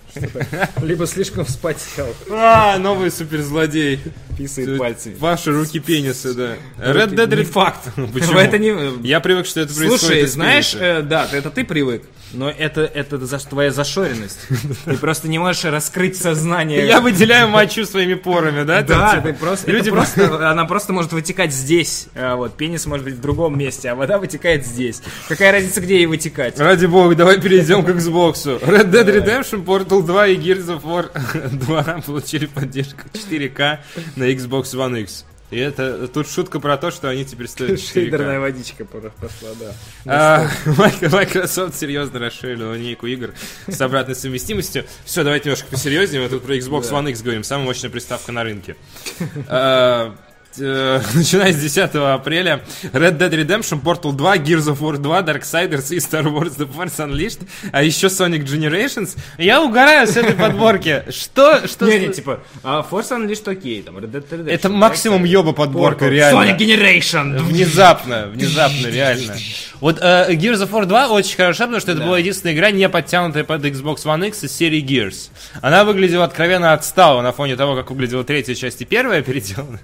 Либо 0.82 1.06
слишком 1.06 1.46
вспотел. 1.46 2.08
А, 2.32 2.78
новый 2.80 3.12
суперзлодей. 3.12 4.00
Писает 4.38 4.78
пальцами. 4.78 5.16
Ваши 5.16 5.52
руки 5.52 5.80
пенисы, 5.80 6.34
да. 6.34 6.56
Red 6.78 7.14
Dead 7.14 7.30
Red... 7.30 7.44
факт. 7.46 7.90
Почему? 8.14 8.40
Это 8.40 8.58
не... 8.58 9.08
Я 9.08 9.20
привык, 9.20 9.46
что 9.46 9.62
это 9.62 9.74
происходит 9.74 10.00
Слушай, 10.00 10.26
знаешь, 10.28 10.74
э, 10.74 11.02
да, 11.02 11.28
это 11.32 11.50
ты 11.50 11.64
привык, 11.64 12.04
но 12.34 12.50
это, 12.50 12.82
это 12.82 13.18
за, 13.26 13.40
твоя 13.40 13.72
зашоренность. 13.72 14.40
Ты 14.86 14.98
просто 14.98 15.28
не 15.28 15.40
можешь 15.40 15.64
раскрыть 15.66 16.18
сознание. 16.18 16.86
Я 16.86 17.02
выделяю 17.02 17.50
мочу 17.50 17.86
своими 17.86 18.14
порами, 18.14 18.64
да? 18.64 18.82
Да, 18.82 19.16
типа, 19.16 19.28
ты 19.28 19.34
просто, 19.34 19.72
люди 19.72 19.92
просто, 19.92 20.50
она 20.50 20.66
просто 20.66 20.94
может 20.94 21.12
вытекать 21.14 21.54
здесь, 21.54 22.08
а 22.16 22.36
вот 22.36 22.56
пенис 22.58 22.86
может 22.86 23.06
быть 23.06 23.16
в 23.16 23.22
другом 23.22 23.58
месте, 23.58 23.90
а 23.90 23.96
вода 23.96 24.18
вытекает 24.18 24.66
здесь. 24.66 25.02
Какая 25.28 25.52
разница, 25.52 25.82
где 25.82 25.98
ей 25.98 26.06
вытекать? 26.06 26.60
Ради 26.60 26.86
бога, 26.86 27.16
давай 27.16 27.40
перейдем 27.40 27.84
к 27.84 27.90
Xbox. 28.02 28.60
Red 28.62 28.92
Dead 28.92 29.06
Redemption, 29.06 29.64
Portal 29.66 30.04
2 30.04 30.28
и 30.28 30.38
Gears 30.38 30.80
of 30.80 30.84
War 30.84 31.10
2 31.66 32.02
получили 32.06 32.46
поддержку 32.46 33.02
4К 33.14 33.80
на 34.16 34.24
Xbox 34.32 34.74
One 34.74 35.02
X. 35.02 35.26
И 35.52 35.58
это 35.58 36.08
тут 36.08 36.30
шутка 36.30 36.60
про 36.60 36.78
то, 36.78 36.92
что 36.92 37.10
они 37.10 37.26
теперь 37.26 37.48
стоят 37.48 37.78
4К. 37.78 37.92
Шейдерная 37.94 38.40
водичка 38.40 38.86
по- 38.86 39.00
пошла, 39.02 39.50
да. 39.60 39.76
А, 40.06 40.50
Microsoft 41.12 41.76
серьезно 41.78 42.20
расширила 42.20 42.74
линейку 42.74 43.06
игр 43.08 43.34
с 43.68 43.80
обратной 43.82 44.16
совместимостью. 44.16 44.86
Все, 45.06 45.24
давайте 45.24 45.50
немножко 45.50 45.68
посерьезнее. 45.70 46.24
Мы 46.24 46.30
тут 46.30 46.44
про 46.44 46.56
Xbox 46.56 46.90
One 46.92 47.10
X 47.12 47.22
говорим. 47.22 47.44
Самая 47.44 47.66
мощная 47.66 47.90
приставка 47.90 48.32
на 48.32 48.44
рынке. 48.44 48.76
Э, 50.60 51.02
Начиная 51.14 51.54
с 51.54 51.58
10 51.58 51.96
апреля 51.96 52.62
Red 52.94 53.18
Dead 53.18 53.30
Redemption, 53.30 53.82
Portal 53.82 54.14
2, 54.14 54.38
Gears 54.38 54.68
of 54.68 54.80
War 54.80 54.98
2, 54.98 55.22
Darksiders 55.22 55.94
и 55.94 55.98
Star 55.98 56.24
Wars 56.24 56.58
The 56.58 56.68
Force 56.68 56.98
Unleashed, 56.98 57.40
а 57.72 57.84
еще 57.84 58.08
Sonic 58.08 58.44
Generations. 58.44 59.18
Я 59.38 59.62
угораю 59.62 60.08
с 60.08 60.18
этой 60.18 60.36
подборки. 60.36 61.04
Что? 61.10 61.68
что 61.68 61.86
Не, 61.86 62.08
не, 62.08 62.14
типа, 62.14 62.42
а 62.64 62.86
Force 62.90 63.12
Unleashed 63.12 63.50
окей, 63.50 63.82
там, 63.82 63.98
Red 63.98 64.12
Dead 64.12 64.30
Redemption. 64.30 64.52
Это 64.52 64.70
максимум 64.70 65.24
ёба 65.24 65.54
подборка, 65.54 66.08
реально. 66.10 66.52
Sonic 66.52 66.58
Generation! 66.58 67.40
Внезапно, 67.40 68.28
внезапно, 68.28 68.88
реально. 68.88 69.36
Вот 69.80 70.00
э, 70.02 70.34
Gears 70.34 70.64
of 70.64 70.72
War 70.72 70.86
2 70.86 71.08
очень 71.08 71.36
хороша, 71.36 71.66
потому 71.66 71.80
что 71.80 71.92
это 71.94 72.02
была 72.02 72.20
единственная 72.20 72.54
игра, 72.54 72.72
не 72.72 72.88
подтянутая 72.90 73.44
под 73.44 73.64
Xbox 73.66 74.04
One 74.06 74.28
X 74.28 74.44
из 74.44 74.52
серии 74.56 74.84
Gears. 74.84 75.30
Она 75.62 75.84
выглядела 75.86 76.26
откровенно 76.26 76.74
отстала 76.74 77.22
на 77.22 77.32
фоне 77.32 77.56
того, 77.56 77.76
как 77.76 77.90
выглядела 77.90 78.24
третья 78.24 78.54
часть 78.54 78.82
и 78.82 78.86
первая 78.86 79.22
переделана. 79.22 79.80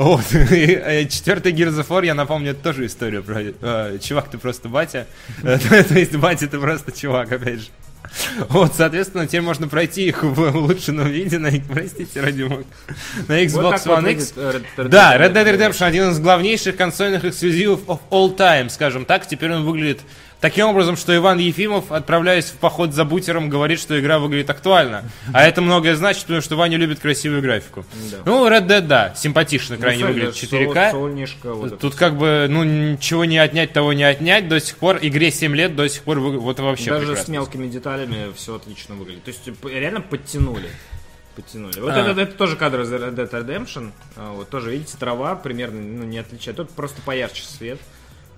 Вот. 0.00 0.24
И, 0.32 0.80
э, 0.82 1.04
четвертый 1.08 1.52
Gears 1.52 1.78
of 1.78 1.88
War, 1.88 2.06
я 2.06 2.14
напомню, 2.14 2.52
это 2.52 2.62
тоже 2.62 2.86
история 2.86 3.20
про... 3.20 3.42
э, 3.42 3.98
чувак, 4.02 4.30
ты 4.30 4.38
просто 4.38 4.70
батя. 4.70 5.06
Э, 5.42 5.58
То 5.58 5.98
есть 5.98 6.16
батя, 6.16 6.46
ты 6.48 6.58
просто 6.58 6.90
чувак, 6.90 7.30
опять 7.30 7.60
же. 7.60 7.66
Вот, 8.48 8.74
соответственно, 8.74 9.26
теперь 9.26 9.42
можно 9.42 9.68
пройти 9.68 10.08
их 10.08 10.24
в 10.24 10.40
улучшенном 10.56 11.06
виде 11.08 11.38
на, 11.38 11.50
простите, 11.68 12.20
ради 12.22 12.44
бога, 12.44 12.64
на 13.28 13.44
Xbox 13.44 13.52
Вот 13.62 13.74
One 13.86 14.10
X. 14.12 14.32
Red- 14.36 14.64
Red 14.78 14.88
Да, 14.88 15.18
Red 15.18 15.32
Dead 15.34 15.56
Redemption 15.56 15.84
один 15.84 16.10
из 16.10 16.18
главнейших 16.18 16.76
консольных 16.76 17.24
эксклюзивов 17.26 17.80
of 17.86 18.00
all 18.10 18.34
time, 18.34 18.70
скажем 18.70 19.04
так. 19.04 19.26
Теперь 19.28 19.52
он 19.52 19.64
выглядит 19.64 20.00
таким 20.40 20.66
образом, 20.66 20.96
что 20.96 21.14
Иван 21.14 21.38
Ефимов, 21.38 21.92
отправляясь 21.92 22.46
в 22.46 22.54
поход 22.56 22.92
за 22.94 23.04
бутером, 23.04 23.48
говорит, 23.48 23.78
что 23.80 23.98
игра 24.00 24.18
выглядит 24.18 24.50
актуально. 24.50 25.04
А 25.32 25.44
это 25.46 25.60
многое 25.62 25.94
значит, 25.96 26.22
потому 26.22 26.40
что 26.40 26.56
Ваня 26.56 26.76
любит 26.76 27.00
красивую 27.00 27.42
графику. 27.42 27.84
Да. 28.10 28.18
Ну, 28.24 28.48
Red 28.48 28.66
Dead, 28.66 28.80
да, 28.82 29.14
симпатично 29.16 29.76
крайне 29.76 30.02
Ну, 30.04 30.08
выглядит. 30.12 30.34
соль- 30.36 30.66
4К. 30.74 30.90
Солнышко, 30.92 31.54
вот 31.54 31.78
Тут 31.78 31.94
как 31.94 32.16
бы, 32.16 32.46
ну, 32.48 32.64
ничего 32.64 33.24
не 33.24 33.38
отнять, 33.38 33.72
того 33.72 33.92
не 33.92 34.04
отнять. 34.04 34.48
До 34.48 34.58
сих 34.60 34.76
пор, 34.76 34.98
игре 35.02 35.30
7 35.30 35.54
лет, 35.54 35.76
до 35.76 35.88
сих 35.88 36.02
пор 36.02 36.18
вот 36.20 36.58
вообще 36.60 36.90
Даже 36.90 37.06
прекрасно. 37.06 37.24
с 37.24 37.28
мелкими 37.28 37.68
деталями 37.68 38.32
все 38.36 38.56
отлично 38.56 38.94
выглядит. 38.94 39.24
То 39.24 39.30
есть 39.30 39.44
п- 39.58 39.70
реально 39.70 40.00
подтянули. 40.00 40.68
Подтянули. 41.36 41.78
Вот 41.80 41.92
А. 41.92 42.00
это, 42.10 42.20
это 42.20 42.32
тоже 42.32 42.56
кадр 42.56 42.80
из 42.80 42.92
Red 42.92 43.14
Dead 43.14 43.30
Redemption. 43.30 43.92
А, 44.16 44.32
Вот 44.32 44.50
тоже, 44.50 44.72
видите, 44.72 44.96
трава 44.98 45.36
примерно 45.36 45.80
ну, 45.80 46.04
не 46.04 46.18
отличает. 46.18 46.56
Тут 46.56 46.70
просто 46.70 47.00
поярче 47.02 47.44
свет. 47.44 47.78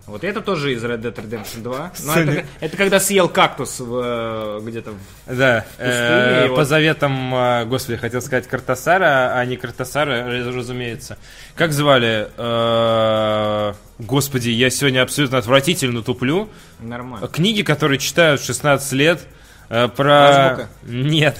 Вот 0.07 0.25
это 0.25 0.41
тоже 0.41 0.73
из 0.75 0.83
Red 0.85 1.01
Dead 1.01 1.15
Redemption 1.15 1.63
2. 1.63 1.93
Но 2.05 2.13
Соня- 2.15 2.33
это, 2.33 2.47
это 2.61 2.77
когда 2.77 2.99
съел 2.99 3.29
кактус 3.29 3.79
в, 3.79 4.01
э, 4.03 4.61
где-то 4.65 4.91
в... 4.93 5.37
Да, 5.37 5.65
э, 5.79 6.47
и 6.47 6.49
по 6.49 6.57
вот- 6.57 6.67
заветам, 6.69 7.33
э, 7.35 7.65
господи, 7.67 7.97
хотел 7.99 8.21
сказать 8.21 8.49
Картасара, 8.49 9.33
а 9.39 9.45
не 9.45 9.57
Картасара, 9.57 10.25
раз- 10.27 10.55
разумеется. 10.55 11.19
Как 11.55 11.73
звали? 11.73 12.29
Э, 12.37 13.75
Господи, 13.99 14.51
я 14.51 14.71
сегодня 14.71 15.03
абсолютно 15.03 15.39
отвратительно 15.39 16.03
туплю. 16.03 16.49
Нормально. 16.81 17.29
Книги, 17.29 17.63
которые 17.63 17.99
читают 17.99 18.41
в 18.41 18.45
16 18.45 18.93
лет, 18.93 19.21
э, 19.69 19.87
про... 19.89 20.29
Азбука? 20.51 20.69
Нет. 20.83 21.39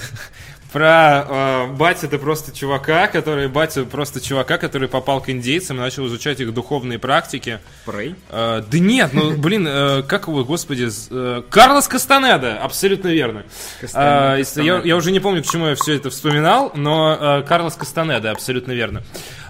Про 0.73 1.27
э, 1.29 1.67
батя 1.73 2.07
это 2.07 2.19
просто 2.19 2.57
чувака, 2.57 3.07
который 3.07 3.49
батя 3.49 3.85
просто 3.85 4.21
чувака, 4.21 4.57
который 4.59 4.89
попал 4.89 5.21
к 5.21 5.29
индейцам 5.29 5.77
и 5.77 5.81
начал 5.81 6.07
изучать 6.07 6.41
их 6.41 6.55
духовные 6.55 6.99
практики. 6.99 7.61
Прей. 7.85 8.15
Э, 8.31 8.63
да 8.67 8.79
нет, 8.79 9.11
ну 9.13 9.37
блин, 9.37 9.67
э, 9.69 10.03
как 10.03 10.29
его, 10.29 10.45
господи, 10.45 10.89
э, 11.11 11.43
Карлос 11.51 11.89
Кастанеда, 11.89 12.59
абсолютно 12.59 13.09
верно. 13.09 13.45
Кастанеда, 13.81 14.33
А, 14.33 14.37
если- 14.37 14.63
я, 14.63 14.81
я 14.83 14.97
уже 14.97 15.11
не 15.11 15.21
помню, 15.21 15.43
к 15.43 15.47
чему 15.47 15.67
я 15.67 15.75
все 15.75 15.95
это 15.95 16.09
вспоминал, 16.11 16.73
но 16.75 17.17
э, 17.21 17.43
Карлос 17.43 17.75
Кастанеда, 17.75 18.31
абсолютно 18.31 18.73
верно. 18.73 19.03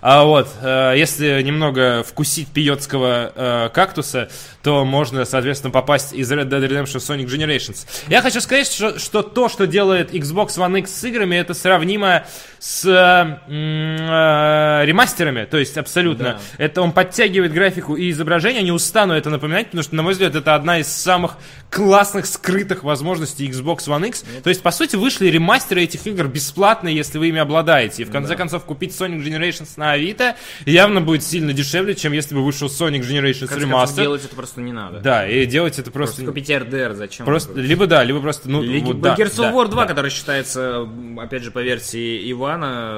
А 0.02 0.24
вот, 0.24 0.48
э, 0.60 0.94
если 0.96 1.40
немного 1.42 2.02
вкусить 2.02 2.48
пиотского 2.48 3.32
э, 3.34 3.68
кактуса, 3.72 4.28
то 4.64 4.84
можно, 4.84 5.24
соответственно, 5.24 5.70
попасть 5.70 6.12
из 6.12 6.30
Red 6.32 6.48
Dead 6.48 6.60
Redemption 6.68 6.98
Sonic 6.98 7.26
Generations. 7.26 7.86
Я 8.08 8.20
хочу 8.20 8.40
сказать, 8.40 8.66
что, 8.66 8.98
что 8.98 9.22
то, 9.22 9.48
что 9.48 9.68
делает 9.68 10.12
Xbox 10.12 10.58
One 10.58 10.80
X 10.80 10.92
с 10.92 11.04
играми, 11.04 11.36
это 11.36 11.54
сравнимо 11.54 12.24
с 12.58 12.84
э, 12.84 13.52
э, 13.52 14.86
ремастерами, 14.86 15.44
то 15.44 15.56
есть 15.56 15.78
абсолютно. 15.78 16.24
Да. 16.24 16.64
Это 16.64 16.82
он 16.82 16.90
подтягивает 16.90 17.52
графику 17.52 17.94
и 17.94 18.10
изображение, 18.10 18.64
не 18.64 18.72
устану 18.72 19.14
это 19.14 19.30
напоминать, 19.30 19.66
потому 19.66 19.84
что, 19.84 19.94
на 19.94 20.02
мой 20.02 20.14
взгляд, 20.14 20.34
это 20.34 20.56
одна 20.56 20.80
из 20.80 20.88
самых 20.88 21.36
классных 21.70 22.26
скрытых 22.26 22.82
возможностей 22.82 23.48
Xbox 23.48 23.86
One 23.86 24.08
X. 24.08 24.24
То 24.42 24.50
есть, 24.50 24.62
по 24.62 24.72
сути, 24.72 24.96
вышли 24.96 25.28
ремастеры 25.28 25.82
этих 25.82 26.06
игр 26.06 26.26
бесплатно, 26.26 26.88
если 26.88 27.18
вы 27.18 27.28
ими 27.28 27.38
обладаете. 27.40 28.02
И 28.02 28.04
в 28.04 28.10
конце 28.10 28.34
концов, 28.34 28.64
купить 28.64 28.90
Sonic 28.90 29.22
Generations 29.24 29.70
на 29.76 29.91
Авито 29.92 30.36
явно 30.66 31.00
будет 31.00 31.22
сильно 31.22 31.52
дешевле, 31.52 31.94
чем 31.94 32.12
если 32.12 32.34
бы 32.34 32.44
вышел 32.44 32.68
Sonic 32.68 33.00
Generations 33.02 33.46
концов, 33.46 33.68
Remaster. 33.70 33.96
делать 34.02 34.24
это 34.24 34.34
просто 34.34 34.60
не 34.60 34.72
надо. 34.72 35.00
Да, 35.00 35.26
и 35.28 35.46
делать 35.46 35.78
это 35.78 35.90
Просто 35.90 36.16
просто... 36.16 36.26
купите 36.26 36.54
RDR, 36.54 36.94
зачем? 36.94 37.26
Просто, 37.26 37.58
либо 37.60 37.86
да, 37.86 38.02
либо 38.04 38.20
просто, 38.20 38.48
ну, 38.50 38.62
Лиги- 38.62 38.84
вот 38.86 39.00
да, 39.00 39.14
Gears 39.14 39.36
of 39.36 39.42
да, 39.42 39.52
War 39.52 39.68
2, 39.68 39.82
да. 39.82 39.86
который 39.88 40.10
считается, 40.10 40.88
опять 41.18 41.42
же, 41.42 41.50
по 41.50 41.60
версии 41.62 42.30
Ивана, 42.32 42.92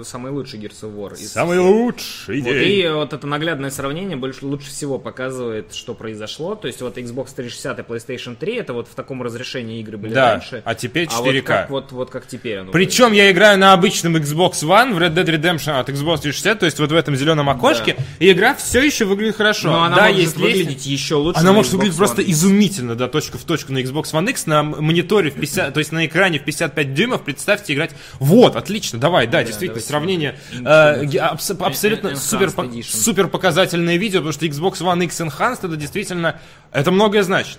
э, 0.00 0.02
самый 0.04 0.32
лучший 0.32 0.60
Gears 0.60 0.82
of 0.82 0.94
War. 0.96 1.14
Самый 1.16 1.58
лучший 1.58 2.40
Вот, 2.40 2.52
день. 2.52 2.78
и 2.80 2.88
вот 2.88 3.12
это 3.12 3.26
наглядное 3.26 3.70
сравнение 3.70 4.16
больше, 4.16 4.44
лучше 4.46 4.68
всего 4.68 4.98
показывает, 4.98 5.74
что 5.74 5.94
произошло. 5.94 6.54
То 6.54 6.66
есть 6.68 6.80
вот 6.82 6.98
Xbox 6.98 7.28
360 7.34 7.78
и 7.78 7.82
PlayStation 7.82 8.36
3, 8.36 8.54
это 8.56 8.72
вот 8.72 8.88
в 8.88 8.94
таком 8.94 9.22
разрешении 9.22 9.80
игры 9.80 9.96
были 9.96 10.12
Да, 10.14 10.32
раньше. 10.34 10.62
а 10.64 10.74
теперь 10.74 11.08
А 11.12 11.20
вот 11.22 11.34
4К. 11.34 11.42
как, 11.42 11.70
вот, 11.70 11.92
вот 11.92 12.10
как 12.10 12.26
теперь 12.26 12.58
оно 12.58 12.72
Причем 12.72 13.12
я 13.12 13.30
играю 13.30 13.58
на 13.58 13.72
обычном 13.72 14.16
Xbox 14.16 14.62
One 14.62 14.94
в 14.94 14.98
Red 14.98 15.14
Dead 15.14 15.24
Redemption 15.26 15.78
от 15.78 15.88
Xbox 15.88 16.20
360, 16.22 16.33
то 16.42 16.66
есть 16.66 16.78
вот 16.78 16.90
в 16.90 16.94
этом 16.94 17.16
зеленом 17.16 17.48
окошке, 17.48 17.96
и 18.18 18.30
игра 18.30 18.54
все 18.54 18.82
еще 18.82 19.04
выглядит 19.04 19.36
хорошо. 19.36 19.70
Но 19.70 19.84
она 19.84 19.96
да, 19.96 20.02
может 20.04 20.20
есть 20.20 20.36
лестница. 20.36 20.58
выглядеть 20.58 20.86
еще 20.86 21.14
лучше. 21.16 21.40
Она 21.40 21.50
на 21.50 21.56
может 21.56 21.72
Xbox 21.72 21.76
выглядеть 21.76 21.98
просто 21.98 22.22
изумительно, 22.22 22.94
да, 22.94 23.08
точка 23.08 23.38
в 23.38 23.44
точку 23.44 23.72
на 23.72 23.78
Xbox 23.78 24.12
One 24.12 24.30
X, 24.30 24.46
на 24.46 24.62
мониторе 24.62 25.30
в 25.30 25.34
50, 25.34 25.74
то 25.74 25.78
есть 25.78 25.92
на 25.92 26.06
экране 26.06 26.38
в 26.38 26.44
55 26.44 26.94
дюймов, 26.94 27.22
представьте 27.22 27.74
играть. 27.74 27.92
Вот, 28.18 28.56
отлично, 28.56 28.98
давай, 28.98 29.26
да, 29.26 29.42
действительно, 29.44 29.80
сравнение 29.80 30.38
э, 30.52 31.18
абс- 31.18 31.50
абсолютно 31.50 32.16
супер, 32.16 32.52
супер 32.84 33.28
показательное 33.28 33.96
видео, 33.96 34.20
потому 34.20 34.32
что 34.32 34.46
Xbox 34.46 34.80
One 34.80 35.04
X 35.04 35.20
Enhanced 35.20 35.60
это 35.62 35.76
действительно, 35.76 36.40
это 36.72 36.90
многое 36.90 37.22
значит. 37.22 37.58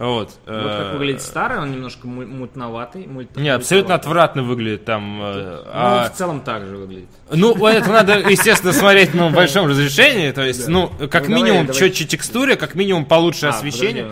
Вот. 0.00 0.30
Вот 0.46 0.62
как 0.72 0.94
э, 0.94 0.96
выглядит 0.96 1.20
старый, 1.20 1.58
он 1.58 1.72
немножко 1.72 2.08
му- 2.08 2.26
мутноватый. 2.26 3.06
мульт- 3.06 3.36
Не, 3.36 3.50
абсолютно 3.50 3.94
отвратно 3.94 4.42
выглядит 4.42 4.86
там. 4.86 5.20
э, 5.22 5.34
Ну, 5.66 5.70
а- 5.72 6.08
в 6.08 6.16
целом 6.16 6.40
так 6.40 6.64
же 6.66 6.76
выглядит. 6.78 7.10
ну, 7.30 7.54
это 7.66 7.90
надо, 7.90 8.18
естественно, 8.18 8.72
смотреть 8.72 9.12
в 9.14 9.30
большом 9.34 9.66
разрешении. 9.66 10.30
То 10.32 10.40
есть, 10.42 10.66
ну, 10.68 10.90
как 11.10 11.28
Ну, 11.28 11.36
минимум, 11.36 11.70
четче 11.70 12.06
текстуре, 12.06 12.56
как 12.56 12.74
минимум 12.74 13.04
получше 13.04 13.46
А, 13.46 13.50
освещение. 13.50 14.10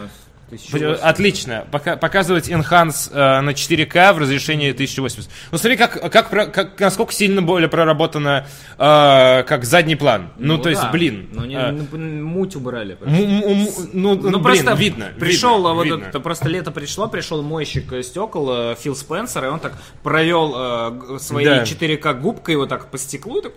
Подожди, 0.51 0.87
у 0.87 0.89
нас- 0.91 1.01
1080. 1.01 1.05
Отлично. 1.05 1.65
Пока, 1.71 1.97
показывать 1.97 2.49
Enhance 2.49 3.11
э, 3.13 3.41
на 3.41 3.51
4К 3.51 4.13
в 4.15 4.19
разрешении 4.19 4.71
1080. 4.73 5.31
Ну 5.53 5.59
смотри, 5.59 5.77
как, 5.77 6.11
как, 6.13 6.31
как, 6.53 6.81
насколько 6.81 7.13
сильно 7.13 7.43
более 7.43 7.69
проработано 7.69 8.47
э, 8.79 9.43
как 9.45 9.65
задний 9.65 9.97
план. 9.97 10.31
Ну, 10.39 10.59
то 10.59 10.69
есть, 10.69 10.83
да. 10.83 10.91
блин. 10.91 11.29
Ну, 11.33 11.45
не, 11.45 11.57
э, 11.57 11.71
ну, 11.73 11.99
муть 12.25 12.57
убрали. 12.57 12.97
м- 13.01 13.15
м- 13.15 13.43
м- 13.43 13.69
ну, 13.93 14.15
Ну, 14.15 14.39
блин, 14.39 14.43
просто 14.43 14.73
видно. 14.75 15.07
пришел, 15.19 15.57
видно, 15.57 15.71
а, 15.71 15.75
вот 15.75 15.85
видно. 15.85 16.05
это, 16.05 16.21
просто 16.21 16.49
лето 16.49 16.71
пришло, 16.71 17.09
пришел 17.09 17.43
мойщик 17.43 17.93
э, 17.93 18.03
стекол 18.03 18.51
э, 18.73 18.77
Фил 18.81 18.97
Спенсер, 18.97 19.45
и 19.45 19.49
он 19.49 19.61
так 19.61 19.75
провел 20.03 20.55
э, 20.57 21.19
своей 21.21 21.47
Да. 21.49 21.63
4К 21.65 22.15
губкой 22.21 22.57
вот 22.57 22.69
так 22.69 22.91
по 22.91 22.99
стеклу, 22.99 23.39
и, 23.39 23.43
так, 23.43 23.53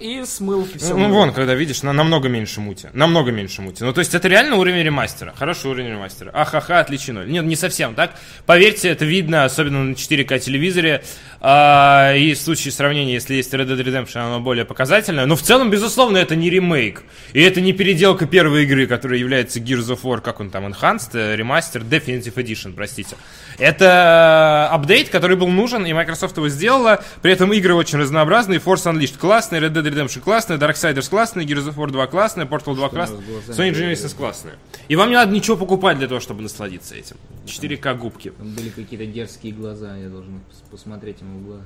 и 0.00 0.24
смыл 0.24 0.66
все. 0.76 0.94
Ну, 0.94 1.10
вон, 1.10 1.32
когда 1.32 1.54
видишь, 1.54 1.82
на, 1.82 1.92
намного 1.92 2.28
меньше 2.28 2.60
мути. 2.60 2.88
Намного 2.92 3.32
меньше 3.32 3.62
мути. 3.62 3.82
Ну, 3.82 3.92
то 3.92 4.00
есть, 4.00 4.14
это 4.14 4.28
реально 4.28 4.56
уровень 4.56 4.82
ремастера. 4.82 5.34
Хороший 5.36 5.70
уровень 5.70 5.90
ремастера. 5.90 6.30
Ахаха, 6.32 6.80
отличие 6.80 7.14
ноль. 7.14 7.28
Нет, 7.28 7.44
не 7.44 7.56
совсем 7.56 7.94
так. 7.94 8.12
Поверьте, 8.46 8.88
это 8.88 9.04
видно, 9.04 9.44
особенно 9.44 9.82
на 9.84 9.92
4К 9.92 10.38
телевизоре. 10.38 11.02
А, 11.40 12.14
и 12.14 12.34
в 12.34 12.38
случае 12.38 12.72
сравнения, 12.72 13.14
если 13.14 13.34
есть 13.34 13.52
Red 13.52 13.66
Dead 13.66 13.84
Redemption, 13.84 14.18
оно 14.18 14.40
более 14.40 14.64
показательное. 14.64 15.26
Но 15.26 15.36
в 15.36 15.42
целом, 15.42 15.70
безусловно, 15.70 16.16
это 16.18 16.36
не 16.36 16.50
ремейк. 16.50 17.04
И 17.32 17.42
это 17.42 17.60
не 17.60 17.72
переделка 17.72 18.26
первой 18.26 18.64
игры, 18.64 18.86
которая 18.86 19.18
является 19.18 19.60
Gears 19.60 19.88
of 19.94 20.02
War, 20.02 20.20
как 20.20 20.40
он 20.40 20.50
там, 20.50 20.66
Enhanced, 20.66 21.10
э, 21.14 21.36
ремастер, 21.36 21.82
Definitive 21.82 22.34
Edition, 22.34 22.72
простите. 22.72 23.16
Это 23.58 24.68
э, 24.70 24.74
апдейт, 24.74 25.08
который 25.08 25.36
был 25.36 25.48
нужен, 25.48 25.86
и 25.86 25.92
Microsoft 25.92 26.36
его 26.36 26.48
сделала. 26.48 27.02
При 27.22 27.32
этом 27.32 27.52
игры 27.52 27.74
очень 27.74 27.98
разнообразные. 27.98 28.58
Force 28.58 28.92
Unleashed 28.92 29.18
классный, 29.38 29.60
Red 29.60 29.72
Dead 29.72 29.84
Redemption 29.84 30.20
классный, 30.20 30.56
Darksiders 30.56 31.08
классный, 31.08 31.44
Gears 31.46 31.68
of 31.68 31.76
War 31.76 31.88
2 31.90 32.06
классный, 32.08 32.44
Portal 32.44 32.74
2 32.74 32.88
классный, 32.88 33.18
Sony 33.48 33.70
Genesis 33.72 34.16
классный. 34.16 34.52
И 34.88 34.96
вам 34.96 35.10
не 35.10 35.14
надо 35.14 35.30
ничего 35.32 35.56
покупать 35.56 35.96
для 35.98 36.08
того, 36.08 36.18
чтобы 36.18 36.42
насладиться 36.42 36.96
этим. 36.96 37.16
4К 37.46 37.94
губки. 37.94 38.30
Там 38.36 38.50
были 38.50 38.68
какие-то 38.70 39.06
дерзкие 39.06 39.52
глаза, 39.52 39.96
я 39.96 40.08
должен 40.08 40.34
пос- 40.50 40.70
посмотреть 40.72 41.18
ему 41.20 41.38
в 41.38 41.44
глаза. 41.44 41.62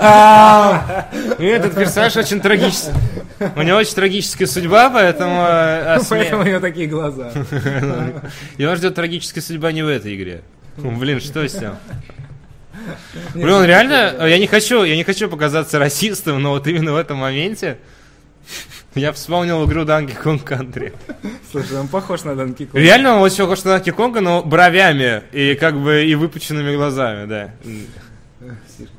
Этот 1.38 1.74
персонаж 1.76 2.16
очень 2.16 2.40
трагический. 2.40 2.92
У 3.54 3.62
него 3.62 3.78
очень 3.78 3.94
трагическая 3.94 4.46
судьба, 4.48 4.90
поэтому... 4.90 5.40
э, 5.40 5.96
осме- 5.98 6.06
Поэтому 6.10 6.42
у 6.42 6.46
него 6.46 6.58
такие 6.60 6.88
глаза. 6.88 7.30
Его 8.58 8.74
ждет 8.74 8.96
трагическая 8.96 9.40
судьба 9.40 9.70
не 9.70 9.82
в 9.84 9.88
этой 9.88 10.16
игре. 10.16 10.42
Блин, 10.76 11.20
что 11.20 11.46
с 11.48 11.54
ним? 11.54 11.76
Блин, 13.34 13.50
он 13.50 13.64
реально... 13.64 14.26
Я 14.26 14.38
не 14.38 14.46
хочу, 14.46 14.84
я 14.84 14.96
не 14.96 15.04
хочу 15.04 15.28
показаться 15.28 15.78
расистом, 15.78 16.42
но 16.42 16.50
вот 16.50 16.66
именно 16.66 16.92
в 16.92 16.96
этом 16.96 17.18
моменте 17.18 17.78
я 18.94 19.12
вспомнил 19.12 19.64
игру 19.66 19.82
Donkey 19.82 20.16
Kong 20.22 20.42
Country. 20.42 20.94
Слушай, 21.50 21.78
он 21.78 21.88
похож 21.88 22.24
на 22.24 22.34
Донки 22.34 22.64
Конга. 22.64 22.80
Реально 22.80 23.16
он 23.16 23.22
очень 23.22 23.38
похож 23.38 23.62
на 23.64 23.76
Donkey 23.76 23.94
Kong, 23.94 24.20
но 24.20 24.42
бровями 24.42 25.22
и 25.32 25.54
как 25.54 25.78
бы 25.78 26.04
и 26.04 26.14
выпученными 26.14 26.74
глазами, 26.74 27.26
да. 27.26 27.50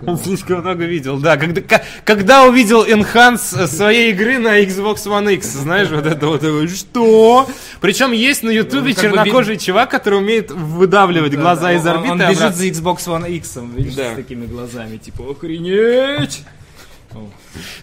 Он 0.05 0.17
слишком 0.17 0.61
много 0.61 0.85
видел, 0.85 1.17
да. 1.19 1.37
Когда, 1.37 1.61
когда 2.03 2.45
увидел 2.45 2.83
Enhance 2.85 3.67
своей 3.67 4.11
игры 4.11 4.39
на 4.39 4.61
Xbox 4.63 5.05
One 5.05 5.33
X, 5.35 5.47
знаешь, 5.47 5.89
вот 5.89 6.05
это 6.05 6.27
вот, 6.27 6.41
что? 6.69 7.47
Причем 7.81 8.11
есть 8.11 8.43
на 8.43 8.49
Ютубе 8.49 8.93
как 8.93 9.03
бы 9.03 9.17
чернокожий 9.17 9.57
чувак, 9.57 9.91
который 9.91 10.19
умеет 10.19 10.51
выдавливать 10.51 11.35
глаза 11.35 11.73
из 11.73 11.85
орбиты. 11.85 12.11
Он 12.11 12.21
и 12.21 12.25
бежит 12.25 12.37
обратно. 12.37 12.57
за 12.57 12.67
Xbox 12.67 12.97
One 13.07 13.31
X, 13.37 13.57
видишь, 13.75 13.95
Да. 13.95 14.13
с 14.13 14.15
такими 14.15 14.45
глазами, 14.45 14.97
типа, 14.97 15.23
охренеть! 15.31 16.43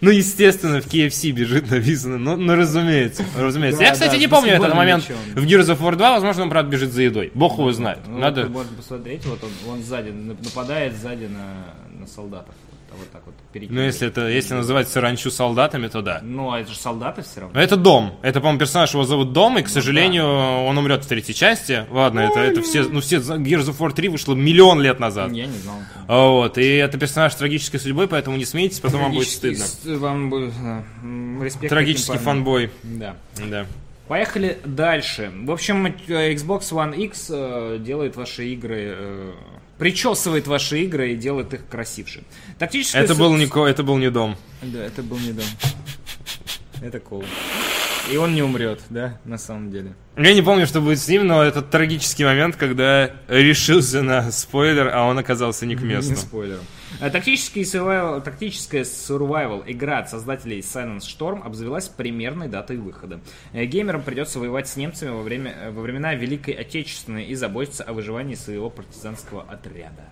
Ну, 0.00 0.10
естественно, 0.10 0.80
в 0.80 0.86
KFC 0.86 1.30
бежит 1.30 1.70
написано, 1.70 2.18
ну, 2.18 2.36
ну 2.36 2.54
разумеется, 2.54 3.24
разумеется. 3.36 3.80
Да, 3.80 3.86
Я, 3.86 3.92
кстати, 3.92 4.12
да, 4.12 4.18
не 4.18 4.28
помню 4.28 4.52
этот 4.52 4.74
момент 4.74 5.08
мячом. 5.08 5.22
в 5.34 5.46
Gears 5.46 5.76
of 5.76 5.80
War 5.80 5.96
2, 5.96 6.12
возможно, 6.12 6.42
он, 6.44 6.50
правда, 6.50 6.70
бежит 6.70 6.92
за 6.92 7.02
едой. 7.02 7.30
Бог 7.34 7.58
его 7.58 7.72
знает. 7.72 8.00
Ну, 8.06 8.18
Надо... 8.18 8.46
можно 8.46 8.76
посмотреть, 8.76 9.24
вот 9.26 9.40
он, 9.42 9.50
он 9.72 9.82
сзади, 9.82 10.10
нап- 10.10 10.42
нападает 10.44 10.96
сзади 10.96 11.24
на, 11.24 11.74
на 12.00 12.06
солдатов. 12.06 12.54
Вот, 12.98 13.10
так 13.10 13.22
вот 13.26 13.34
Ну, 13.36 13.52
перекидывает. 13.52 13.86
если 13.92 14.08
это, 14.08 14.28
если 14.28 14.54
называть 14.54 14.88
саранчу 14.88 15.30
солдатами, 15.30 15.88
то 15.88 16.02
да. 16.02 16.20
Ну, 16.22 16.52
а 16.52 16.60
это 16.60 16.70
же 16.70 16.78
солдаты 16.78 17.22
все 17.22 17.40
равно. 17.40 17.54
Но 17.54 17.60
это 17.62 17.76
Дом. 17.76 18.18
Это, 18.22 18.40
по-моему, 18.40 18.60
персонаж 18.60 18.92
его 18.92 19.04
зовут 19.04 19.32
Дом, 19.32 19.58
и, 19.58 19.62
к 19.62 19.68
сожалению, 19.68 20.26
он 20.26 20.76
умрет 20.78 21.04
в 21.04 21.08
третьей 21.08 21.34
части. 21.34 21.86
Ладно, 21.90 22.20
это, 22.20 22.40
это 22.40 22.62
все, 22.62 22.82
ну, 22.82 23.00
все, 23.00 23.16
Gears 23.16 23.68
of 23.70 23.78
War 23.78 23.92
3 23.92 24.08
вышло 24.08 24.34
миллион 24.34 24.80
лет 24.80 25.00
назад. 25.00 25.32
Я 25.32 25.46
не 25.46 25.58
знал. 25.58 25.76
А 26.06 26.28
Вот, 26.28 26.58
и 26.58 26.64
это 26.76 26.98
персонаж 26.98 27.32
с 27.32 27.36
трагической 27.36 27.80
судьбой, 27.80 28.08
поэтому 28.08 28.36
не 28.36 28.44
смейтесь, 28.44 28.80
потом 28.80 29.02
вам 29.02 29.12
будет 29.12 29.28
стыдно. 29.28 29.64
Вам 29.84 30.30
будет 30.30 30.52
да, 30.62 30.84
респект 31.44 31.70
Трагический 31.70 32.18
фанбой. 32.18 32.70
Да. 32.82 33.16
Да. 33.48 33.66
Поехали 34.08 34.58
дальше. 34.66 35.32
В 35.44 35.50
общем, 35.50 35.86
Xbox 35.86 36.70
One 36.72 36.94
X 36.94 37.28
э, 37.30 37.78
делает 37.80 38.16
ваши 38.16 38.48
игры, 38.48 38.94
э, 38.98 39.32
причесывает 39.78 40.46
ваши 40.46 40.82
игры 40.82 41.12
и 41.12 41.16
делает 41.16 41.52
их 41.54 41.66
красивше. 41.68 42.22
Тактическая 42.58 43.02
Это 43.02 43.14
су- 43.14 43.20
был 43.20 43.34
не, 43.36 43.46
ко- 43.46 43.66
это 43.66 43.82
был 43.82 43.98
не 43.98 44.10
Дом. 44.10 44.36
Да, 44.62 44.82
это 44.84 45.02
был 45.02 45.18
не 45.18 45.32
дом. 45.32 45.44
Это 46.82 47.00
кол. 47.00 47.24
И 48.12 48.16
он 48.16 48.34
не 48.34 48.42
умрет, 48.42 48.80
да, 48.90 49.18
на 49.24 49.38
самом 49.38 49.70
деле. 49.70 49.94
Я 50.16 50.34
не 50.34 50.42
помню, 50.42 50.66
что 50.66 50.80
будет 50.82 50.98
с 51.00 51.08
ним, 51.08 51.26
но 51.26 51.42
этот 51.42 51.70
трагический 51.70 52.24
момент, 52.24 52.56
когда 52.56 53.10
решился 53.28 54.02
на 54.02 54.30
спойлер, 54.30 54.90
а 54.94 55.04
он 55.04 55.18
оказался 55.18 55.64
не 55.66 55.74
к 55.76 55.80
месту. 55.82 56.10
Не 56.10 56.16
спойлером. 56.16 56.64
А, 57.00 57.10
Тактический 57.10 57.62
survival, 57.62 58.20
тактическая 58.20 58.82
survival 58.82 59.62
игра 59.66 59.98
от 59.98 60.10
создателей 60.10 60.60
Silence 60.60 61.00
Storm 61.00 61.42
обзавелась 61.44 61.88
примерной 61.88 62.48
датой 62.48 62.76
выхода. 62.76 63.20
Э, 63.52 63.64
Геймерам 63.64 64.02
придется 64.02 64.38
воевать 64.38 64.68
с 64.68 64.76
немцами 64.76 65.10
во, 65.10 65.22
время, 65.22 65.54
э, 65.60 65.70
во 65.70 65.82
времена 65.82 66.14
Великой 66.14 66.54
Отечественной 66.54 67.24
и 67.24 67.34
заботиться 67.34 67.84
о 67.84 67.92
выживании 67.92 68.34
своего 68.34 68.70
партизанского 68.70 69.42
отряда. 69.42 70.04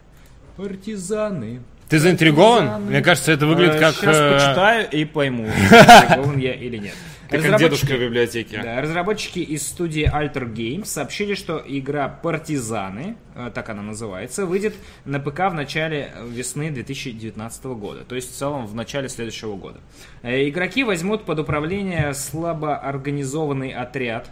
Партизаны. 0.57 1.61
Ты 1.89 1.99
заинтригован? 1.99 2.66
Партизаны. 2.66 2.91
Мне 2.91 3.03
кажется, 3.03 3.33
это 3.33 3.47
выглядит 3.47 3.76
Э, 3.76 3.80
как... 3.80 3.95
Сейчас 3.95 4.16
э, 4.16 4.33
почитаю 4.35 4.91
и 4.91 5.05
пойму, 5.05 5.47
заинтригован 5.70 6.39
я 6.39 6.55
или 6.55 6.78
нет. 6.78 6.95
Ты 7.33 7.49
как 7.49 7.59
дедушка 7.59 7.97
в 7.97 8.01
библиотеке. 8.01 8.61
Да, 8.62 8.80
разработчики 8.80 9.39
из 9.39 9.66
студии 9.66 10.05
Alter 10.05 10.53
Games 10.53 10.85
сообщили, 10.85 11.35
что 11.35 11.62
игра 11.66 12.09
«Партизаны», 12.09 13.16
э, 13.35 13.51
так 13.55 13.68
она 13.70 13.83
называется, 13.83 14.45
выйдет 14.47 14.74
на 15.05 15.18
ПК 15.18 15.51
в 15.51 15.55
начале 15.55 16.12
весны 16.26 16.70
2019 16.70 17.64
года, 17.64 18.05
то 18.05 18.14
есть 18.14 18.33
в 18.33 18.37
целом 18.37 18.66
в 18.66 18.74
начале 18.74 19.09
следующего 19.09 19.57
года. 19.57 19.80
Э, 20.22 20.49
Игроки 20.49 20.85
возьмут 20.85 21.24
под 21.24 21.39
управление 21.39 22.12
слабо 22.14 22.76
организованный 22.76 23.72
отряд. 23.72 24.30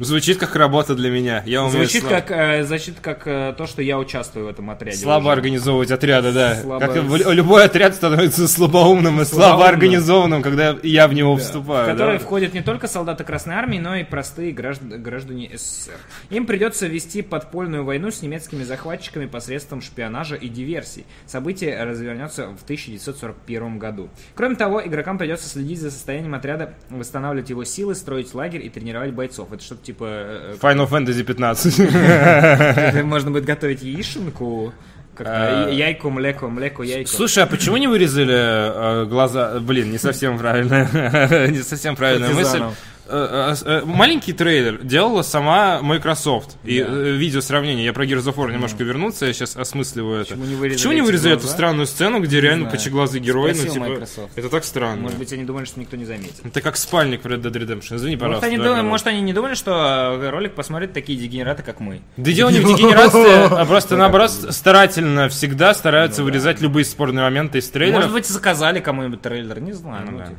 Звучит 0.00 0.38
как 0.38 0.56
работа 0.56 0.94
для 0.94 1.10
меня. 1.10 1.42
Я 1.44 1.62
умею 1.64 1.84
Звучит 1.84 2.04
как, 2.04 2.30
э, 2.30 2.64
звучит 2.64 2.98
как 3.00 3.26
э, 3.26 3.54
то, 3.58 3.66
что 3.66 3.82
я 3.82 3.98
участвую 3.98 4.46
в 4.46 4.48
этом 4.48 4.70
отряде. 4.70 4.96
Слабо 4.96 5.24
уже. 5.24 5.32
организовывать 5.32 5.90
отряды, 5.90 6.32
да. 6.32 6.62
Слабо- 6.62 6.80
Как 6.80 6.96
любой 7.34 7.64
отряд 7.64 7.94
становится 7.94 8.48
слабоумным 8.48 9.20
и 9.20 9.26
слабо 9.26 9.68
организованным, 9.68 10.40
когда 10.42 10.76
я 10.82 11.06
в 11.08 11.12
него 11.12 11.36
Да. 11.36 11.42
вступаю. 11.42 11.84
в 11.84 11.90
которые 11.90 12.18
да. 12.18 12.24
входят 12.24 12.54
не 12.54 12.62
только 12.62 12.88
солдаты 12.88 13.24
Красной 13.24 13.54
Армии, 13.56 13.78
но 13.78 13.94
и 13.96 14.04
простые 14.04 14.52
гражд- 14.52 14.82
граждане 14.82 15.50
СССР. 15.54 15.92
Им 16.30 16.46
придется 16.46 16.86
вести 16.86 17.20
подпольную 17.20 17.84
войну 17.84 18.10
с 18.10 18.22
немецкими 18.22 18.62
захватчиками 18.64 19.26
посредством 19.26 19.82
шпионажа 19.82 20.36
и 20.36 20.48
диверсий. 20.48 21.04
Событие 21.26 21.82
развернется 21.84 22.46
в 22.58 22.62
1941 22.64 23.78
году. 23.78 24.08
Кроме 24.34 24.56
того, 24.56 24.82
игрокам 24.84 25.18
придется 25.18 25.48
следить 25.48 25.80
за 25.80 25.90
состоянием 25.90 26.34
отряда, 26.34 26.74
восстанавливать 26.88 27.50
его 27.50 27.64
силы, 27.64 27.94
строить 27.94 28.32
лагерь 28.34 28.64
и 28.64 28.70
тренировать 28.70 29.12
бойцов. 29.12 29.51
Это 29.52 29.62
что-то 29.62 29.84
типа... 29.84 30.04
э, 30.08 30.56
Final 30.60 30.88
Fantasy 30.88 31.22
15. 31.22 31.80
э, 31.80 33.02
Можно 33.02 33.30
будет 33.30 33.44
готовить 33.44 33.82
яишенку, 33.82 34.72
А. 35.18 35.68
яйку, 35.70 36.10
млеко, 36.10 36.48
млеко, 36.48 36.82
яйко. 36.82 37.10
Слушай, 37.10 37.44
а 37.44 37.46
почему 37.46 37.76
не 37.76 37.86
вырезали 37.86 39.02
э, 39.02 39.06
глаза? 39.06 39.58
Блин, 39.60 39.90
не 39.90 39.98
совсем 39.98 40.38
правильно. 40.38 40.88
Не 41.50 41.62
совсем 41.62 41.96
правильная 41.96 42.32
мысль. 42.32 42.62
Э, 43.06 43.54
э, 43.64 43.80
э, 43.80 43.84
Маленький 43.84 44.32
трейлер 44.32 44.82
делала 44.82 45.22
сама 45.22 45.80
Microsoft. 45.82 46.56
И 46.64 46.82
Да. 46.82 46.88
видео 46.92 47.40
сравнение. 47.40 47.84
Я 47.84 47.92
про 47.92 48.04
Gears 48.04 48.24
of 48.24 48.36
War 48.36 48.52
немножко 48.52 48.84
вернуться, 48.84 49.26
я 49.26 49.32
сейчас 49.32 49.56
осмысливаю 49.56 50.22
это. 50.22 50.30
Почему 50.34 50.44
не 50.44 50.54
вырезали 50.54 50.76
Почему 50.78 50.92
не 50.92 51.00
вырезали 51.02 51.34
эту 51.34 51.46
странную 51.46 51.86
сцену, 51.86 52.20
где 52.20 52.40
реально 52.40 52.64
знаю. 52.64 52.76
кочеглазый 52.78 53.20
герой? 53.20 53.54
Ну, 53.54 53.68
типа, 53.68 53.84
Microsoft. 53.84 54.30
это 54.36 54.48
так 54.48 54.64
странно. 54.64 55.02
Может 55.02 55.18
быть, 55.18 55.32
они 55.32 55.44
думали, 55.44 55.64
что 55.64 55.80
никто 55.80 55.96
не 55.96 56.04
заметит. 56.04 56.44
Это 56.44 56.60
как 56.60 56.76
спальник 56.76 57.24
в 57.24 57.26
Red 57.26 57.42
Dead 57.42 57.52
Redemption. 57.52 57.96
Извини, 57.96 58.16
Может 58.16 58.20
пожалуйста. 58.20 58.46
они, 58.46 58.58
да, 58.58 58.74
да, 58.76 58.82
может, 58.82 59.06
они 59.06 59.20
не 59.20 59.32
думали, 59.32 59.54
что 59.54 60.30
ролик 60.30 60.54
посмотрят 60.54 60.92
такие 60.92 61.18
дегенераты, 61.18 61.62
как 61.62 61.80
мы. 61.80 62.00
Да 62.16 62.30
дело 62.32 62.50
не 62.50 62.60
в 62.60 62.64
дегенерации, 62.64 63.52
а 63.60 63.64
просто 63.66 63.96
наоборот 63.96 64.30
старательно 64.30 65.28
всегда 65.28 65.74
стараются 65.74 66.22
вырезать 66.22 66.60
любые 66.60 66.84
спорные 66.84 67.24
моменты 67.24 67.58
из 67.58 67.68
трейлеров. 67.68 68.02
Может 68.02 68.12
быть, 68.12 68.26
заказали 68.26 68.80
кому-нибудь 68.80 69.20
трейлер, 69.20 69.60
не 69.60 69.72
знаю. 69.72 70.06
Ну 70.06 70.18
ну, 70.18 70.24
типа. 70.24 70.36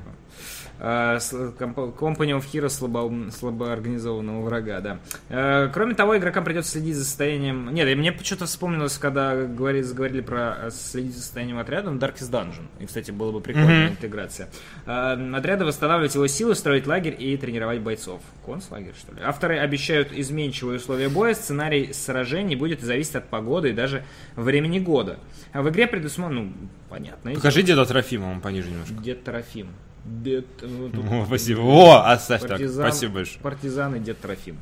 Company 0.84 2.38
of 2.38 2.44
Heroes 2.52 2.70
слабо, 2.70 3.32
слабоорганизованного 3.32 4.42
врага, 4.42 4.82
да. 4.82 5.00
Э, 5.30 5.70
Кроме 5.74 5.96
того, 5.96 6.18
игрокам 6.18 6.44
придется 6.44 6.72
следить 6.72 6.96
за 6.96 7.06
состоянием... 7.06 7.74
Нет, 7.74 7.88
и 7.88 7.96
мне 7.96 8.12
почему-то 8.12 8.46
вспомнилось, 8.46 8.98
когда 8.98 9.36
говорили, 9.46 9.82
заговорили 9.84 10.22
про 10.22 10.58
э, 10.64 10.72
следить 10.72 11.16
за 11.16 11.22
состоянием 11.22 11.58
отряда, 11.58 11.90
ну, 11.90 12.00
Darkest 12.00 12.32
Dungeon. 12.32 12.66
И, 12.80 12.86
кстати, 12.86 13.12
было 13.12 13.32
бы 13.32 13.40
прикольная 13.40 13.90
интеграция. 13.90 14.50
Э, 14.86 15.14
Отряды 15.34 15.66
восстанавливать 15.66 16.16
его 16.16 16.28
силы, 16.28 16.56
строить 16.56 16.86
лагерь 16.86 17.16
и 17.18 17.38
тренировать 17.38 17.80
бойцов. 17.80 18.22
Концлагерь, 18.46 18.94
что 18.98 19.14
ли? 19.16 19.22
Авторы 19.22 19.60
обещают 19.60 20.12
изменчивые 20.12 20.78
условия 20.78 21.10
боя, 21.10 21.34
сценарий 21.34 21.94
сражений 21.94 22.56
будет 22.56 22.82
зависеть 22.82 23.16
от 23.16 23.30
погоды 23.30 23.70
и 23.70 23.74
даже 23.74 24.04
времени 24.36 24.80
года. 24.80 25.18
А 25.54 25.62
в 25.62 25.70
игре 25.70 25.88
предусмотрено... 25.88 26.42
Ну, 26.44 26.54
понятно. 26.90 27.34
Покажи 27.34 27.64
деда 27.64 27.86
Трофима, 27.86 28.26
он 28.26 28.42
пониже 28.42 28.70
немножко. 28.70 28.94
Дед 28.96 29.24
Трофим. 29.24 29.68
Дед... 30.06 30.45
ну, 30.62 30.89
тут 30.89 31.06
О, 31.12 31.26
спасибо. 31.28 31.62
О, 31.62 32.12
оставь 32.12 32.41
так. 32.41 32.60
партизан- 32.60 32.88
Спасибо 32.88 33.14
большое. 33.16 33.39
Партизан 33.41 33.95
и 33.95 33.99
Дед 33.99 34.20
Трофим. 34.20 34.58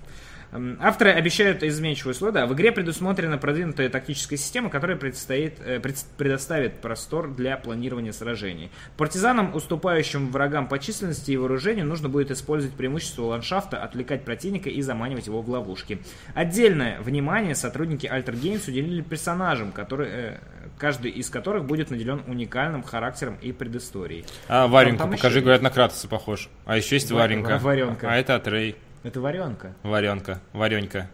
М, 0.54 0.78
Авторы 0.82 1.12
обещают 1.12 1.64
изменчивые 1.64 2.12
условия. 2.12 2.34
Да, 2.34 2.46
в 2.46 2.54
игре 2.54 2.72
предусмотрена 2.74 3.38
продвинутая 3.38 3.88
тактическая 3.90 4.38
система, 4.38 4.70
которая 4.70 4.98
предстоит, 4.98 5.60
э, 5.66 5.80
пред- 5.80 6.04
предоставит 6.18 6.82
простор 6.82 7.30
для 7.34 7.56
планирования 7.56 8.12
сражений. 8.12 8.70
Партизанам, 8.98 9.56
уступающим 9.56 10.30
врагам 10.30 10.68
по 10.68 10.78
численности 10.78 11.32
и 11.32 11.38
вооружению, 11.38 11.86
нужно 11.86 12.10
будет 12.10 12.32
использовать 12.32 12.76
преимущество 12.76 13.24
ландшафта, 13.24 13.82
отвлекать 13.82 14.26
противника 14.26 14.70
и 14.70 14.82
заманивать 14.82 15.28
его 15.28 15.42
в 15.42 15.50
ловушки. 15.50 16.00
Отдельное 16.34 17.00
внимание 17.00 17.56
сотрудники 17.56 18.06
Alter 18.06 18.34
Games 18.34 18.68
уделили 18.70 19.02
персонажам, 19.02 19.72
которые, 19.72 20.10
э, 20.12 20.38
каждый 20.78 21.12
из 21.12 21.30
которых 21.30 21.64
будет 21.64 21.92
наделен 21.92 22.24
уникальным 22.28 22.84
характером 22.84 23.38
и 23.42 23.54
предысторией. 23.54 24.26
А, 24.50 24.68
Вареньку 24.68 24.98
там 25.00 25.12
покажи, 25.12 25.36
еще 25.38 25.44
говорят, 25.44 25.62
на 25.62 25.70
Кратоса 25.70 26.10
похож. 26.10 26.50
А 26.66 26.76
еще 26.76 26.96
есть 26.96 27.10
Ва- 27.12 27.20
Варенька. 27.20 27.58
Варенка. 27.60 28.10
А 28.12 28.18
это 28.18 28.36
Атрей. 28.36 28.76
Это 29.04 29.20
варенка. 29.20 29.74
Варенка. 29.84 30.42
Варенька. 30.54 31.10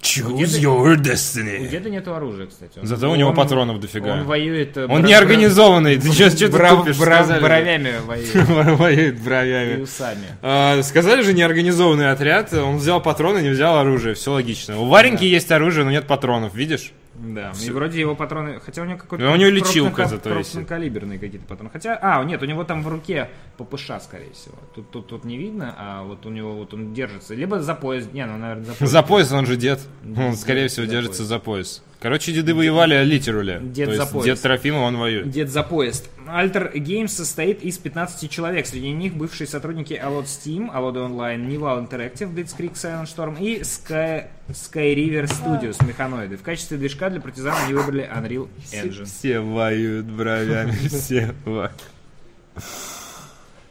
У 0.00 0.06
Choose 0.06 0.36
деда- 0.36 0.58
your 0.58 0.92
У 0.92 0.96
destiny. 1.00 1.66
деда 1.66 1.88
нету 1.88 2.14
оружия, 2.14 2.46
кстати. 2.46 2.78
Он- 2.78 2.86
Зато 2.86 3.10
у 3.10 3.16
него 3.16 3.30
он- 3.30 3.34
патронов 3.34 3.80
дофига. 3.80 4.12
Он 4.12 4.24
воюет... 4.24 4.76
э, 4.76 4.84
Он 4.84 5.00
бра- 5.00 5.08
неорганизованный. 5.08 5.96
Ты 5.98 6.12
что 6.12 6.30
ты 6.30 6.48
бра- 6.50 6.76
тупишь? 6.76 6.98
бра- 6.98 7.24
Сказали 7.24 7.42
бровями 7.42 7.94
воюет. 8.06 8.34
Воюет 8.78 9.14
И 9.18 9.22
бровями. 9.22 9.82
усами. 9.82 10.26
А, 10.42 10.82
Сказали 10.82 11.22
же 11.22 11.32
неорганизованный 11.32 12.10
отряд, 12.10 12.52
он 12.52 12.76
взял 12.76 13.00
патроны, 13.02 13.38
не 13.40 13.48
взял 13.48 13.78
оружие, 13.78 14.14
все 14.14 14.32
логично. 14.32 14.78
У 14.78 14.86
Вареньки 14.86 15.24
есть 15.24 15.50
оружие, 15.50 15.84
но 15.86 15.90
нет 15.90 16.06
патронов, 16.06 16.54
видишь? 16.54 16.92
Да. 17.14 17.52
И 17.62 17.70
вроде 17.70 18.00
его 18.00 18.14
патроны... 18.14 18.60
Хотя 18.60 18.82
у 18.82 18.84
него 18.84 18.98
какой-то... 18.98 19.30
У 19.30 19.36
него 19.36 19.50
лечилка 19.50 20.06
зато 20.06 20.30
висит. 20.30 20.52
крупнокалиберные 20.52 21.18
какие-то 21.18 21.46
патроны. 21.46 21.70
Хотя... 21.72 21.98
А, 22.00 22.22
нет, 22.24 22.42
у 22.42 22.46
него 22.46 22.64
там 22.64 22.82
в 22.82 22.88
руке 22.88 23.30
ППШ, 23.56 23.90
скорее 24.02 24.32
всего. 24.32 24.56
Тут, 24.74 24.90
тут, 24.90 25.06
тут 25.06 25.24
не 25.24 25.38
видно, 25.38 25.74
а 25.78 26.02
вот 26.02 26.26
у 26.26 26.30
него 26.30 26.54
вот 26.54 26.74
он 26.74 26.92
держится. 26.92 27.34
Либо 27.34 27.60
за 27.60 27.74
пояс... 27.74 28.08
Не, 28.12 28.26
ну, 28.26 28.36
наверное, 28.36 28.64
за 28.64 28.74
пояс. 28.74 28.90
За 28.90 29.02
пояс 29.02 29.32
он 29.32 29.46
же 29.46 29.56
дед. 29.56 29.80
Он, 30.16 30.34
скорее 30.34 30.68
всего, 30.68 30.86
держится 30.86 31.24
за 31.24 31.38
пояс. 31.38 31.82
Короче, 32.04 32.32
деды 32.32 32.54
воевали 32.54 33.02
литерули. 33.02 33.60
Дед 33.62 33.88
То 33.88 33.94
за 33.94 34.02
есть 34.02 34.12
пояс. 34.12 34.24
дед 34.26 34.42
Трофима, 34.42 34.76
он 34.80 34.98
воюет. 34.98 35.30
Дед 35.30 35.48
за 35.48 35.62
поезд. 35.62 36.10
Alter 36.28 36.74
Games 36.74 37.08
состоит 37.08 37.62
из 37.62 37.78
15 37.78 38.30
человек. 38.30 38.66
Среди 38.66 38.90
них 38.90 39.14
бывшие 39.14 39.46
сотрудники 39.46 39.94
Alod 39.94 40.24
Steam, 40.24 40.70
Alod 40.70 40.96
Online, 40.96 41.48
Nival 41.48 41.88
Interactive, 41.88 42.30
Blitzkrieg 42.30 42.74
Silent 42.74 43.06
Storm 43.06 43.40
и 43.40 43.62
Sky, 43.62 44.26
Sky 44.50 44.94
River 44.94 45.24
Studios, 45.24 45.82
механоиды. 45.82 46.36
В 46.36 46.42
качестве 46.42 46.76
движка 46.76 47.08
для 47.08 47.22
партизана 47.22 47.56
они 47.64 47.72
выбрали 47.72 48.06
Unreal 48.14 48.50
Engine. 48.70 49.06
Все 49.06 49.40
воюют 49.40 50.04
бровями, 50.04 50.72
все 50.88 51.34
воюют. 51.46 51.72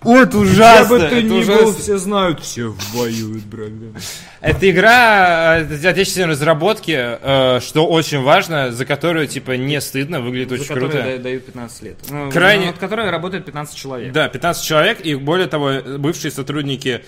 Ой, 0.04 0.24
это 0.24 0.38
ужасно! 0.38 0.96
это 0.96 1.34
ужасно. 1.34 1.74
все 1.74 1.98
знают, 1.98 2.42
все 2.42 2.76
воюют, 2.94 3.44
братья. 3.46 3.94
Это 4.42 4.70
игра 4.70 5.60
э, 5.60 5.88
отечественной 5.88 6.28
разработки, 6.30 6.92
э, 6.98 7.60
что 7.62 7.88
очень 7.88 8.22
важно, 8.22 8.72
за 8.72 8.86
которую, 8.86 9.28
типа, 9.28 9.52
не 9.52 9.80
стыдно, 9.82 10.22
выглядит 10.22 10.50
За 10.50 10.56
очень 10.64 10.76
круто. 10.76 10.94
да- 11.02 11.18
дают 11.18 11.46
15 11.46 11.82
лет. 11.84 11.98
Ну, 12.10 12.30
Крайне- 12.32 12.68
Над 12.68 12.78
которой 12.78 13.10
работает 13.10 13.46
15 13.46 13.78
человек. 13.78 14.12
Да, 14.12 14.28
15 14.28 14.66
человек, 14.66 15.00
и 15.06 15.16
более 15.16 15.48
того, 15.48 15.74
бывшие 15.98 16.32
сотрудники 16.32 16.90
э, 16.90 17.02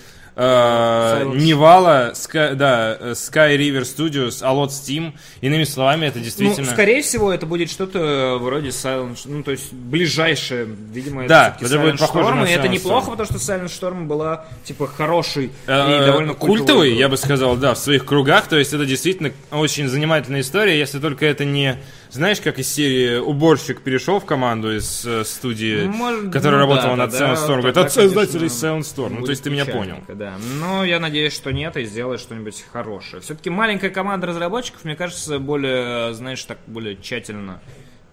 Невала, 1.36 2.12
Sky, 2.14 2.56
да, 2.56 2.98
э, 3.00 3.12
Sky 3.12 3.58
River 3.58 3.82
Studios, 3.82 4.42
Alot 4.42 4.70
Steam, 4.70 5.14
иными 5.42 5.64
словами, 5.64 6.08
это 6.08 6.20
действительно... 6.20 6.68
Ну, 6.68 6.74
скорее 6.74 7.02
всего, 7.02 7.32
это 7.32 7.46
будет 7.46 7.72
что-то 7.72 8.38
вроде 8.42 8.70
Silent 8.70 9.18
ну, 9.26 9.44
то 9.44 9.52
есть 9.52 9.72
ближайшее, 9.72 10.66
видимо, 10.66 11.28
Да, 11.28 11.56
это, 11.60 11.66
это 11.66 11.80
будет 11.80 11.96
Silent 11.96 12.14
Storm, 12.14 12.36
на 12.42 12.46
и 12.46 12.52
это 12.52 12.68
неплохо, 12.68 13.12
потому 13.12 13.26
что 13.26 13.36
Silent 13.36 13.68
Storm 13.68 14.06
была, 14.06 14.46
типа, 14.66 14.88
хороший 14.88 15.52
Э, 15.68 16.02
и 16.02 16.06
довольно 16.06 16.34
культовый, 16.34 16.90
игрой. 16.90 17.00
я 17.00 17.10
бы 17.10 17.18
сказал, 17.18 17.56
да, 17.56 17.74
в 17.74 17.78
своих 17.78 18.06
кругах. 18.06 18.48
То 18.48 18.58
есть 18.58 18.74
это 18.74 18.86
действительно 18.86 19.32
очень 19.52 19.88
занимательная 19.88 20.42
история, 20.42 20.78
если 20.78 21.00
только 21.00 21.26
это 21.26 21.46
не, 21.46 21.78
знаешь, 22.16 22.40
как 22.40 22.60
из 22.60 22.72
серии 22.72 23.18
уборщик 23.18 23.82
перешел 23.82 24.20
в 24.20 24.26
команду 24.26 24.76
из 24.76 25.06
э, 25.06 25.26
студии, 25.26 25.86
Может, 25.86 26.32
которая 26.32 26.62
ну 26.62 26.68
работала 26.68 26.96
да, 26.96 27.06
над 27.06 27.12
да, 27.12 27.18
Silent 27.20 27.36
Storm. 27.36 27.58
Говорит, 27.58 27.78
от 27.78 27.92
создателей 27.92 28.48
конечно, 28.48 28.68
Silent 28.68 28.80
Storm. 28.80 29.16
Ну, 29.20 29.26
то 29.26 29.32
есть 29.32 29.44
ты 29.44 29.50
меня 29.50 29.66
понял. 29.66 29.98
Да. 30.08 30.36
Но 30.60 30.86
я 30.86 31.00
надеюсь, 31.00 31.34
что 31.34 31.52
нет, 31.52 31.76
и 31.76 31.84
сделает 31.84 32.22
что-нибудь 32.22 32.64
хорошее. 32.72 33.22
Все-таки 33.22 33.50
маленькая 33.50 33.90
команда 33.90 34.28
разработчиков, 34.28 34.86
мне 34.86 34.96
кажется, 34.96 35.40
более, 35.40 36.14
знаешь, 36.14 36.42
так 36.46 36.58
более 36.68 36.96
тщательно, 36.96 37.60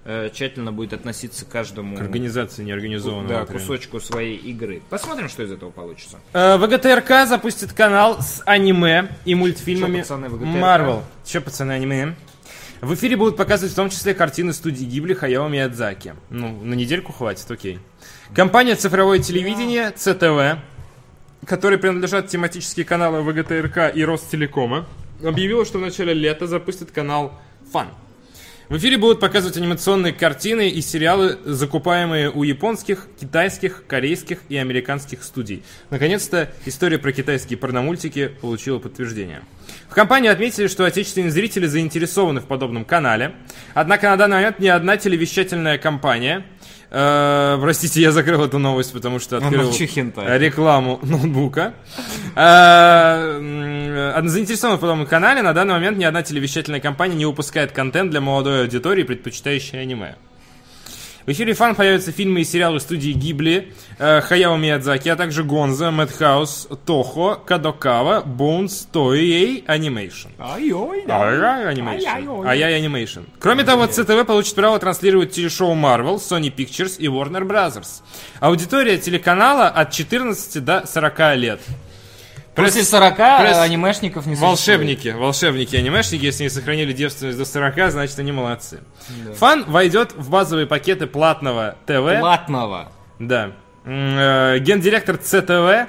э, 0.04 0.30
тщательно 0.32 0.72
будет 0.72 0.94
относиться 0.94 1.44
к 1.44 1.48
каждому 1.48 1.96
Организация 1.96 2.64
неорганизованного 2.64 3.28
да, 3.28 3.40
отряда. 3.42 3.60
кусочку 3.60 4.00
своей 4.00 4.36
игры. 4.36 4.82
Посмотрим, 4.90 5.28
что 5.28 5.44
из 5.44 5.52
этого 5.52 5.70
получится. 5.70 6.18
Э, 6.32 6.56
ВГТРК 6.56 7.28
запустит 7.28 7.72
канал 7.72 8.20
с 8.20 8.42
аниме 8.46 9.10
и 9.24 9.36
мультфильмами? 9.36 10.00
Marvel. 10.00 11.02
Че, 11.24 11.40
пацаны, 11.40 11.72
аниме? 11.72 12.16
В 12.82 12.94
эфире 12.94 13.16
будут 13.16 13.36
показывать 13.36 13.72
в 13.72 13.76
том 13.76 13.90
числе 13.90 14.12
картины 14.12 14.52
студии 14.52 14.84
Гибли 14.84 15.14
Хаяо 15.14 15.46
Миядзаки. 15.46 16.16
Ну, 16.30 16.64
на 16.64 16.74
недельку 16.74 17.12
хватит, 17.12 17.48
окей. 17.48 17.78
Компания 18.34 18.74
«Цифровое 18.74 19.20
телевидение» 19.20 19.92
ЦТВ, 19.92 20.60
которой 21.46 21.78
принадлежат 21.78 22.26
тематические 22.26 22.84
каналы 22.84 23.22
ВГТРК 23.22 23.94
и 23.94 24.04
Ростелекома, 24.04 24.88
объявила, 25.24 25.64
что 25.64 25.78
в 25.78 25.80
начале 25.80 26.12
лета 26.12 26.48
запустит 26.48 26.90
канал 26.90 27.40
«Фан». 27.70 27.86
В 28.68 28.76
эфире 28.78 28.98
будут 28.98 29.20
показывать 29.20 29.56
анимационные 29.56 30.12
картины 30.12 30.68
и 30.68 30.80
сериалы, 30.80 31.38
закупаемые 31.44 32.30
у 32.30 32.42
японских, 32.42 33.06
китайских, 33.20 33.84
корейских 33.86 34.40
и 34.48 34.56
американских 34.56 35.22
студий. 35.22 35.62
Наконец-то 35.90 36.50
история 36.66 36.98
про 36.98 37.12
китайские 37.12 37.58
порномультики 37.58 38.32
получила 38.40 38.80
подтверждение. 38.80 39.42
В 39.92 39.94
компании 39.94 40.30
отметили, 40.30 40.68
что 40.68 40.86
отечественные 40.86 41.30
зрители 41.30 41.66
заинтересованы 41.66 42.40
в 42.40 42.46
подобном 42.46 42.86
канале. 42.86 43.34
Однако 43.74 44.08
на 44.08 44.16
данный 44.16 44.36
момент 44.36 44.58
ни 44.58 44.66
одна 44.68 44.96
телевещательная 44.96 45.76
компания... 45.76 46.46
э, 46.90 47.58
простите, 47.60 48.00
я 48.00 48.10
закрыл 48.10 48.42
эту 48.42 48.58
новость, 48.58 48.94
потому 48.94 49.18
что 49.18 49.36
открыл 49.36 49.70
рекламу 50.38 50.98
ноутбука. 51.02 51.74
Э, 52.34 54.22
Заинтересован 54.24 54.78
в 54.78 54.80
подобном 54.80 55.06
канале. 55.06 55.42
На 55.42 55.52
данный 55.52 55.74
момент 55.74 55.98
ни 55.98 56.04
одна 56.04 56.22
телевещательная 56.22 56.80
компания 56.80 57.14
не 57.14 57.26
выпускает 57.26 57.72
контент 57.72 58.12
для 58.12 58.22
молодой 58.22 58.62
аудитории, 58.62 59.02
предпочитающей 59.02 59.78
аниме. 59.78 60.16
В 61.24 61.30
эфире 61.30 61.54
фан 61.54 61.76
появятся 61.76 62.10
фильмы 62.10 62.40
и 62.40 62.44
сериалы 62.44 62.80
студии 62.80 63.12
Гибли, 63.12 63.72
э, 63.98 64.20
Хаяо 64.22 64.56
Миядзаки, 64.56 65.08
а 65.08 65.14
также 65.14 65.44
Гонза, 65.44 65.92
Мэтхаус, 65.92 66.66
Тохо, 66.84 67.36
Кадокава, 67.36 68.24
Bones, 68.26 68.88
Toei 68.92 69.64
Animation. 69.66 70.30
Ай-ой, 70.40 71.04
Ай-яй 71.08 71.74
Animation. 71.74 72.06
Ай-яй-ой. 72.08 72.48
Ай-яй 72.48 72.80
Animation. 72.80 73.24
Кроме 73.38 73.62
того, 73.62 73.86
ЦТВ 73.86 74.26
получит 74.26 74.56
право 74.56 74.80
транслировать 74.80 75.30
телешоу 75.30 75.74
Marvel, 75.76 76.16
Sony 76.16 76.52
Pictures 76.52 76.96
и 76.98 77.06
Warner 77.06 77.46
Brothers. 77.46 78.02
Аудитория 78.40 78.98
телеканала 78.98 79.68
от 79.68 79.92
14 79.92 80.64
до 80.64 80.84
40 80.86 81.36
лет. 81.36 81.60
После 82.54 82.82
Пресс- 82.82 82.90
40 82.90 83.18
пресс- 83.18 83.60
анимешников 83.60 84.26
не 84.26 84.34
Волшебники, 84.34 85.08
волшебники, 85.08 85.74
анимешники, 85.74 86.24
если 86.26 86.42
они 86.44 86.50
сохранили 86.50 86.92
девственность 86.92 87.38
до 87.38 87.44
40, 87.46 87.90
значит 87.90 88.18
они 88.18 88.30
молодцы. 88.32 88.80
Фан 89.36 89.64
войдет 89.70 90.12
в 90.12 90.28
базовые 90.28 90.66
пакеты 90.66 91.06
платного 91.06 91.76
ТВ. 91.86 92.18
Платного. 92.20 92.92
Да. 93.18 93.52
Э, 93.84 94.58
Гендиректор 94.58 95.16
ЦТВ 95.16 95.88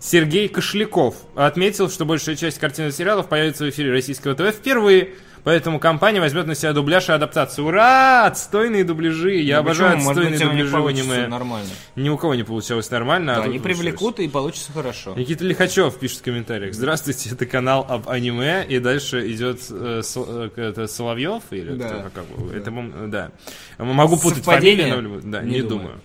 Сергей 0.00 0.48
Кошляков 0.48 1.16
отметил, 1.34 1.90
что 1.90 2.04
большая 2.04 2.36
часть 2.36 2.58
картин 2.58 2.88
и 2.88 2.92
сериалов 2.92 3.28
появится 3.28 3.64
в 3.64 3.70
эфире 3.70 3.92
российского 3.92 4.34
ТВ 4.34 4.54
впервые. 4.56 5.14
Поэтому 5.44 5.80
компания 5.80 6.20
возьмет 6.20 6.46
на 6.46 6.54
себя 6.54 6.72
дубляж 6.72 7.08
и 7.08 7.12
адаптацию. 7.12 7.66
Ура! 7.66 8.26
Отстойные 8.26 8.84
дубляжи. 8.84 9.34
Я 9.36 9.56
Ну, 9.56 9.60
обожаю 9.62 9.92
почему? 9.96 10.04
Может 10.10 10.22
отстойные 10.24 10.38
быть, 10.38 10.48
у 10.48 10.52
них 10.64 10.70
дубляжи 10.70 11.00
аниме. 11.02 11.26
нормально. 11.26 11.68
Ни 11.96 12.08
у 12.10 12.16
кого 12.16 12.34
не 12.36 12.44
получалось 12.44 12.88
нормально. 12.92 13.32
а 13.32 13.36
Да, 13.36 13.42
тут 13.42 13.50
они 13.50 13.58
получилось. 13.58 13.78
привлекут 13.84 14.20
и 14.20 14.28
получится 14.28 14.70
хорошо. 14.72 15.14
Никита 15.16 15.44
Лихачев 15.44 15.98
пишет 15.98 16.18
в 16.18 16.22
комментариях. 16.22 16.74
Здравствуйте, 16.74 17.30
это 17.30 17.44
канал 17.46 17.84
об 17.88 18.08
аниме, 18.08 18.64
и 18.68 18.78
дальше 18.78 19.28
идет 19.32 19.60
э, 19.68 20.02
Сол- 20.04 20.26
э, 20.28 20.50
это 20.54 20.86
Соловьев 20.86 21.42
или 21.50 21.72
Да. 21.74 21.88
кто, 21.88 22.10
как, 22.14 22.24
бы, 22.26 22.54
это, 22.54 22.70
да. 23.08 23.32
Могу 23.78 24.18
путать 24.18 24.44
Совпадение? 24.44 24.92
фамилии, 24.94 25.08
но 25.08 25.20
да, 25.24 25.42
не, 25.42 25.54
Не 25.56 25.62
думаю. 25.62 25.68
думаю. 25.88 26.00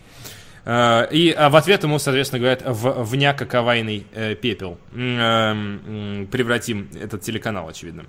Э, 0.68 1.08
И 1.12 1.32
а 1.32 1.50
в 1.50 1.56
ответ 1.56 1.84
ему, 1.84 1.98
соответственно, 1.98 2.40
говорят, 2.42 2.62
в 2.66 3.04
вняко 3.06 3.46
кавайный 3.46 4.06
э, 4.14 4.36
пепел. 4.36 4.78
Эм, 4.94 6.28
Превратим 6.30 6.90
этот 7.02 7.22
телеканал, 7.22 7.70
очевидно. 7.70 8.04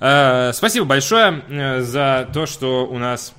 Э, 0.00 0.52
Спасибо 0.54 0.86
большое 0.86 1.42
за 1.82 2.28
то, 2.32 2.46
что 2.46 2.86
у 2.86 2.98
нас... 2.98 3.34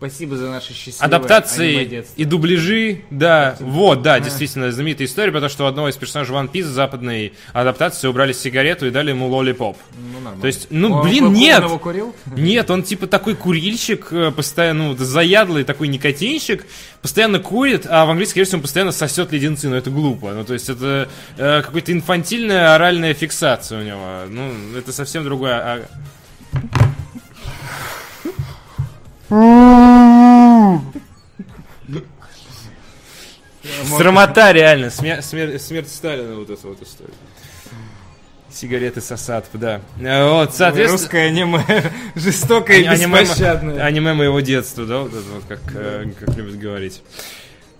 Спасибо 0.00 0.34
за 0.34 0.48
наши 0.48 0.72
счастливые 0.72 1.04
Адаптации 1.04 2.04
и 2.16 2.24
дубляжи, 2.24 3.02
да, 3.10 3.56
вот, 3.60 4.00
да, 4.00 4.18
действительно, 4.18 4.72
знаменитая 4.72 5.06
история, 5.06 5.30
потому 5.30 5.50
что 5.50 5.64
у 5.64 5.66
одного 5.66 5.90
из 5.90 5.96
персонажей 5.96 6.34
One 6.34 6.50
Piece 6.50 6.62
западной 6.62 7.34
адаптации 7.52 8.08
убрали 8.08 8.32
сигарету 8.32 8.86
и 8.86 8.90
дали 8.90 9.10
ему 9.10 9.28
лолипоп. 9.28 9.76
Ну, 9.98 10.14
нормально. 10.14 10.40
То 10.40 10.46
есть, 10.46 10.68
ну, 10.70 10.90
Он- 10.90 11.06
блин, 11.06 11.26
он 11.26 11.32
нет! 11.34 11.62
его 11.62 11.78
курил? 11.78 12.14
Нет, 12.34 12.70
он 12.70 12.82
типа 12.82 13.08
такой 13.08 13.34
курильщик, 13.34 14.10
э, 14.10 14.30
постоянно, 14.30 14.84
ну, 14.84 14.96
заядлый 14.96 15.64
такой 15.64 15.88
никотинщик, 15.88 16.64
постоянно 17.02 17.38
курит, 17.38 17.86
а 17.86 18.06
в 18.06 18.10
английской 18.10 18.38
версии 18.38 18.54
он 18.54 18.62
постоянно 18.62 18.92
сосет 18.92 19.32
леденцы, 19.32 19.68
но 19.68 19.76
это 19.76 19.90
глупо. 19.90 20.32
Ну, 20.32 20.44
то 20.44 20.54
есть 20.54 20.70
это 20.70 21.10
э, 21.36 21.60
какая-то 21.60 21.92
инфантильная 21.92 22.74
оральная 22.74 23.12
фиксация 23.12 23.80
у 23.80 23.84
него. 23.84 24.22
Ну, 24.30 24.78
это 24.78 24.94
совсем 24.94 25.24
другое. 25.24 25.86
Срамота 33.98 34.52
реально, 34.52 34.86
смер- 34.90 35.22
смер- 35.22 35.58
смерть 35.58 35.88
Сталина 35.88 36.34
вот 36.36 36.50
эта 36.50 36.66
вот 36.66 36.82
история. 36.82 37.12
Сигареты 38.52 39.00
сосат, 39.00 39.46
да. 39.52 39.80
Э, 40.00 40.28
Вот, 40.30 40.54
соответственно... 40.54 41.00
Русское 41.00 41.26
аниме 41.28 41.64
жестокое 42.16 42.78
и 42.78 42.84
Аниме, 42.84 43.20
беспощадное. 43.22 43.84
аниме 43.84 44.12
моего 44.14 44.40
детства, 44.40 44.86
да, 44.86 44.98
вот 45.00 45.12
это 45.14 45.30
вот, 45.30 45.44
как, 45.48 45.60
э, 45.76 46.10
как 46.18 46.36
любят 46.36 46.58
говорить. 46.58 47.00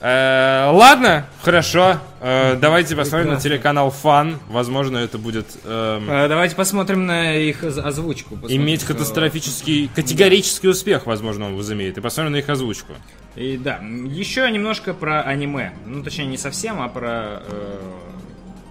Э, 0.01 0.71
ладно, 0.73 1.27
хорошо. 1.43 1.99
Э, 2.21 2.57
давайте 2.57 2.97
посмотрим 2.97 3.29
на 3.29 3.35
Прекрасно. 3.37 3.51
телеканал 3.51 3.91
Фан. 3.91 4.39
Возможно, 4.49 4.97
это 4.99 5.19
будет 5.19 5.47
эм, 5.65 6.07
А, 6.11 6.27
Давайте 6.27 6.57
посмотрим 6.57 7.05
на 7.07 7.35
их 7.37 7.63
оз- 7.63 7.77
озвучку. 7.77 8.31
Посмотрим, 8.37 8.63
иметь 8.63 8.81
что- 8.83 8.95
катастрофический, 8.95 9.91
категорический 9.95 10.71
успех, 10.71 11.05
возможно, 11.07 11.47
он 11.47 11.57
возымеет. 11.57 11.99
И 11.99 12.01
посмотрим 12.01 12.33
на 12.33 12.37
их 12.37 12.49
озвучку. 12.49 12.95
И 13.37 13.59
да, 13.59 13.77
еще 13.83 14.51
немножко 14.51 14.95
про 14.95 15.21
аниме. 15.23 15.73
Ну, 15.87 16.03
точнее, 16.03 16.27
не 16.27 16.39
совсем, 16.39 16.81
а 16.81 16.89
про... 16.89 17.43
э, 17.47 17.79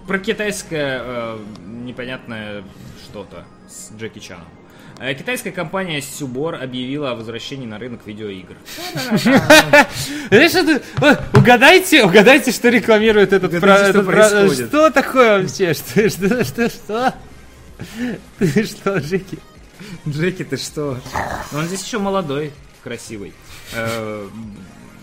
про 0.08 0.18
китайское 0.18 1.00
э, 1.04 1.38
непонятное 1.64 2.64
что-то 3.04 3.44
с 3.68 3.92
Джеки 3.96 4.18
Чаном. 4.18 4.44
Э, 5.02 5.14
Китайская 5.14 5.50
компания 5.50 6.02
Сюбор 6.02 6.56
объявила 6.56 7.12
о 7.12 7.14
возвращении 7.14 7.64
на 7.64 7.78
рынок 7.78 8.02
видеоигр. 8.06 8.54
Э, 10.30 11.16
угадайте, 11.32 12.04
угадайте, 12.04 12.52
что 12.52 12.68
рекламирует 12.68 13.32
этот, 13.32 13.54
Угадайте, 13.54 14.02
про- 14.02 14.50
что 14.50 14.90
такое 14.90 15.40
вообще? 15.42 15.72
Что, 15.72 16.10
что, 16.10 16.44
что, 16.44 16.68
что? 16.68 17.14
Ты 18.38 18.64
что, 18.64 18.98
Джеки? 18.98 19.38
Джеки, 20.06 20.44
ты 20.44 20.58
что? 20.58 20.98
Он 21.54 21.64
здесь 21.64 21.82
еще 21.82 21.98
молодой, 21.98 22.52
красивый. 22.84 23.32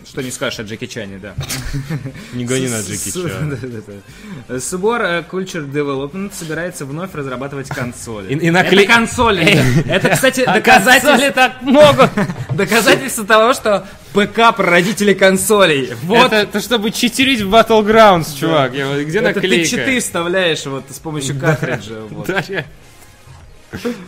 Что 0.10 0.24
не 0.24 0.32
скажешь 0.32 0.60
о 0.60 0.64
Джеки 0.64 0.86
Чане, 0.88 1.18
да. 1.20 1.36
Не 2.34 2.46
гони 2.46 2.68
на 2.70 2.80
Джеки 2.82 3.10
с- 3.10 3.14
Чана. 3.14 3.56
да-да-да. 3.58 4.60
Субор 4.60 5.02
э, 5.02 5.24
Culture 5.30 5.70
Development 5.70 6.32
собирается 6.34 6.86
вновь 6.86 7.14
разрабатывать 7.14 7.68
консоли. 7.68 8.34
И- 8.34 8.50
накле- 8.50 8.84
Это 8.84 8.94
консоли. 8.94 9.44
да. 9.86 9.94
Это, 9.96 10.10
кстати, 10.10 10.42
А 10.42 10.54
доказательство, 10.54 11.32
так 11.32 11.62
могут. 11.62 12.10
доказательство 12.54 13.26
того, 13.26 13.54
что 13.54 13.86
ПК 14.14 14.56
прародители 14.56 15.14
консолей. 15.14 15.94
Вот. 16.04 16.28
Это, 16.28 16.36
это 16.38 16.62
чтобы 16.62 16.92
читерить 16.92 17.42
в 17.42 17.54
Battlegrounds, 17.54 18.38
чувак. 18.40 18.74
Я 18.74 18.88
вот- 18.88 19.02
где 19.02 19.20
Это 19.20 19.28
ты 19.34 19.36
наклейка? 19.36 19.70
читы 19.70 20.00
вставляешь 20.00 20.66
вот 20.66 20.86
с 20.90 21.00
помощью 21.00 21.38
картриджа. 21.38 22.00
вот. 22.10 22.28
Да, 22.28 22.44
я- 22.48 22.66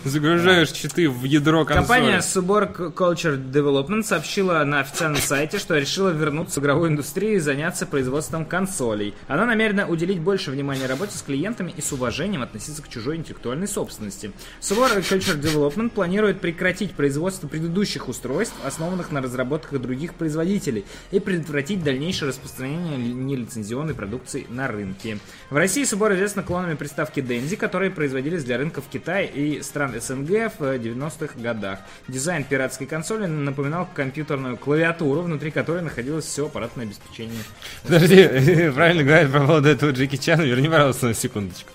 Загружаешь 0.05 0.71
читы 0.71 1.09
в 1.09 1.23
ядро 1.25 1.65
консоли. 1.65 1.85
Компания 1.85 2.19
Subor 2.19 2.93
Culture 2.93 3.37
Development 3.37 4.03
сообщила 4.03 4.63
на 4.63 4.79
официальном 4.79 5.21
сайте, 5.21 5.59
что 5.59 5.77
решила 5.77 6.09
вернуться 6.09 6.59
в 6.59 6.63
игровую 6.63 6.91
индустрию 6.91 7.35
и 7.35 7.39
заняться 7.39 7.85
производством 7.85 8.45
консолей. 8.45 9.13
Она 9.27 9.45
намерена 9.45 9.87
уделить 9.87 10.19
больше 10.19 10.51
внимания 10.51 10.85
работе 10.85 11.17
с 11.17 11.21
клиентами 11.21 11.73
и 11.75 11.81
с 11.81 11.91
уважением 11.91 12.41
относиться 12.41 12.81
к 12.81 12.87
чужой 12.87 13.17
интеллектуальной 13.17 13.67
собственности. 13.67 14.31
Subor 14.61 14.97
Culture 14.99 15.39
Development 15.39 15.89
планирует 15.89 16.39
прекратить 16.39 16.93
производство 16.93 17.47
предыдущих 17.47 18.07
устройств, 18.07 18.55
основанных 18.63 19.11
на 19.11 19.21
разработках 19.21 19.81
других 19.81 20.13
производителей, 20.13 20.85
и 21.11 21.19
предотвратить 21.19 21.83
дальнейшее 21.83 22.29
распространение 22.29 22.97
нелицензионной 22.97 23.93
продукции 23.93 24.47
на 24.49 24.67
рынке. 24.67 25.19
В 25.49 25.57
России 25.57 25.83
Subor 25.83 26.15
известна 26.15 26.43
клонами 26.43 26.75
приставки 26.75 27.19
Dendy, 27.19 27.57
которые 27.57 27.91
производились 27.91 28.43
для 28.45 28.57
рынков 28.57 28.85
Китая 28.89 29.25
и 29.25 29.48
стран 29.61 29.93
СНГ 29.99 30.51
в 30.57 30.61
90-х 30.61 31.33
годах. 31.37 31.79
Дизайн 32.07 32.43
пиратской 32.43 32.87
консоли 32.87 33.25
напоминал 33.25 33.87
компьютерную 33.93 34.57
клавиатуру, 34.57 35.21
внутри 35.21 35.51
которой 35.51 35.81
находилось 35.81 36.25
все 36.25 36.45
аппаратное 36.45 36.85
обеспечение. 36.85 37.43
Подожди, 37.83 38.69
правильно 38.75 39.03
говорят 39.03 39.31
по 39.31 39.39
поводу 39.39 39.69
этого 39.69 39.91
Джеки 39.91 40.17
Чана. 40.17 40.43
Верни, 40.43 40.69
пожалуйста, 40.69 41.07
на 41.07 41.13
секундочку. 41.13 41.71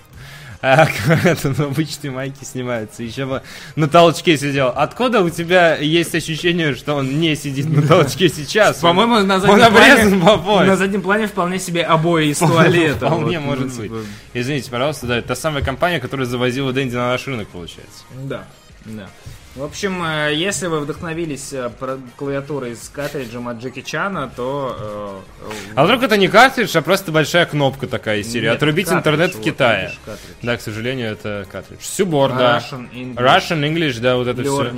А, 0.66 0.88
это 1.24 1.50
на 1.50 1.66
обычной 1.66 2.08
майке 2.08 2.46
снимается. 2.46 3.02
Еще 3.02 3.26
бы 3.26 3.42
на 3.76 3.86
толчке 3.86 4.38
сидел. 4.38 4.68
Откуда 4.68 5.20
у 5.20 5.28
тебя 5.28 5.76
есть 5.76 6.14
ощущение, 6.14 6.74
что 6.74 6.94
он 6.94 7.20
не 7.20 7.36
сидит 7.36 7.68
на 7.68 7.86
толчке 7.86 8.30
сейчас? 8.30 8.78
По-моему, 8.78 9.20
на 9.20 9.40
заднем, 9.40 9.70
плане, 9.70 10.36
по 10.38 10.64
на 10.64 10.76
заднем 10.76 11.02
плане 11.02 11.26
вполне 11.26 11.58
себе 11.58 11.82
обои 11.82 12.28
из 12.28 12.38
туалета. 12.38 13.08
Вполне 13.08 13.40
Вот, 13.40 13.46
может 13.46 13.76
ну, 13.76 13.76
быть. 13.76 13.90
типа, 13.90 14.00
Извините, 14.32 14.70
пожалуйста, 14.70 15.06
да, 15.06 15.18
это 15.18 15.28
та 15.28 15.34
самая 15.34 15.62
компания, 15.62 16.00
которая 16.00 16.26
завозила 16.26 16.72
Дэнди 16.72 16.94
на 16.94 17.08
наш 17.08 17.26
рынок, 17.26 17.48
получается. 17.48 18.04
Да, 18.22 18.44
да. 18.86 19.10
В 19.56 19.62
общем, 19.62 20.02
э, 20.04 20.34
если 20.34 20.66
вы 20.66 20.80
вдохновились 20.80 21.52
э, 21.52 21.70
клавиатурой 22.16 22.74
с 22.74 22.88
картриджем 22.88 23.46
от 23.46 23.58
Джеки 23.58 23.82
Чана, 23.82 24.28
то... 24.34 25.22
э, 25.40 25.52
А 25.76 25.84
вдруг 25.84 26.02
это 26.02 26.16
не 26.16 26.26
картридж, 26.26 26.76
а 26.76 26.82
просто 26.82 27.12
большая 27.12 27.46
кнопка 27.46 27.86
такая 27.86 28.18
из 28.18 28.32
серии. 28.32 28.46
Нет, 28.46 28.56
Отрубить 28.56 28.86
картридж, 28.86 28.98
интернет 29.00 29.30
в 29.32 29.36
вот, 29.36 29.44
Китае. 29.44 29.82
видишь, 29.82 30.00
картридж. 30.04 30.36
Да, 30.42 30.56
к 30.56 30.60
сожалению, 30.60 31.12
это 31.12 31.46
картридж. 31.52 31.82
Сюбор, 31.82 32.32
да. 32.32 32.58
Russian 32.58 32.90
English, 32.92 33.14
Russian 33.16 33.60
English, 33.72 34.00
да, 34.00 34.16
вот 34.16 34.26
это 34.26 34.42
все. 34.42 34.72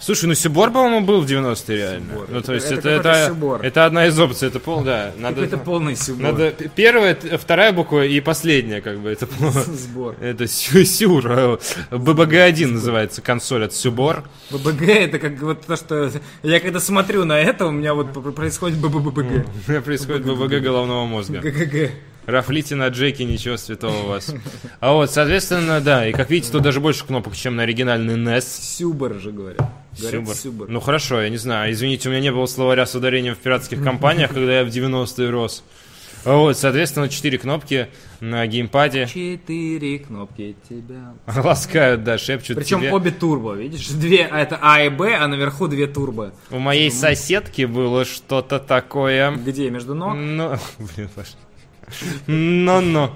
Слушай, 0.00 0.26
ну 0.26 0.34
Сюбор, 0.34 0.70
по-моему, 0.70 1.00
был 1.04 1.20
в 1.20 1.26
90-е 1.26 1.76
реально. 1.76 2.12
Сюбор. 2.12 2.26
Ну, 2.30 2.40
то 2.40 2.52
Это- 2.52 2.54
есть 2.54 2.66
это 2.72 2.88
это, 2.88 3.08
это, 3.10 3.60
это 3.66 3.84
одна 3.86 4.06
из 4.06 4.18
опций, 4.18 4.48
это 4.48 4.60
пол, 4.60 4.82
да. 4.82 5.12
Надо, 5.18 5.42
Это 5.44 5.58
полный 5.58 5.96
сюбор. 5.96 6.22
надо 6.22 6.50
первая, 6.52 7.16
вторая 7.38 7.72
буква 7.72 8.04
и 8.06 8.20
последняя, 8.20 8.80
как 8.80 8.98
бы, 9.00 9.10
это 9.10 9.26
Сбор. 9.66 10.14
Это 10.20 10.46
сю- 10.46 10.84
Сюр, 10.84 11.26
э, 11.30 11.58
ББГ-1 11.90 12.66
называется 12.68 13.22
консоль 13.22 13.64
от 13.64 13.74
Сюбор. 13.74 14.22
ББГ 14.50 14.82
это 14.88 15.18
как 15.18 15.40
вот 15.42 15.62
то, 15.66 15.76
что 15.76 16.10
я 16.42 16.60
когда 16.60 16.80
смотрю 16.80 17.24
на 17.24 17.38
это, 17.38 17.66
у 17.66 17.70
меня 17.70 17.94
вот 17.94 18.12
происходит 18.34 18.78
БББГ. 18.78 19.46
Происходит 19.84 20.24
ББГ 20.26 20.62
головного 20.62 21.06
мозга. 21.06 21.40
ГГГ. 21.40 21.90
Рафлите 22.28 22.74
на 22.74 22.88
Джеки, 22.88 23.22
ничего 23.22 23.56
святого 23.56 24.02
у 24.02 24.06
вас. 24.08 24.34
А 24.80 24.92
вот, 24.92 25.10
соответственно, 25.10 25.80
да, 25.80 26.06
и 26.06 26.12
как 26.12 26.28
видите, 26.28 26.52
тут 26.52 26.60
даже 26.60 26.78
больше 26.78 27.06
кнопок, 27.06 27.34
чем 27.34 27.56
на 27.56 27.62
оригинальный 27.62 28.16
NES. 28.16 28.44
Сюбор 28.60 29.14
же 29.14 29.32
говорят. 29.32 29.66
Сюбор. 29.96 30.34
сюбор. 30.34 30.68
Ну 30.68 30.78
хорошо, 30.80 31.22
я 31.22 31.30
не 31.30 31.38
знаю. 31.38 31.72
Извините, 31.72 32.10
у 32.10 32.12
меня 32.12 32.20
не 32.20 32.30
было 32.30 32.44
словаря 32.44 32.84
с 32.84 32.94
ударением 32.94 33.34
в 33.34 33.38
пиратских 33.38 33.82
компаниях, 33.82 34.34
когда 34.34 34.58
я 34.58 34.64
в 34.64 34.68
90-е 34.68 35.30
рос. 35.30 35.64
А 36.26 36.36
Вот, 36.36 36.58
соответственно, 36.58 37.08
четыре 37.08 37.38
кнопки 37.38 37.88
на 38.20 38.46
геймпаде. 38.46 39.06
Четыре 39.06 39.98
кнопки 39.98 40.54
тебя. 40.68 41.14
Ласкают, 41.26 42.04
да, 42.04 42.18
шепчут 42.18 42.58
Причем 42.58 42.80
тебе. 42.80 42.92
обе 42.92 43.10
турбо, 43.10 43.54
видишь? 43.54 43.88
Две, 43.88 44.26
а 44.30 44.40
это 44.40 44.58
А 44.60 44.82
и 44.82 44.90
Б, 44.90 45.14
а 45.14 45.26
наверху 45.28 45.66
две 45.66 45.86
турбо. 45.86 46.34
У 46.50 46.58
моей 46.58 46.90
соседки 46.90 47.62
было 47.62 48.04
что-то 48.04 48.58
такое. 48.58 49.30
Где? 49.30 49.70
Между 49.70 49.94
ног? 49.94 50.14
Ну, 50.14 50.58
блин, 50.78 51.08
Паш. 51.14 51.28
Ну-ну. 52.26 53.10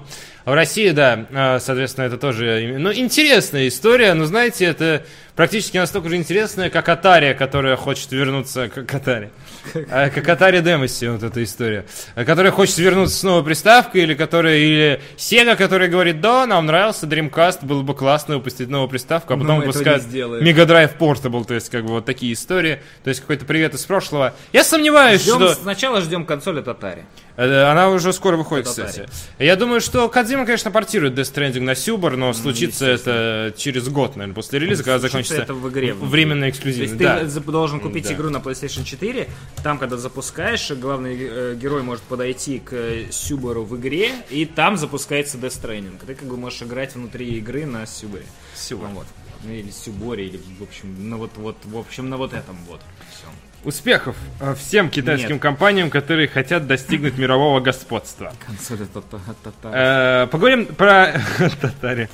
В 0.45 0.53
России, 0.53 0.89
да, 0.91 1.25
э, 1.29 1.59
соответственно, 1.61 2.05
это 2.05 2.17
тоже... 2.17 2.63
им- 2.63 2.83
Ну, 2.83 2.91
интересная 2.93 3.67
история, 3.69 4.13
но, 4.13 4.25
знаете, 4.25 4.65
это 4.65 5.05
практически 5.35 5.77
настолько 5.77 6.09
же 6.09 6.15
интересная, 6.15 6.69
как 6.69 6.87
Атария, 6.89 7.33
которая 7.33 7.75
хочет 7.75 8.11
вернуться... 8.11 8.69
Как 8.69 8.93
Атария? 8.93 9.31
Как 9.73 10.27
Atari 10.27 10.61
Демоси, 10.61 11.05
вот 11.05 11.23
эта 11.23 11.43
история. 11.43 11.85
А, 12.15 12.25
Которая 12.25 12.51
хочет 12.51 12.77
вернуться 12.77 13.15
с 13.15 13.23
новой 13.23 13.43
приставкой, 13.43 14.03
или 14.03 14.13
которая... 14.13 14.57
Или 14.57 15.01
Sega, 15.17 15.55
которая 15.55 15.89
говорит, 15.89 16.21
да, 16.21 16.45
нам 16.45 16.65
нравился 16.65 17.05
Dreamcast, 17.05 17.65
было 17.65 17.81
бы 17.81 17.95
классно 17.95 18.35
выпустить 18.35 18.69
новую 18.69 18.89
приставку, 18.89 19.33
а 19.33 19.37
потом 19.37 19.59
выпускают. 19.61 20.03
Mega 20.03 20.65
Drive 20.65 20.97
Portable, 20.97 21.45
то 21.45 21.53
есть, 21.53 21.69
как 21.69 21.85
бы, 21.85 21.93
вот 21.93 22.05
такие 22.05 22.33
истории. 22.33 22.81
То 23.03 23.09
есть, 23.09 23.21
какой-то 23.21 23.45
привет 23.45 23.73
из 23.73 23.85
прошлого. 23.85 24.33
Я 24.51 24.63
сомневаюсь, 24.63 25.21
Ждем, 25.21 25.35
что... 25.35 25.55
Сначала 25.55 26.01
ждем 26.01 26.25
консоль 26.25 26.59
от 26.59 26.67
Atari. 26.67 27.03
Э, 27.37 27.63
Она 27.63 27.89
уже 27.89 28.13
скоро 28.13 28.37
выходит, 28.37 28.65
Татаре. 28.65 28.87
кстати. 28.87 29.09
Я 29.39 29.55
думаю, 29.55 29.81
что 29.81 30.07
Кадзима, 30.09 30.45
конечно, 30.45 30.71
портирует 30.71 31.17
Death 31.17 31.33
Stranding 31.33 31.61
на 31.61 31.73
Сюбар, 31.75 32.15
но 32.17 32.33
случится 32.33 32.85
это 32.85 33.53
через 33.57 33.87
год, 33.87 34.15
наверное, 34.15 34.35
после 34.35 34.59
релиза, 34.59 34.83
когда 34.83 34.99
Случится 34.99 35.22
закончится 35.23 35.43
это 35.43 35.53
в 35.53 35.69
игре 35.69 35.93
внутри. 35.93 36.09
временная 36.09 36.51
То 36.51 36.67
есть 36.69 36.97
ты 36.97 37.03
Да. 37.03 37.25
за- 37.27 37.41
должен 37.41 37.79
купить 37.79 38.07
Да. 38.07 38.13
игру 38.13 38.29
на 38.29 38.37
PlayStation 38.37 38.83
4, 38.83 39.27
там, 39.63 39.77
когда 39.79 39.97
запускаешь, 39.97 40.71
главный 40.71 41.17
э, 41.19 41.55
герой 41.55 41.83
может 41.83 42.03
подойти 42.03 42.59
к 42.59 42.73
Сюбару 43.11 43.63
в 43.63 43.75
игре, 43.77 44.11
и 44.29 44.45
там 44.45 44.77
запускается 44.77 45.37
Death 45.37 45.61
Stranding. 45.61 45.99
Ты 46.05 46.15
как 46.15 46.27
бы 46.27 46.37
можешь 46.37 46.61
играть 46.63 46.95
внутри 46.95 47.27
игры 47.37 47.65
на 47.65 47.85
Сюбаре. 47.85 48.25
Сюбар. 48.55 48.89
Ну 48.89 48.95
вот. 48.95 49.07
Или 49.49 49.71
Сюборе, 49.71 50.25
или, 50.27 50.39
в 50.59 50.63
общем, 50.63 51.09
на 51.09 51.17
вот, 51.17 51.31
вот, 51.35 51.57
в 51.65 51.77
общем, 51.77 52.09
на 52.09 52.17
вот 52.17 52.33
этом 52.33 52.55
вот. 52.67 52.79
Всё. 53.11 53.27
Успехов 53.63 54.15
э, 54.41 54.55
всем 54.55 54.89
китайским 54.89 55.33
Нет. 55.33 55.41
компаниям, 55.41 55.89
которые 55.89 56.27
хотят 56.27 56.67
достигнуть 56.67 57.17
мирового 57.17 57.59
господства. 57.61 58.33
Консоль 58.45 58.79
это 58.81 59.01
та- 59.01 59.17
та- 59.43 59.51
та- 59.61 60.23
Э, 60.23 60.27
Поговорим 60.27 60.65
про 60.65 61.13
татаре. 61.61 62.09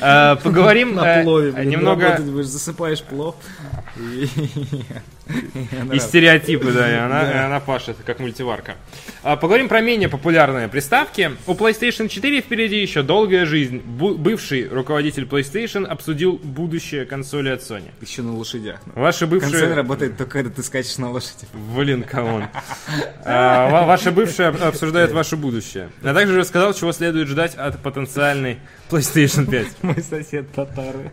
Э, 0.00 0.36
Поговорим 0.42 0.96
немного 0.96 2.18
засыпаешь 2.42 3.02
плов. 3.02 3.36
и- 5.92 5.98
стереотипы, 5.98 6.72
да, 6.72 6.90
и 6.90 6.94
она, 6.96 7.30
и 7.32 7.36
она 7.36 7.60
пашет, 7.60 7.96
как 8.04 8.18
мультиварка. 8.20 8.76
А, 9.22 9.36
Поговорим 9.36 9.68
про 9.68 9.80
менее 9.80 10.08
популярные 10.08 10.68
приставки. 10.68 11.32
У 11.46 11.54
PlayStation 11.54 12.08
4 12.08 12.40
впереди 12.40 12.80
еще 12.80 13.02
долгая 13.02 13.46
жизнь. 13.46 13.78
Бу- 13.84 14.16
Бывший 14.16 14.68
руководитель 14.68 15.24
PlayStation 15.24 15.86
обсудил 15.86 16.40
будущее 16.42 17.04
консоли 17.04 17.50
от 17.50 17.60
Sony. 17.60 17.90
Еще 18.00 18.22
на 18.22 18.34
лошадях. 18.36 18.80
Ваши 18.94 19.26
Консоль 19.26 19.50
бывшие... 19.50 19.74
работает 19.74 20.16
только 20.16 20.32
когда 20.32 20.50
ты 20.50 20.62
скачешь 20.62 20.98
на 20.98 21.10
лошади. 21.10 21.46
Блин, 21.74 22.02
come 22.04 22.27
on. 22.27 22.44
А, 23.24 23.70
ва- 23.70 23.86
Ваша 23.86 24.10
бывшая 24.12 24.48
об- 24.48 24.62
обсуждает 24.62 25.12
ваше 25.12 25.36
будущее. 25.36 25.90
А 26.02 26.14
также 26.14 26.38
рассказал, 26.38 26.72
чего 26.74 26.92
следует 26.92 27.28
ждать 27.28 27.54
от 27.54 27.78
потенциальной 27.82 28.58
PlayStation 28.90 29.48
5. 29.50 29.66
Мой 29.82 30.02
сосед 30.02 30.50
татары. 30.52 31.12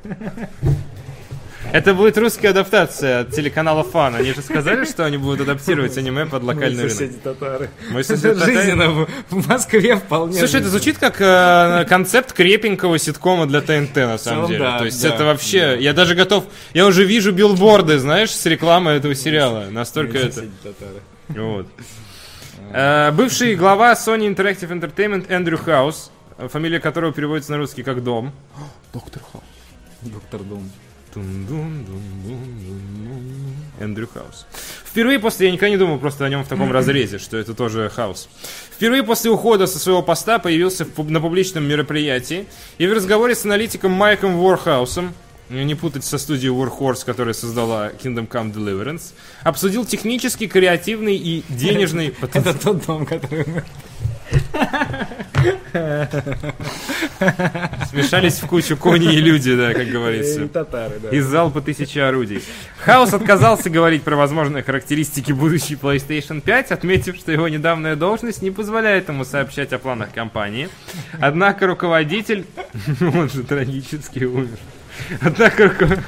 Это 1.76 1.94
будет 1.94 2.18
русская 2.18 2.50
адаптация 2.50 3.20
от 3.20 3.32
телеканала 3.32 3.84
Фан. 3.84 4.16
Они 4.16 4.32
же 4.32 4.42
сказали, 4.42 4.86
что 4.86 5.04
они 5.04 5.18
будут 5.18 5.42
адаптировать 5.42 5.98
аниме 5.98 6.26
под 6.26 6.44
локальный 6.44 6.84
рынок. 6.84 6.92
соседи 6.92 7.18
татары. 7.18 7.70
Мой 7.90 8.02
сосед 8.02 8.40
татарин. 8.40 8.62
Жизненно 8.62 9.08
в, 9.30 9.48
Москве 9.50 9.98
вполне. 9.98 10.40
Слушай, 10.40 10.62
это 10.62 10.70
звучит 10.70 10.98
как 11.00 11.20
э, 11.20 11.86
концепт 11.90 12.32
крепенького 12.32 12.98
ситкома 12.98 13.46
для 13.46 13.60
ТНТ, 13.60 13.94
на 13.98 14.18
самом 14.18 14.20
целом, 14.20 14.48
деле. 14.48 14.60
да, 14.60 14.78
То 14.80 14.86
есть 14.86 15.02
да, 15.04 15.10
это 15.10 15.26
вообще... 15.26 15.78
Я 15.82 15.92
даже 15.92 16.16
готов... 16.16 16.46
Я 16.74 16.86
уже 16.86 17.04
вижу 17.04 17.34
билборды, 17.34 18.00
знаешь, 18.00 18.32
с 18.32 18.46
рекламой 18.46 18.96
этого 18.96 19.14
сериала. 19.14 19.66
Настолько 19.70 20.18
это... 20.18 20.32
соседи 20.32 20.54
татары. 20.64 21.02
Вот. 21.28 21.68
Э, 22.72 23.12
Бывший 23.12 23.54
глава 23.56 23.92
Sony 23.96 24.34
Interactive 24.34 24.70
Entertainment 24.70 25.26
Эндрю 25.28 25.58
Хаус, 25.58 26.10
фамилия 26.38 26.80
которого 26.80 27.12
переводится 27.12 27.52
на 27.52 27.58
русский 27.58 27.84
как 27.84 28.02
«Дом». 28.02 28.32
Доктор 28.94 29.22
Хаус. 29.30 29.44
Доктор 30.04 30.40
Дом. 30.42 30.72
Эндрю 33.80 34.10
Хаус. 34.14 34.46
Впервые 34.86 35.20
после, 35.20 35.48
я 35.48 35.54
никогда 35.54 35.70
не 35.70 35.78
думал 35.78 36.00
просто 36.00 36.26
о 36.26 36.30
нем 36.30 36.44
в 36.44 36.48
таком 36.48 36.72
разрезе, 36.72 37.18
что 37.20 37.38
это 37.38 37.54
тоже 37.54 37.90
Хаус. 37.90 38.30
Впервые 38.72 39.04
после 39.04 39.32
ухода 39.32 39.68
со 39.68 39.80
своего 39.80 40.02
поста 40.02 40.40
появился 40.40 40.86
на 40.98 41.22
публичном 41.22 41.66
мероприятии 41.66 42.46
и 42.78 42.88
в 42.88 42.94
разговоре 42.94 43.36
с 43.36 43.46
аналитиком 43.46 43.92
Майком 43.92 44.38
Ворхаусом, 44.38 45.14
не 45.50 45.76
путать 45.76 46.04
со 46.04 46.18
студией 46.18 46.54
Warhorse, 46.54 47.06
которая 47.06 47.34
создала 47.34 47.90
Kingdom 47.92 48.28
Come 48.28 48.54
Deliverance, 48.54 49.14
обсудил 49.44 49.86
технический, 49.86 50.48
креативный 50.48 51.16
и 51.16 51.44
денежный 51.50 52.12
потенциал. 52.12 52.56
Это 52.56 52.64
тот 52.64 52.86
дом, 52.86 53.06
который 53.06 53.46
мы... 53.48 53.64
Смешались 57.90 58.40
в 58.40 58.48
кучу 58.48 58.76
кони 58.78 59.14
и 59.14 59.18
люди, 59.22 59.56
да, 59.56 59.74
как 59.74 59.88
говорится. 59.88 60.44
И 60.44 60.48
татары, 60.48 61.00
да. 61.00 61.10
Из 61.10 61.26
залпа 61.26 61.62
тысячи 61.62 62.00
орудий. 62.00 62.42
Хаус 62.80 63.14
отказался 63.14 63.70
говорить 63.70 64.04
про 64.04 64.16
возможные 64.16 64.64
характеристики 64.64 65.32
будущей 65.32 65.76
PlayStation 65.76 66.42
5, 66.42 66.72
отметив, 66.72 67.16
что 67.18 67.32
его 67.32 67.48
недавняя 67.48 67.96
должность 67.96 68.42
не 68.42 68.52
позволяет 68.52 69.10
ему 69.10 69.26
сообщать 69.26 69.74
о 69.74 69.80
планах 69.80 70.12
компании. 70.12 70.70
Однако 71.20 71.68
руководитель... 71.68 72.46
Он 73.02 73.30
же 73.30 73.44
трагически 73.44 74.24
умер. 74.24 74.58
Однако 75.22 75.64
руко- 75.66 76.04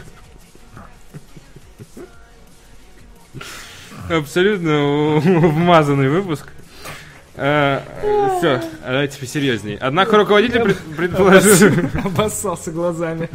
Абсолютно 4.09 5.17
вмазанный 5.19 6.09
выпуск. 6.09 6.47
Все, 7.33 8.61
давайте 8.83 9.19
посерьезнее. 9.19 9.77
Однако 9.79 10.17
руководитель 10.17 10.61
пред- 10.63 10.77
предположил... 10.95 11.69
Обоссался 12.03 12.71
глазами. 12.71 13.29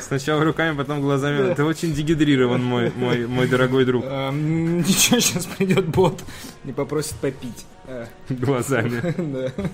Сначала 0.00 0.44
руками, 0.44 0.76
потом 0.76 1.00
глазами. 1.00 1.54
Ты 1.54 1.64
очень 1.64 1.92
дегидрирован, 1.94 2.62
мой, 2.62 2.92
мой, 2.96 3.26
мой 3.26 3.48
дорогой 3.48 3.84
друг. 3.84 4.04
Эм, 4.04 4.78
Ничего, 4.78 5.20
сейчас 5.20 5.46
придет 5.46 5.86
бот 5.86 6.22
и 6.64 6.72
попросит 6.72 7.14
попить. 7.16 7.66
Э, 7.86 8.06
Глазами. 8.28 9.00
да. 9.56 9.66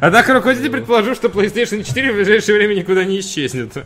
Однако 0.00 0.34
руководитель 0.34 0.70
предположил, 0.70 1.14
что 1.14 1.28
PlayStation 1.28 1.82
4 1.84 2.12
в 2.12 2.16
ближайшее 2.16 2.56
время 2.56 2.74
никуда 2.74 3.04
не 3.04 3.20
исчезнет. 3.20 3.84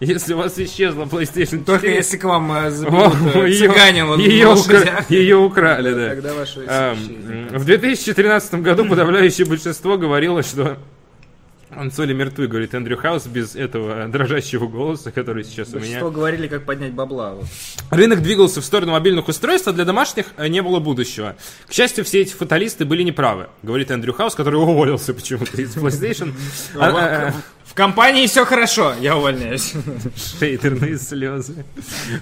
Если 0.00 0.34
у 0.34 0.38
вас 0.38 0.58
исчезла 0.58 1.04
PlayStation 1.04 1.60
4... 1.60 1.64
Только 1.64 1.86
если 1.86 2.16
к 2.16 2.24
вам 2.24 2.50
э, 2.52 2.70
э, 2.70 3.48
ее, 3.48 3.68
цыганин 3.68 4.18
ее, 4.18 4.48
укра- 4.52 5.04
ее 5.08 5.36
украли, 5.36 5.94
да. 5.94 6.08
Тогда 6.08 6.34
ваши 6.34 6.64
исчезнет. 6.66 7.52
В 7.52 7.64
2013 7.64 8.54
году 8.54 8.84
подавляющее 8.86 9.46
большинство 9.46 9.96
говорило, 9.96 10.42
что 10.42 10.78
консоли 11.72 12.12
мертвы, 12.12 12.46
говорит 12.46 12.74
Эндрю 12.74 12.96
Хаус, 12.96 13.26
без 13.26 13.56
этого 13.56 14.06
дрожащего 14.08 14.68
голоса, 14.68 15.10
который 15.10 15.44
сейчас 15.44 15.68
у 15.68 15.76
меня. 15.76 15.80
Большинство 15.80 16.10
говорили, 16.10 16.48
как 16.48 16.64
поднять 16.64 16.92
бабла. 16.92 17.34
вот. 17.34 17.46
Рынок 17.90 18.22
двигался 18.22 18.60
в 18.60 18.64
сторону 18.64 18.92
мобильных 18.92 19.28
устройств, 19.28 19.68
а 19.68 19.72
для 19.72 19.84
домашних 19.84 20.26
э, 20.36 20.48
не 20.48 20.62
было 20.62 20.78
будущего. 20.80 21.36
К 21.66 21.72
счастью, 21.72 22.04
все 22.04 22.20
эти 22.20 22.34
фаталисты 22.34 22.84
были 22.84 23.02
неправы, 23.02 23.48
говорит 23.62 23.90
Эндрю 23.90 24.12
Хаус, 24.12 24.34
который 24.34 24.56
уволился 24.56 25.14
почему-то 25.14 25.60
из 25.60 25.74
PlayStation. 25.76 26.32
В 27.72 27.74
компании 27.74 28.26
все 28.26 28.44
хорошо, 28.44 28.92
я 29.00 29.16
увольняюсь. 29.16 29.72
Шейдерные 30.38 30.98
слезы. 30.98 31.64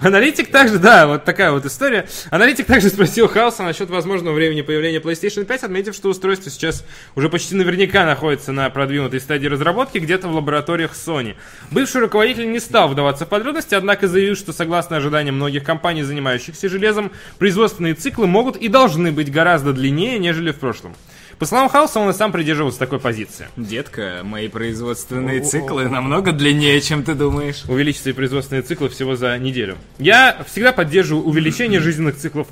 Аналитик 0.00 0.48
также, 0.48 0.78
да, 0.78 1.08
вот 1.08 1.24
такая 1.24 1.50
вот 1.50 1.66
история. 1.66 2.06
Аналитик 2.30 2.66
также 2.66 2.88
спросил 2.88 3.26
Хауса 3.26 3.64
насчет 3.64 3.90
возможного 3.90 4.32
времени 4.32 4.62
появления 4.62 5.00
PlayStation 5.00 5.44
5, 5.44 5.64
отметив, 5.64 5.96
что 5.96 6.08
устройство 6.08 6.52
сейчас 6.52 6.84
уже 7.16 7.28
почти 7.28 7.56
наверняка 7.56 8.06
находится 8.06 8.52
на 8.52 8.70
продвинутой 8.70 9.18
стадии 9.18 9.48
разработки 9.48 9.98
где-то 9.98 10.28
в 10.28 10.36
лабораториях 10.36 10.92
Sony. 10.92 11.34
Бывший 11.72 12.02
руководитель 12.02 12.52
не 12.52 12.60
стал 12.60 12.88
вдаваться 12.88 13.26
в 13.26 13.28
подробности, 13.28 13.74
однако 13.74 14.06
заявил, 14.06 14.36
что 14.36 14.52
согласно 14.52 14.98
ожиданиям 14.98 15.34
многих 15.34 15.64
компаний, 15.64 16.04
занимающихся 16.04 16.68
железом, 16.68 17.10
производственные 17.40 17.94
циклы 17.94 18.28
могут 18.28 18.56
и 18.56 18.68
должны 18.68 19.10
быть 19.10 19.32
гораздо 19.32 19.72
длиннее, 19.72 20.20
нежели 20.20 20.52
в 20.52 20.60
прошлом. 20.60 20.94
По 21.40 21.46
словам 21.46 21.70
Хауса, 21.70 22.00
он 22.00 22.10
и 22.10 22.12
сам 22.12 22.32
придерживался 22.32 22.78
такой 22.78 23.00
позиции. 23.00 23.48
Детка, 23.56 24.20
мои 24.22 24.48
производственные 24.48 25.40
циклы 25.40 25.88
намного 25.88 26.32
длиннее, 26.32 26.78
чем 26.82 27.02
ты 27.02 27.14
думаешь. 27.14 27.64
увеличить 27.66 28.02
свои 28.02 28.12
производственные 28.12 28.60
циклы 28.60 28.90
всего 28.90 29.16
за 29.16 29.38
неделю. 29.38 29.78
Я 29.98 30.44
всегда 30.46 30.72
поддерживаю 30.72 31.24
увеличение 31.24 31.80
жизненных 31.80 32.18
циклов 32.18 32.46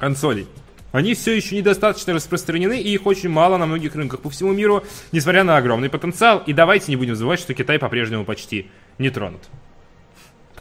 консолей. 0.00 0.48
Они 0.90 1.14
все 1.14 1.36
еще 1.36 1.54
недостаточно 1.54 2.12
распространены, 2.12 2.80
и 2.80 2.92
их 2.92 3.06
очень 3.06 3.28
мало 3.28 3.56
на 3.56 3.66
многих 3.66 3.94
рынках 3.94 4.18
по 4.18 4.30
всему 4.30 4.52
миру, 4.52 4.82
несмотря 5.12 5.44
на 5.44 5.56
огромный 5.56 5.88
потенциал. 5.88 6.42
И 6.44 6.52
давайте 6.52 6.86
не 6.90 6.96
будем 6.96 7.14
забывать, 7.14 7.38
что 7.38 7.54
Китай 7.54 7.78
по-прежнему 7.78 8.24
почти 8.24 8.68
не 8.98 9.10
тронут. 9.10 9.42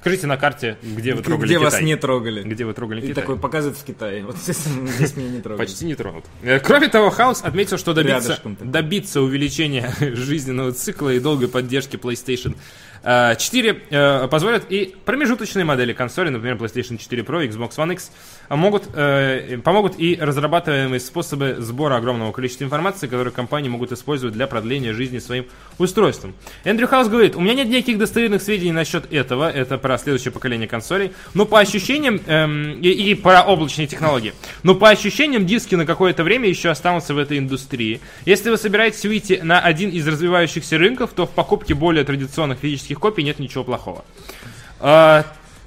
Покажите 0.05 0.27
на 0.27 0.37
карте, 0.37 0.77
где 0.83 1.15
вы 1.15 1.23
трогали 1.23 1.47
Где 1.47 1.55
Китай. 1.55 1.63
вас 1.71 1.81
не 1.81 1.95
трогали. 1.95 2.43
Где 2.43 2.63
вы 2.63 2.75
трогали 2.75 2.99
И 2.99 3.07
Китай. 3.07 3.23
такой 3.23 3.39
показывает 3.39 3.75
в 3.75 3.83
Китае. 3.83 4.23
Вот 4.23 4.37
здесь, 4.37 4.57
здесь 4.57 5.17
меня 5.17 5.29
не 5.29 5.41
трогали. 5.41 5.65
Почти 5.65 5.83
не 5.85 5.95
тронут. 5.95 6.25
Э, 6.43 6.59
Кроме 6.59 6.89
того, 6.89 7.09
Хаус 7.09 7.41
отметил, 7.41 7.79
что 7.79 7.95
добиться, 7.95 8.39
добиться 8.61 9.21
увеличения 9.21 9.91
жизненного 9.99 10.73
цикла 10.73 11.09
и 11.09 11.19
долгой 11.19 11.47
поддержки 11.47 11.95
PlayStation 11.95 12.55
э, 13.01 13.35
4 13.35 13.81
э, 13.89 14.27
позволят 14.27 14.65
и 14.69 14.95
промежуточные 15.05 15.65
модели 15.65 15.93
консоли, 15.93 16.29
например, 16.29 16.57
PlayStation 16.57 16.99
4 16.99 17.23
Pro, 17.23 17.49
Xbox 17.49 17.71
One 17.77 17.93
X, 17.93 18.11
могут, 18.49 18.83
э, 18.93 19.57
помогут 19.63 19.99
и 19.99 20.17
разрабатываемые 20.19 20.99
способы 20.99 21.57
сбора 21.59 21.95
огромного 21.97 22.31
количества 22.31 22.63
информации, 22.63 23.07
которые 23.07 23.33
компании 23.33 23.69
могут 23.69 23.91
использовать 23.91 24.33
для 24.33 24.47
продления 24.47 24.93
жизни 24.93 25.19
своим 25.19 25.45
устройством. 25.77 26.33
Эндрю 26.63 26.87
Хаус 26.87 27.07
говорит, 27.07 27.35
у 27.35 27.41
меня 27.41 27.53
нет 27.53 27.67
никаких 27.69 27.97
достоверных 27.97 28.41
сведений 28.41 28.71
насчет 28.71 29.11
этого, 29.11 29.49
это 29.49 29.77
про 29.77 29.97
следующее 29.97 30.31
поколение 30.31 30.67
консолей, 30.67 31.11
но 31.33 31.45
по 31.45 31.59
ощущениям, 31.59 32.19
эм, 32.27 32.81
и, 32.81 32.89
и 32.89 33.15
про 33.15 33.43
облачные 33.43 33.87
технологии, 33.87 34.33
но 34.63 34.75
по 34.75 34.89
ощущениям 34.89 35.45
диски 35.45 35.75
на 35.75 35.85
какое-то 35.85 36.23
время 36.23 36.47
еще 36.47 36.69
останутся 36.69 37.13
в 37.13 37.17
этой 37.17 37.37
индустрии. 37.37 38.01
Если 38.25 38.49
вы 38.49 38.57
собираетесь 38.57 39.03
выйти 39.05 39.39
на 39.43 39.59
один 39.59 39.89
из 39.89 40.07
развивающихся 40.07 40.77
рынков, 40.77 41.11
то 41.15 41.25
в 41.25 41.31
покупке 41.31 41.73
более 41.73 42.03
традиционных 42.03 42.59
физических 42.59 42.99
копий 42.99 43.23
нет 43.23 43.39
ничего 43.39 43.63
плохого. 43.63 44.05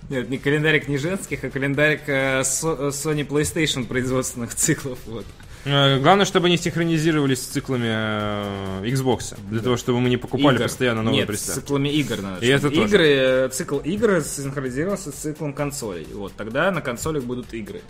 Нет, 0.09 0.31
не 0.31 0.39
календарик 0.39 0.89
не 0.89 0.97
женских, 0.97 1.45
а 1.45 1.51
календарик 1.51 2.03
э, 2.09 2.43
Со- 2.45 2.89
Sony 2.89 3.27
PlayStation 3.27 3.85
производственных 3.87 4.55
циклов. 4.55 4.99
Вот. 5.07 5.27
Э, 5.69 5.99
Главное, 5.99 6.25
чтобы 6.25 6.47
они 6.47 6.57
синхронизировались 6.57 7.43
с 7.43 7.47
циклами 7.47 7.89
э, 7.89 8.83
Xbox, 8.85 9.37
для 9.51 9.61
того, 9.61 9.77
чтобы 9.77 10.01
мы 10.01 10.09
не 10.09 10.16
покупали 10.16 10.57
Игр. 10.57 10.64
постоянно 10.64 11.03
новые 11.03 11.21
Нет, 11.21 11.27
с 11.27 11.29
приставки. 11.29 11.61
циклами 11.61 11.89
игр 11.91 12.21
надо. 12.23 12.45
И 12.45 12.49
это 12.49 12.71
тоже. 12.71 12.83
игры, 12.89 13.07
э, 13.09 13.49
цикл 13.53 13.79
игр 13.79 14.23
синхронизировался 14.23 15.12
с 15.12 15.14
циклом 15.14 15.53
консолей. 15.53 16.07
Вот, 16.14 16.33
тогда 16.37 16.71
на 16.71 16.81
консолях 16.81 17.25
будут 17.25 17.53
игры. 17.53 17.83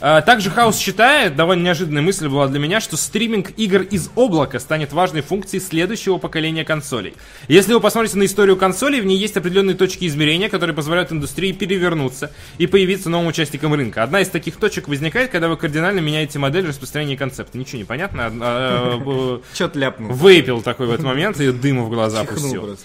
А, 0.00 0.22
Также 0.22 0.50
Хаус 0.50 0.76
считает, 0.76 1.36
довольно 1.36 1.62
неожиданная 1.62 2.02
мысль 2.02 2.26
была 2.28 2.48
для 2.48 2.58
меня, 2.58 2.80
что 2.80 2.96
стриминг 2.96 3.52
игр 3.56 3.82
из 3.82 4.10
облака 4.16 4.58
станет 4.58 4.92
важной 4.92 5.22
функцией 5.22 5.62
следующего 5.62 6.18
поколения 6.18 6.64
консолей. 6.64 7.14
Если 7.46 7.72
вы 7.72 7.80
посмотрите 7.80 8.18
на 8.18 8.24
историю 8.24 8.56
консолей, 8.56 9.00
в 9.00 9.06
ней 9.06 9.16
есть 9.16 9.36
определенные 9.36 9.76
точки 9.76 10.06
измерения, 10.06 10.48
которые 10.48 10.74
позволяют 10.74 11.12
индустрии 11.12 11.52
перевернуться 11.52 12.32
и 12.58 12.66
появиться 12.66 13.08
новым 13.08 13.28
участником 13.28 13.72
рынка. 13.72 14.02
Одна 14.02 14.20
из 14.20 14.28
таких 14.28 14.56
точек 14.56 14.88
возникает, 14.88 15.30
когда 15.30 15.48
вы 15.48 15.56
кардинально 15.56 16.00
меняете 16.00 16.40
модель 16.40 16.66
распространения 16.66 16.97
концепта. 17.16 17.58
Ничего 17.58 17.78
не 17.78 17.84
понятно. 17.84 18.26
а, 18.26 18.30
а, 18.40 19.40
Чё 19.54 19.68
выпил 19.68 19.92
Выпил 19.98 20.62
такой 20.62 20.86
в 20.86 20.90
этот 20.90 21.04
момент 21.04 21.40
и 21.40 21.50
дыму 21.52 21.86
в 21.86 21.90
глаза 21.90 22.24
пустил. 22.24 22.76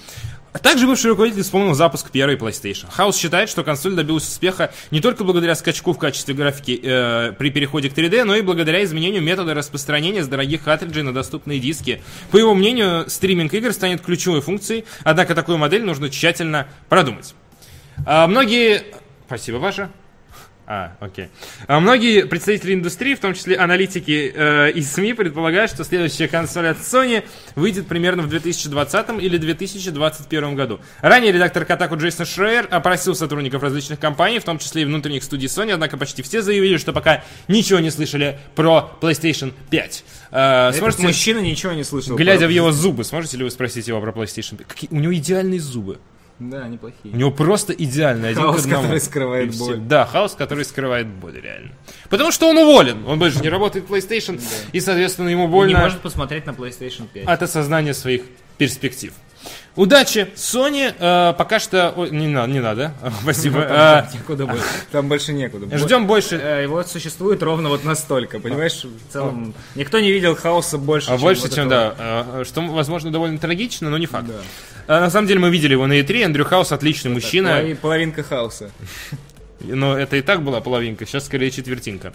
А 0.53 0.59
также 0.59 0.85
бывший 0.85 1.07
руководитель 1.07 1.41
вспомнил 1.41 1.73
запуск 1.73 2.11
первой 2.11 2.35
PlayStation. 2.35 2.85
Хаус 2.87 3.17
считает, 3.17 3.49
что 3.49 3.63
консоль 3.63 3.95
добилась 3.95 4.27
успеха 4.27 4.71
не 4.91 5.01
только 5.01 5.23
благодаря 5.23 5.55
скачку 5.55 5.93
в 5.93 5.97
качестве 5.97 6.35
графики 6.35 6.79
э, 6.81 7.33
при 7.39 7.49
переходе 7.49 7.89
к 7.89 7.93
3D, 7.93 8.23
но 8.23 8.35
и 8.35 8.41
благодаря 8.41 8.83
изменению 8.83 9.23
метода 9.23 9.55
распространения 9.55 10.23
с 10.23 10.27
дорогих 10.27 10.63
картриджей 10.63 11.01
на 11.01 11.11
доступные 11.11 11.59
диски. 11.59 12.03
По 12.29 12.37
его 12.37 12.53
мнению, 12.53 13.09
стриминг 13.09 13.51
игр 13.51 13.73
станет 13.73 14.01
ключевой 14.01 14.41
функцией, 14.41 14.85
однако 15.03 15.33
такую 15.33 15.57
модель 15.57 15.83
нужно 15.83 16.11
тщательно 16.11 16.67
продумать. 16.87 17.33
А, 18.05 18.27
многие... 18.27 18.83
Спасибо, 19.25 19.59
Паша. 19.59 19.89
А, 20.65 20.95
окей. 21.01 21.27
А 21.67 21.81
многие 21.81 22.25
представители 22.25 22.73
индустрии, 22.73 23.15
в 23.15 23.19
том 23.19 23.33
числе 23.33 23.57
аналитики 23.57 24.31
э, 24.33 24.71
и 24.71 24.81
СМИ, 24.81 25.13
предполагают, 25.13 25.69
что 25.69 25.83
следующая 25.83 26.29
консоль 26.29 26.67
от 26.67 26.77
Sony 26.77 27.23
выйдет 27.55 27.87
примерно 27.87 28.23
в 28.23 28.29
2020 28.29 29.21
или 29.21 29.37
2021 29.37 30.55
году. 30.55 30.79
Ранее 31.01 31.33
редактор 31.33 31.63
Kotaku 31.63 31.97
Джейсон 31.97 32.25
Шрейер 32.25 32.67
опросил 32.71 33.13
сотрудников 33.13 33.61
различных 33.61 33.99
компаний, 33.99 34.39
в 34.39 34.45
том 34.45 34.57
числе 34.57 34.83
и 34.83 34.85
внутренних 34.85 35.23
студий 35.23 35.47
Sony, 35.49 35.71
однако 35.73 35.97
почти 35.97 36.21
все 36.21 36.41
заявили, 36.41 36.77
что 36.77 36.93
пока 36.93 37.23
ничего 37.49 37.79
не 37.79 37.91
слышали 37.91 38.39
про 38.55 38.97
PlayStation 39.01 39.51
5. 39.69 40.05
Э, 40.31 40.69
Этот 40.69 40.79
сможете- 40.79 41.03
мужчина 41.03 41.39
ничего 41.39 41.73
не 41.73 41.83
слышал. 41.83 42.15
глядя 42.15 42.39
про- 42.39 42.47
в 42.47 42.51
его 42.51 42.71
зубы, 42.71 43.03
сможете 43.03 43.35
ли 43.37 43.43
вы 43.43 43.51
спросить 43.51 43.87
его 43.89 43.99
про 43.99 44.11
PlayStation 44.11 44.55
5? 44.55 44.67
Какие... 44.67 44.89
У 44.91 44.95
него 44.95 45.13
идеальные 45.13 45.59
зубы. 45.59 45.99
Да, 46.39 46.67
неплохие. 46.67 47.13
У 47.13 47.17
него 47.17 47.31
просто 47.31 47.73
идеальный 47.73 48.29
один 48.29 48.41
Хаос, 48.41 48.55
к 48.61 48.65
одному. 48.65 48.81
который 48.83 48.99
скрывает 49.01 49.47
И 49.49 49.51
все. 49.51 49.65
боль. 49.65 49.77
Да, 49.77 50.05
хаос, 50.05 50.33
который 50.33 50.65
скрывает 50.65 51.07
боль, 51.07 51.39
реально. 51.39 51.71
Потому 52.09 52.31
что 52.31 52.49
он 52.49 52.57
уволен. 52.57 53.05
Он 53.07 53.19
больше 53.19 53.39
не 53.39 53.49
работает 53.49 53.87
в 53.87 53.93
PlayStation, 53.93 54.41
и, 54.71 54.79
соответственно, 54.79 55.29
ему 55.29 55.43
Не 55.45 55.51
больно 55.51 55.79
может 55.79 55.99
посмотреть 56.01 56.45
на 56.45 56.51
PlayStation 56.51 57.07
5. 57.13 57.25
от 57.27 57.43
осознания 57.43 57.93
своих 57.93 58.23
перспектив. 58.57 59.13
Удачи! 59.75 60.27
Sony 60.35 60.93
э, 60.99 61.33
пока 61.35 61.59
что... 61.59 62.07
Не, 62.11 62.27
надо, 62.27 62.51
не 62.53 62.59
надо. 62.61 62.93
Спасибо. 63.23 63.59
Э, 63.61 64.03
Некуда 64.13 64.45
больше. 64.45 64.63
Там 64.91 65.07
больше 65.07 65.33
некуда. 65.33 65.77
Ждем 65.77 66.05
больше... 66.05 66.35
Э, 66.35 66.61
Его 66.61 66.83
существует 66.83 67.41
ровно 67.41 67.69
вот 67.69 67.83
настолько, 67.83 68.39
понимаешь? 68.39 68.83
В 68.85 69.11
целом, 69.11 69.55
никто 69.73 69.99
не 69.99 70.11
видел 70.11 70.35
хаоса 70.35 70.77
больше, 70.77 71.09
А 71.11 71.17
больше, 71.17 71.43
вот 71.43 71.55
чем, 71.55 71.67
этого. 71.67 71.95
да. 71.97 72.25
э, 72.41 72.43
Что, 72.45 72.61
возможно, 72.61 73.11
довольно 73.11 73.39
трагично, 73.39 73.89
но 73.89 73.97
не 73.97 74.05
факт. 74.05 74.27
На 74.87 75.09
самом 75.09 75.27
деле, 75.27 75.39
мы 75.39 75.49
видели 75.49 75.71
его 75.71 75.87
на 75.87 75.99
E3. 75.99 76.23
Андрю 76.25 76.45
Хаус 76.45 76.71
отличный 76.71 77.09
мужчина. 77.11 77.47
Полови- 77.61 77.75
Половинка 77.75 78.21
хаоса. 78.21 78.69
Но 79.63 79.97
это 79.97 80.17
и 80.17 80.21
так 80.21 80.43
была 80.43 80.61
половинка, 80.61 81.05
сейчас 81.05 81.25
скорее 81.25 81.51
четвертинка. 81.51 82.13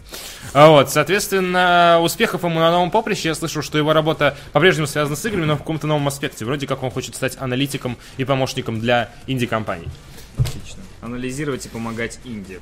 А 0.53 0.69
вот, 0.69 0.91
соответственно, 0.91 1.99
успехов 2.03 2.45
ему 2.45 2.61
на 2.61 2.71
новом 2.71 2.91
поприще. 2.91 3.29
Я 3.29 3.35
слышал, 3.35 3.63
что 3.63 3.79
его 3.79 3.93
работа 3.93 4.37
по-прежнему 4.53 4.87
связана 4.87 5.17
с 5.17 5.25
играми, 5.25 5.45
но 5.47 5.55
в 5.55 5.59
каком-то 5.59 5.87
новом 5.87 6.07
аспекте. 6.09 6.45
Вроде 6.45 6.67
как 6.67 6.83
он 6.83 6.91
хочет 6.91 7.15
стать 7.17 7.37
аналитиком 7.41 7.97
и 8.17 8.25
помощником 8.25 8.81
для 8.81 9.11
инди-компаний. 9.27 9.89
Отлично. 10.39 10.83
Анализировать 11.01 11.67
и 11.67 11.69
помогать 11.69 12.21
Инди. 12.25 12.61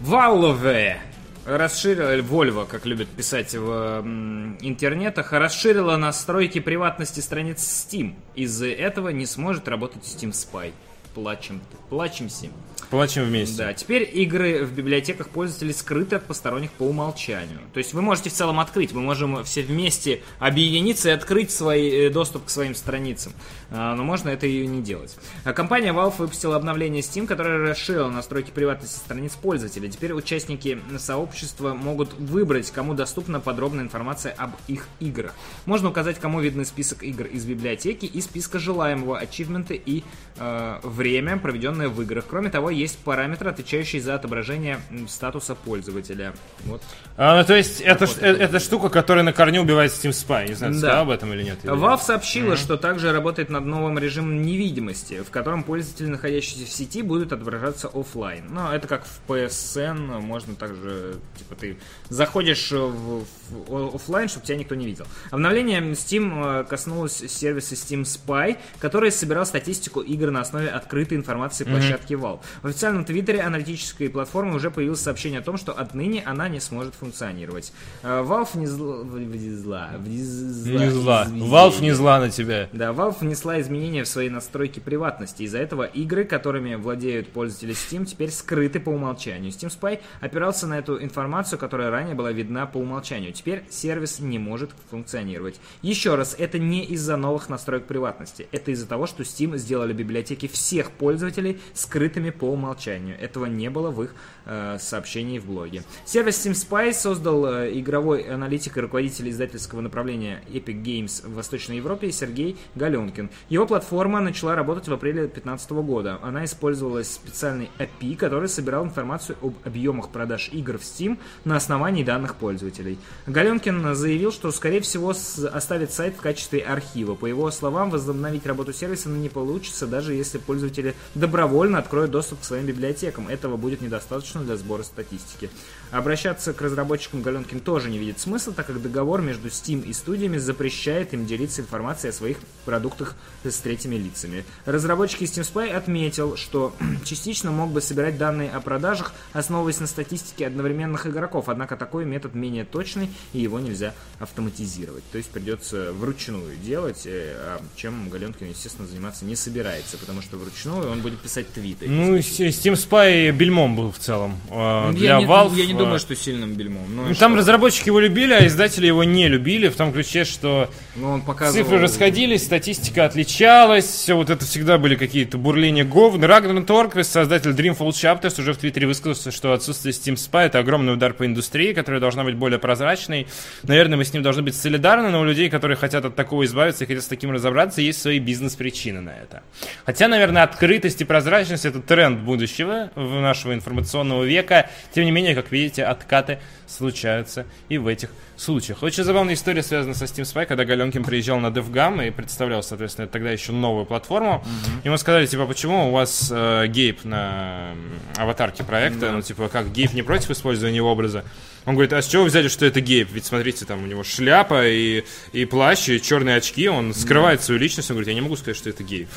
Valve 0.00 0.96
расширила, 1.44 2.16
Volvo, 2.18 2.66
как 2.66 2.86
любят 2.86 3.08
писать 3.08 3.54
в 3.54 3.70
м, 3.70 4.58
интернетах, 4.60 5.32
расширила 5.32 5.96
настройки 5.96 6.60
приватности 6.60 7.20
страниц 7.20 7.60
Steam. 7.60 8.14
Из-за 8.34 8.68
этого 8.68 9.08
не 9.08 9.26
сможет 9.26 9.68
работать 9.68 10.04
Steam 10.04 10.30
Spy. 10.30 10.72
Плачем. 11.14 11.60
Плачемся. 11.88 12.48
Плачем 12.92 13.24
вместе. 13.24 13.56
Да, 13.56 13.72
теперь 13.72 14.06
игры 14.12 14.66
в 14.66 14.74
библиотеках 14.74 15.30
пользователей 15.30 15.72
скрыты 15.72 16.16
от 16.16 16.26
посторонних 16.26 16.70
по 16.72 16.82
умолчанию. 16.82 17.60
То 17.72 17.78
есть 17.78 17.94
вы 17.94 18.02
можете 18.02 18.28
в 18.28 18.34
целом 18.34 18.60
открыть, 18.60 18.92
мы 18.92 19.00
можем 19.00 19.42
все 19.44 19.62
вместе 19.62 20.20
объединиться 20.38 21.08
и 21.08 21.12
открыть 21.12 21.50
свой 21.50 21.88
э, 21.88 22.10
доступ 22.10 22.44
к 22.44 22.50
своим 22.50 22.74
страницам. 22.74 23.32
А, 23.70 23.96
Но 23.96 24.04
можно 24.04 24.28
это 24.28 24.46
и 24.46 24.66
не 24.66 24.82
делать. 24.82 25.16
А 25.44 25.54
Компания 25.54 25.94
Valve 25.94 26.16
выпустила 26.18 26.54
обновление 26.54 27.00
Steam, 27.00 27.26
которое 27.26 27.66
расширило 27.66 28.10
настройки 28.10 28.50
приватности 28.50 28.98
страниц 28.98 29.36
пользователей. 29.36 29.88
Теперь 29.88 30.12
участники 30.12 30.78
сообщества 30.98 31.72
могут 31.72 32.12
выбрать, 32.12 32.70
кому 32.72 32.92
доступна 32.92 33.40
подробная 33.40 33.84
информация 33.84 34.32
об 34.32 34.50
их 34.68 34.86
играх. 35.00 35.32
Можно 35.64 35.88
указать, 35.88 36.18
кому 36.18 36.40
видны 36.40 36.66
список 36.66 37.02
игр 37.04 37.24
из 37.24 37.46
библиотеки 37.46 38.04
и 38.04 38.20
списка 38.20 38.58
желаемого, 38.58 39.18
ачивменты 39.18 39.80
и 39.82 40.04
э, 40.36 40.80
время, 40.82 41.38
проведенное 41.38 41.88
в 41.88 42.02
играх. 42.02 42.26
Кроме 42.28 42.50
того, 42.50 42.68
есть 42.82 42.98
параметры, 42.98 43.50
отвечающие 43.50 44.00
за 44.02 44.14
отображение 44.14 44.78
статуса 45.08 45.54
пользователя. 45.54 46.34
Вот. 46.64 46.82
А, 47.16 47.38
ну, 47.40 47.44
то 47.46 47.54
есть, 47.56 47.80
это, 47.80 48.06
ш- 48.06 48.20
э, 48.20 48.36
это 48.36 48.60
штука, 48.60 48.88
которая 48.90 49.24
на 49.24 49.32
корню 49.32 49.62
убивает 49.62 49.90
Steam 49.92 50.10
Spy. 50.10 50.48
Не 50.48 50.54
знаю, 50.54 50.72
Да. 50.74 50.78
сказал 50.78 51.02
об 51.02 51.10
этом 51.10 51.32
или 51.32 51.42
нет. 51.42 51.58
или 51.62 51.72
Valve 51.72 51.90
нет. 51.92 52.02
сообщила, 52.02 52.56
что 52.56 52.76
также 52.76 53.12
работает 53.12 53.48
над 53.50 53.64
новым 53.64 53.98
режимом 53.98 54.42
невидимости, 54.42 55.22
в 55.22 55.30
котором 55.30 55.62
пользователи, 55.64 56.06
находящиеся 56.06 56.66
в 56.66 56.68
сети, 56.72 57.02
будут 57.02 57.32
отображаться 57.32 57.88
оффлайн. 57.88 58.44
Но 58.52 58.72
это 58.74 58.86
как 58.88 59.04
в 59.04 59.20
PSN, 59.30 60.20
можно 60.20 60.54
также, 60.54 61.16
типа, 61.38 61.54
ты 61.54 61.78
заходишь 62.12 62.70
в, 62.70 63.24
в 63.24 63.24
о- 63.68 63.92
оффлайн, 63.94 64.28
чтобы 64.28 64.46
тебя 64.46 64.56
никто 64.58 64.74
не 64.74 64.86
видел. 64.86 65.06
Обновление 65.30 65.80
Steam 65.92 66.60
э, 66.60 66.64
коснулось 66.64 67.16
сервиса 67.28 67.74
Steam 67.74 68.02
Spy, 68.02 68.56
который 68.78 69.10
собирал 69.10 69.46
статистику 69.46 70.00
игр 70.00 70.30
на 70.30 70.40
основе 70.40 70.68
открытой 70.68 71.16
информации 71.18 71.64
площадки 71.64 72.14
Valve. 72.14 72.40
В 72.62 72.66
официальном 72.66 73.04
твиттере 73.04 73.40
аналитической 73.40 74.08
платформы 74.08 74.54
уже 74.54 74.70
появилось 74.70 75.00
сообщение 75.00 75.40
о 75.40 75.42
том, 75.42 75.56
что 75.56 75.72
отныне 75.72 76.22
она 76.24 76.48
не 76.48 76.60
сможет 76.60 76.94
функционировать. 76.94 77.72
Э, 78.02 78.22
Valve 78.22 78.58
не 78.58 78.66
зла... 78.66 79.02
внесла- 79.04 79.96
внесла 79.98 80.78
Не 80.78 80.90
зла. 80.90 81.26
Valve 81.28 81.80
не 81.80 81.92
зла 81.92 82.20
на 82.20 82.30
тебя. 82.30 82.68
Да, 82.72 82.90
Valve 82.92 83.16
внесла 83.20 83.60
изменения 83.60 84.04
в 84.04 84.08
свои 84.08 84.28
настройки 84.28 84.80
приватности. 84.80 85.42
Из-за 85.44 85.58
этого 85.58 85.84
игры, 85.84 86.24
которыми 86.24 86.74
владеют 86.74 87.28
пользователи 87.32 87.74
Steam, 87.74 88.04
теперь 88.04 88.30
скрыты 88.30 88.80
по 88.80 88.90
умолчанию. 88.90 89.50
Steam 89.50 89.68
Spy 89.70 90.00
опирался 90.20 90.66
на 90.66 90.78
эту 90.78 91.02
информацию, 91.02 91.58
которая 91.58 91.90
ранее 92.02 92.16
была 92.16 92.32
видна 92.32 92.66
по 92.66 92.78
умолчанию. 92.78 93.32
Теперь 93.32 93.62
сервис 93.70 94.18
не 94.18 94.38
может 94.38 94.70
функционировать. 94.90 95.60
Еще 95.82 96.16
раз, 96.16 96.34
это 96.36 96.58
не 96.58 96.84
из-за 96.86 97.16
новых 97.16 97.48
настроек 97.48 97.84
приватности. 97.84 98.48
Это 98.50 98.72
из-за 98.72 98.88
того, 98.88 99.06
что 99.06 99.22
Steam 99.22 99.56
сделали 99.56 99.92
библиотеки 99.92 100.48
всех 100.48 100.90
пользователей 100.90 101.60
скрытыми 101.74 102.30
по 102.30 102.46
умолчанию. 102.46 103.16
Этого 103.20 103.46
не 103.46 103.70
было 103.70 103.90
в 103.90 104.02
их 104.02 104.14
э, 104.46 104.78
сообщении 104.80 105.38
в 105.38 105.46
блоге. 105.46 105.84
Сервис 106.04 106.44
Steam 106.44 106.52
Spy 106.52 106.92
создал 106.92 107.46
э, 107.46 107.78
игровой 107.78 108.22
аналитик 108.22 108.76
и 108.76 108.80
руководитель 108.80 109.30
издательского 109.30 109.80
направления 109.80 110.42
Epic 110.48 110.82
Games 110.82 111.24
в 111.24 111.34
Восточной 111.34 111.76
Европе 111.76 112.10
Сергей 112.10 112.56
Галенкин. 112.74 113.30
Его 113.48 113.66
платформа 113.66 114.20
начала 114.20 114.56
работать 114.56 114.88
в 114.88 114.92
апреле 114.92 115.22
2015 115.22 115.70
года. 115.70 116.18
Она 116.20 116.44
использовала 116.44 117.04
специальный 117.04 117.70
API, 117.78 118.16
который 118.16 118.48
собирал 118.48 118.84
информацию 118.84 119.38
об 119.40 119.54
объемах 119.64 120.08
продаж 120.08 120.48
игр 120.52 120.78
в 120.78 120.82
Steam 120.82 121.18
на 121.44 121.56
основании 121.56 121.91
данных 122.02 122.36
пользователей. 122.36 122.98
Галенкин 123.26 123.94
заявил, 123.94 124.32
что 124.32 124.50
скорее 124.50 124.80
всего 124.80 125.10
оставит 125.10 125.92
сайт 125.92 126.16
в 126.16 126.22
качестве 126.22 126.60
архива. 126.60 127.14
По 127.14 127.26
его 127.26 127.50
словам, 127.50 127.90
возобновить 127.90 128.46
работу 128.46 128.72
сервиса 128.72 129.10
не 129.10 129.28
получится, 129.28 129.86
даже 129.86 130.14
если 130.14 130.38
пользователи 130.38 130.94
добровольно 131.14 131.78
откроют 131.78 132.10
доступ 132.10 132.40
к 132.40 132.44
своим 132.44 132.64
библиотекам. 132.64 133.28
Этого 133.28 133.58
будет 133.58 133.82
недостаточно 133.82 134.40
для 134.42 134.56
сбора 134.56 134.82
статистики. 134.82 135.50
Обращаться 135.92 136.54
к 136.54 136.62
разработчикам 136.62 137.20
Галенкин 137.20 137.60
тоже 137.60 137.90
не 137.90 137.98
видит 137.98 138.18
смысла, 138.18 138.54
так 138.54 138.66
как 138.66 138.80
договор 138.80 139.20
между 139.20 139.48
Steam 139.48 139.84
и 139.84 139.92
студиями 139.92 140.38
запрещает 140.38 141.12
им 141.12 141.26
делиться 141.26 141.60
информацией 141.60 142.10
о 142.10 142.14
своих 142.14 142.38
продуктах 142.64 143.14
с 143.44 143.56
третьими 143.58 143.96
лицами. 143.96 144.46
Разработчик 144.64 145.20
из 145.20 145.30
Steam 145.36 145.42
Spy 145.42 145.68
отметил, 145.70 146.36
что 146.36 146.74
частично 147.04 147.50
мог 147.50 147.70
бы 147.72 147.82
собирать 147.82 148.16
данные 148.16 148.50
о 148.50 148.60
продажах, 148.60 149.12
основываясь 149.34 149.80
на 149.80 149.86
статистике 149.86 150.46
одновременных 150.46 151.06
игроков, 151.06 151.50
однако 151.50 151.76
такой 151.76 152.06
метод 152.06 152.34
менее 152.34 152.64
точный 152.64 153.10
и 153.34 153.40
его 153.40 153.60
нельзя 153.60 153.92
автоматизировать. 154.18 155.04
То 155.12 155.18
есть 155.18 155.28
придется 155.30 155.92
вручную 155.92 156.56
делать, 156.56 157.02
э, 157.04 157.34
а 157.36 157.60
чем 157.76 158.08
Галенкин, 158.08 158.48
естественно, 158.48 158.88
заниматься 158.88 159.26
не 159.26 159.36
собирается, 159.36 159.98
потому 159.98 160.22
что 160.22 160.38
вручную 160.38 160.90
он 160.90 161.00
будет 161.02 161.18
писать 161.20 161.52
твиты. 161.52 161.86
Ну, 161.86 162.16
Steam 162.16 162.74
Spy 162.74 163.30
бельмом 163.32 163.76
был 163.76 163.92
в 163.92 163.98
целом. 163.98 164.40
э, 164.48 164.86
Ну, 164.86 164.92
Для 164.94 165.10
я, 165.10 165.18
не, 165.18 165.26
Valve. 165.26 165.54
я 165.56 165.66
не 165.66 165.74
думаю, 165.84 165.98
что 165.98 166.16
сильным 166.16 166.54
бельмом. 166.54 166.84
Ну, 166.94 167.02
ну, 167.08 167.14
Там 167.14 167.32
что? 167.32 167.38
разработчики 167.40 167.88
его 167.88 168.00
любили, 168.00 168.32
а 168.32 168.46
издатели 168.46 168.86
его 168.86 169.04
не 169.04 169.28
любили, 169.28 169.68
в 169.68 169.76
том 169.76 169.92
ключе, 169.92 170.24
что 170.24 170.70
Ну, 170.96 171.10
он 171.10 171.22
показывал... 171.22 171.64
цифры 171.64 171.78
расходились, 171.80 172.44
статистика 172.44 173.04
отличалась, 173.04 173.84
все 173.84 174.14
вот 174.14 174.30
это 174.30 174.44
всегда 174.44 174.78
были 174.78 174.96
какие-то 174.96 175.38
бурления 175.38 175.84
говн. 175.84 176.24
Рагнар 176.24 176.62
Торквист, 176.64 177.12
создатель 177.12 177.50
Dreamfall 177.50 177.90
Chapters, 177.90 178.40
уже 178.40 178.52
в 178.52 178.58
Твиттере 178.58 178.86
высказался, 178.86 179.30
что 179.30 179.52
отсутствие 179.52 179.92
Steam 179.92 180.14
Spy 180.14 180.46
это 180.46 180.58
огромный 180.58 180.92
удар 180.92 181.14
по 181.14 181.24
индустрии, 181.24 181.72
которая 181.72 182.00
должна 182.00 182.24
быть 182.24 182.34
более 182.34 182.58
прозрачной. 182.58 183.26
Наверное, 183.62 183.96
мы 183.96 184.04
с 184.04 184.12
ним 184.12 184.22
должны 184.22 184.42
быть 184.42 184.54
солидарны, 184.54 185.08
но 185.08 185.20
у 185.20 185.24
людей, 185.24 185.48
которые 185.48 185.76
хотят 185.76 186.04
от 186.04 186.14
такого 186.14 186.44
избавиться 186.44 186.84
и 186.84 186.86
хотят 186.86 187.02
с 187.04 187.06
таким 187.06 187.30
разобраться, 187.30 187.80
есть 187.80 188.02
свои 188.02 188.18
бизнес-причины 188.18 189.00
на 189.00 189.10
это. 189.10 189.42
Хотя, 189.86 190.08
наверное, 190.08 190.42
открытость 190.42 191.00
и 191.00 191.04
прозрачность 191.04 191.64
это 191.64 191.80
тренд 191.80 192.20
будущего 192.20 192.90
нашего 192.96 193.54
информационного 193.54 194.24
века. 194.24 194.68
Тем 194.94 195.04
не 195.04 195.10
менее, 195.10 195.34
как 195.34 195.50
видите, 195.50 195.71
откаты 195.78 196.38
случаются 196.72 197.46
и 197.68 197.78
в 197.78 197.86
этих 197.86 198.10
случаях. 198.36 198.82
Очень 198.82 199.04
забавная 199.04 199.34
история 199.34 199.62
связана 199.62 199.94
со 199.94 200.04
Steam 200.04 200.22
Spy, 200.22 200.46
когда 200.46 200.64
Галенкин 200.64 201.04
приезжал 201.04 201.38
на 201.38 201.48
DevGam 201.48 202.06
и 202.08 202.10
представлял, 202.10 202.62
соответственно, 202.62 203.06
тогда 203.08 203.30
еще 203.30 203.52
новую 203.52 203.86
платформу. 203.86 204.44
Ему 204.84 204.96
сказали, 204.96 205.26
типа, 205.26 205.46
почему 205.46 205.88
у 205.88 205.92
вас 205.92 206.30
э, 206.34 206.66
гейп 206.68 207.04
на 207.04 207.74
аватарке 208.16 208.64
проекта, 208.64 209.12
ну, 209.12 209.22
типа, 209.22 209.48
как 209.48 209.72
гейп 209.72 209.92
не 209.92 210.02
против 210.02 210.30
использования 210.30 210.76
его 210.76 210.90
образа? 210.90 211.24
Он 211.64 211.74
говорит, 211.74 211.92
а 211.92 212.02
с 212.02 212.08
чего 212.08 212.24
вы 212.24 212.28
взяли, 212.28 212.48
что 212.48 212.66
это 212.66 212.80
гейп? 212.80 213.10
Ведь 213.12 213.24
смотрите, 213.24 213.64
там 213.64 213.84
у 213.84 213.86
него 213.86 214.02
шляпа 214.02 214.66
и, 214.66 215.04
и 215.32 215.44
плащ, 215.44 215.88
и 215.88 216.02
черные 216.02 216.36
очки, 216.36 216.68
он 216.68 216.92
скрывает 216.92 217.40
свою 217.42 217.60
личность. 217.60 217.88
Он 217.90 217.94
говорит, 217.94 218.08
я 218.08 218.14
не 218.14 218.20
могу 218.20 218.34
сказать, 218.36 218.56
что 218.56 218.68
это 218.68 218.82
гейп. 218.82 219.08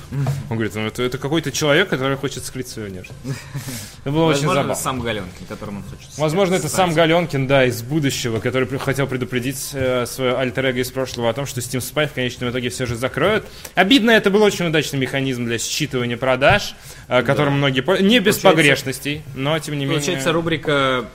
Он 0.51 0.57
говорит, 0.57 0.75
ну 0.75 0.85
это, 0.85 1.01
это 1.01 1.17
какой-то 1.17 1.51
человек, 1.51 1.89
который 1.89 2.17
хочет 2.17 2.45
скрыть 2.45 2.67
свою 2.67 2.89
внешность. 2.89 3.17
Это 4.01 4.11
было 4.11 4.25
очень 4.25 4.45
Возможно, 4.45 4.53
забавно. 4.53 4.71
это 4.73 4.81
сам 4.81 4.99
Галенкин, 4.99 5.45
которым 5.47 5.77
он 5.77 5.83
хочет 5.83 6.17
Возможно, 6.17 6.55
это 6.55 6.69
сам 6.69 6.93
Галенкин, 6.93 7.44
да, 7.47 7.65
из 7.65 7.81
будущего, 7.81 8.39
который 8.39 8.67
хотел 8.79 9.07
предупредить 9.07 9.69
э, 9.73 10.05
свое 10.05 10.35
альтер 10.37 10.65
из 10.75 10.91
прошлого 10.91 11.29
о 11.29 11.33
том, 11.33 11.45
что 11.45 11.59
Steam 11.61 11.79
Spy 11.79 12.07
в 12.07 12.13
конечном 12.13 12.49
итоге 12.51 12.69
все 12.69 12.85
же 12.85 12.95
закроют. 12.95 13.45
Обидно, 13.75 14.11
это 14.11 14.29
был 14.29 14.41
очень 14.43 14.65
удачный 14.67 14.99
механизм 14.99 15.45
для 15.45 15.57
считывания 15.57 16.17
продаж, 16.17 16.75
э, 17.07 17.21
которым 17.23 17.53
многие... 17.57 17.81
пол- 17.81 17.97
Не 17.97 18.19
без 18.19 18.37
Получается- 18.37 18.47
погрешностей, 18.49 19.21
но 19.35 19.57
тем 19.59 19.75
не 19.77 19.85
менее... 19.85 19.99
Получается, 19.99 20.31
рубрика... 20.31 21.05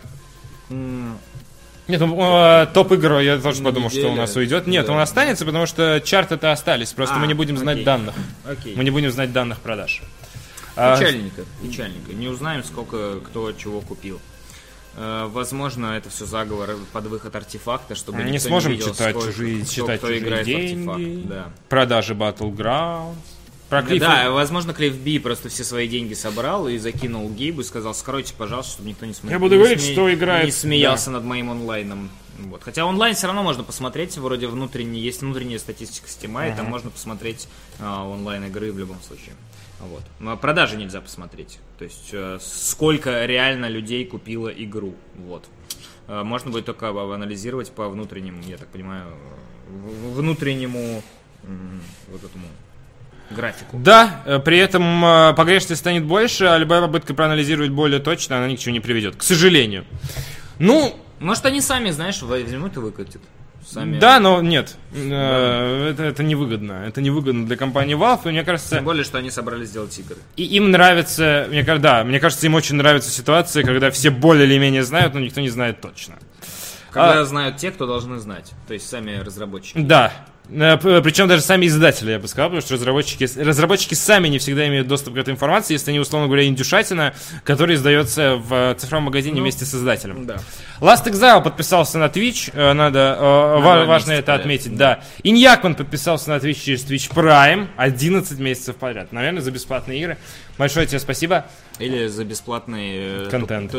Нет, 1.88 1.98
ну, 2.00 2.16
э, 2.62 2.66
топ-игру, 2.72 3.18
я 3.18 3.38
тоже 3.38 3.62
подумал, 3.64 3.90
что 3.90 3.98
у 4.00 4.02
Неделя, 4.04 4.16
нас 4.20 4.36
уйдет. 4.36 4.66
Нет, 4.68 4.86
да. 4.86 4.92
он 4.92 5.00
останется, 5.00 5.44
потому 5.44 5.66
что 5.66 6.00
чарты-то 6.04 6.52
остались, 6.52 6.92
просто 6.92 7.16
А, 7.16 7.18
мы 7.18 7.26
не 7.26 7.34
будем 7.34 7.58
знать 7.58 7.76
окей. 7.76 7.84
данных. 7.84 8.14
Окей. 8.44 8.74
Мы 8.76 8.84
не 8.84 8.90
будем 8.90 9.10
знать 9.10 9.32
данных 9.32 9.58
продаж. 9.58 10.00
А, 10.76 10.96
Печальненько, 10.96 11.42
печальненько. 11.62 12.12
Не 12.12 12.28
узнаем, 12.28 12.62
сколько 12.62 13.18
кто 13.20 13.50
чего 13.52 13.80
купил. 13.80 14.20
Э, 15.02 15.26
Возможно, 15.32 15.86
это 15.96 16.10
все 16.10 16.26
заговор 16.26 16.76
под 16.92 17.06
выход 17.06 17.34
артефакта, 17.34 17.94
чтобы 17.94 18.22
Не 18.22 18.32
никто 18.32 18.48
сможем 18.48 18.72
видел, 18.72 18.92
читать 18.92 19.10
сколько- 19.16 19.32
чужие- 19.32 19.62
кто, 19.62 19.70
читать 19.72 19.98
кто 19.98 20.08
чужие 20.08 20.22
играет 20.22 20.46
деньги. 20.46 20.84
в 20.86 20.90
артефакт. 20.90 21.26
Да. 21.28 21.48
Продажи 21.70 22.14
Battlegrounds. 22.14 23.14
Про 23.70 23.82
Клиффа- 23.82 23.98
Да, 24.00 24.30
возможно, 24.32 24.74
Клифф 24.74 24.96
Би 24.96 25.18
просто 25.20 25.48
все 25.48 25.62
свои 25.64 25.86
деньги 25.88 26.14
собрал 26.14 26.66
и 26.68 26.76
закинул 26.76 27.30
Гейбу 27.30 27.60
и 27.60 27.64
сказал, 27.64 27.94
скройте, 27.94 28.34
пожалуйста, 28.36 28.72
чтобы 28.72 28.88
никто 28.90 29.06
не 29.06 29.14
смотрел. 29.14 29.32
Я 29.32 29.38
буду 29.38 29.56
говорить, 29.56 29.80
что 29.80 30.12
играет- 30.12 30.46
Не 30.46 30.50
смеялся 30.52 31.10
над 31.10 31.24
моим 31.24 31.50
онлайном. 31.50 32.10
Вот. 32.40 32.62
Хотя 32.62 32.84
онлайн 32.84 33.14
все 33.14 33.26
равно 33.26 33.42
можно 33.42 33.62
посмотреть, 33.62 34.16
вроде 34.18 34.48
внутренний, 34.48 34.98
есть 35.00 35.20
внутренняя 35.20 35.58
статистика 35.58 36.08
Steam, 36.08 36.52
и 36.52 36.56
там 36.56 36.66
можно 36.66 36.90
посмотреть 36.90 37.46
а, 37.78 38.04
онлайн 38.08 38.44
игры 38.46 38.72
в 38.72 38.78
любом 38.78 38.96
случае. 39.06 39.34
Вот. 39.80 40.02
Но 40.18 40.36
продажи 40.36 40.76
нельзя 40.76 41.00
посмотреть. 41.00 41.58
То 41.78 41.84
есть 41.84 42.10
э, 42.12 42.38
сколько 42.40 43.24
реально 43.24 43.66
людей 43.66 44.04
купило 44.04 44.48
игру. 44.48 44.94
Вот. 45.16 45.44
Э, 46.06 46.22
Можно 46.22 46.50
будет 46.50 46.66
только 46.66 46.88
анализировать 46.88 47.72
по 47.72 47.88
внутреннему, 47.88 48.42
я 48.46 48.58
так 48.58 48.68
понимаю, 48.68 49.06
внутреннему 50.14 51.02
вот 52.08 52.22
этому 52.22 52.46
графику. 53.30 53.78
Да, 53.82 54.22
э, 54.26 54.38
при 54.38 54.58
этом 54.58 55.34
погрешности 55.34 55.78
станет 55.78 56.04
больше, 56.04 56.44
а 56.44 56.58
любая 56.58 56.82
попытка 56.82 57.14
проанализировать 57.14 57.70
более 57.70 58.00
точно, 58.00 58.36
она 58.36 58.48
ни 58.48 58.56
к 58.56 58.58
чему 58.58 58.74
не 58.74 58.80
приведет. 58.80 59.16
К 59.16 59.22
сожалению. 59.22 59.84
Ну, 60.58 60.94
Может, 61.20 61.46
они 61.46 61.60
сами, 61.60 61.90
знаешь, 61.90 62.20
возьмут 62.22 62.76
и 62.76 62.80
выкатят. 62.80 63.22
Сами. 63.66 63.98
да, 63.98 64.18
но 64.20 64.40
нет. 64.42 64.76
Э, 64.92 65.90
Это, 65.90 66.04
это 66.04 66.22
невыгодно. 66.22 66.84
Это 66.86 67.00
невыгодно 67.00 67.46
для 67.46 67.56
компании 67.56 67.96
Valve. 67.96 68.20
И 68.24 68.28
мне 68.32 68.42
кажется, 68.44 68.76
Тем 68.76 68.84
более, 68.84 69.04
что 69.04 69.18
они 69.18 69.30
собрались 69.30 69.68
сделать 69.68 69.96
игры. 69.98 70.16
и 70.36 70.44
им 70.44 70.70
нравится, 70.70 71.46
мне, 71.48 71.62
да, 71.62 72.04
мне 72.04 72.20
кажется, 72.20 72.46
им 72.46 72.54
очень 72.54 72.76
нравится 72.76 73.10
ситуация, 73.10 73.62
когда 73.64 73.90
все 73.90 74.10
более 74.10 74.46
или 74.46 74.58
менее 74.58 74.82
знают, 74.84 75.14
но 75.14 75.20
никто 75.20 75.40
не 75.40 75.50
знает 75.50 75.80
точно. 75.80 76.14
Когда 76.90 77.20
А- 77.20 77.24
знают 77.24 77.56
те, 77.58 77.70
кто 77.70 77.86
должны 77.86 78.18
знать. 78.18 78.52
То 78.66 78.74
есть 78.74 78.88
сами 78.88 79.16
разработчики. 79.18 79.78
Да. 79.78 80.12
Э, 80.52 80.76
п- 80.78 81.00
Причем 81.02 81.28
даже 81.28 81.42
сами 81.42 81.66
издатели, 81.66 82.10
я 82.12 82.18
бы 82.18 82.26
сказал, 82.26 82.48
потому 82.50 82.60
что 82.62 82.74
разработчики, 82.74 83.28
разработчики 83.38 83.94
сами 83.94 84.28
не 84.28 84.38
всегда 84.38 84.66
имеют 84.68 84.88
доступ 84.88 85.14
к 85.14 85.16
этой 85.18 85.32
информации, 85.32 85.74
если 85.74 85.90
они, 85.90 86.00
условно 86.00 86.26
говоря, 86.26 86.44
индюшатина, 86.46 87.14
который 87.44 87.76
издается 87.76 88.36
в 88.36 88.52
э, 88.52 88.74
цифровом 88.78 89.04
магазине 89.04 89.36
Ну, 89.36 89.42
вместе 89.42 89.64
с 89.64 89.74
издателем. 89.74 90.26
Да. 90.26 90.38
Last 90.80 91.04
Exile 91.06 91.42
подписался 91.42 91.98
на 91.98 92.06
Twitch, 92.06 92.50
э, 92.52 92.72
надо, 92.72 93.16
э, 93.18 93.22
ва- 93.22 93.60
два 93.60 93.84
важно 93.84 94.10
месяца 94.10 94.22
это 94.32 94.34
отметить, 94.34 94.76
да. 94.76 95.00
Иньякман 95.22 95.74
подписался 95.74 96.30
на 96.30 96.36
Twitch 96.38 96.64
через 96.64 96.84
Twitch 96.84 97.12
Prime 97.14 97.68
11 97.76 98.38
месяцев 98.40 98.76
подряд. 98.76 99.12
Наверное, 99.12 99.42
за 99.42 99.50
бесплатные 99.50 100.00
игры. 100.00 100.16
Большое 100.58 100.86
тебе 100.86 100.98
спасибо. 100.98 101.46
Или 101.78 102.08
за 102.08 102.24
бесплатный... 102.24 102.90
э, 103.26 103.28
Контент. 103.30 103.72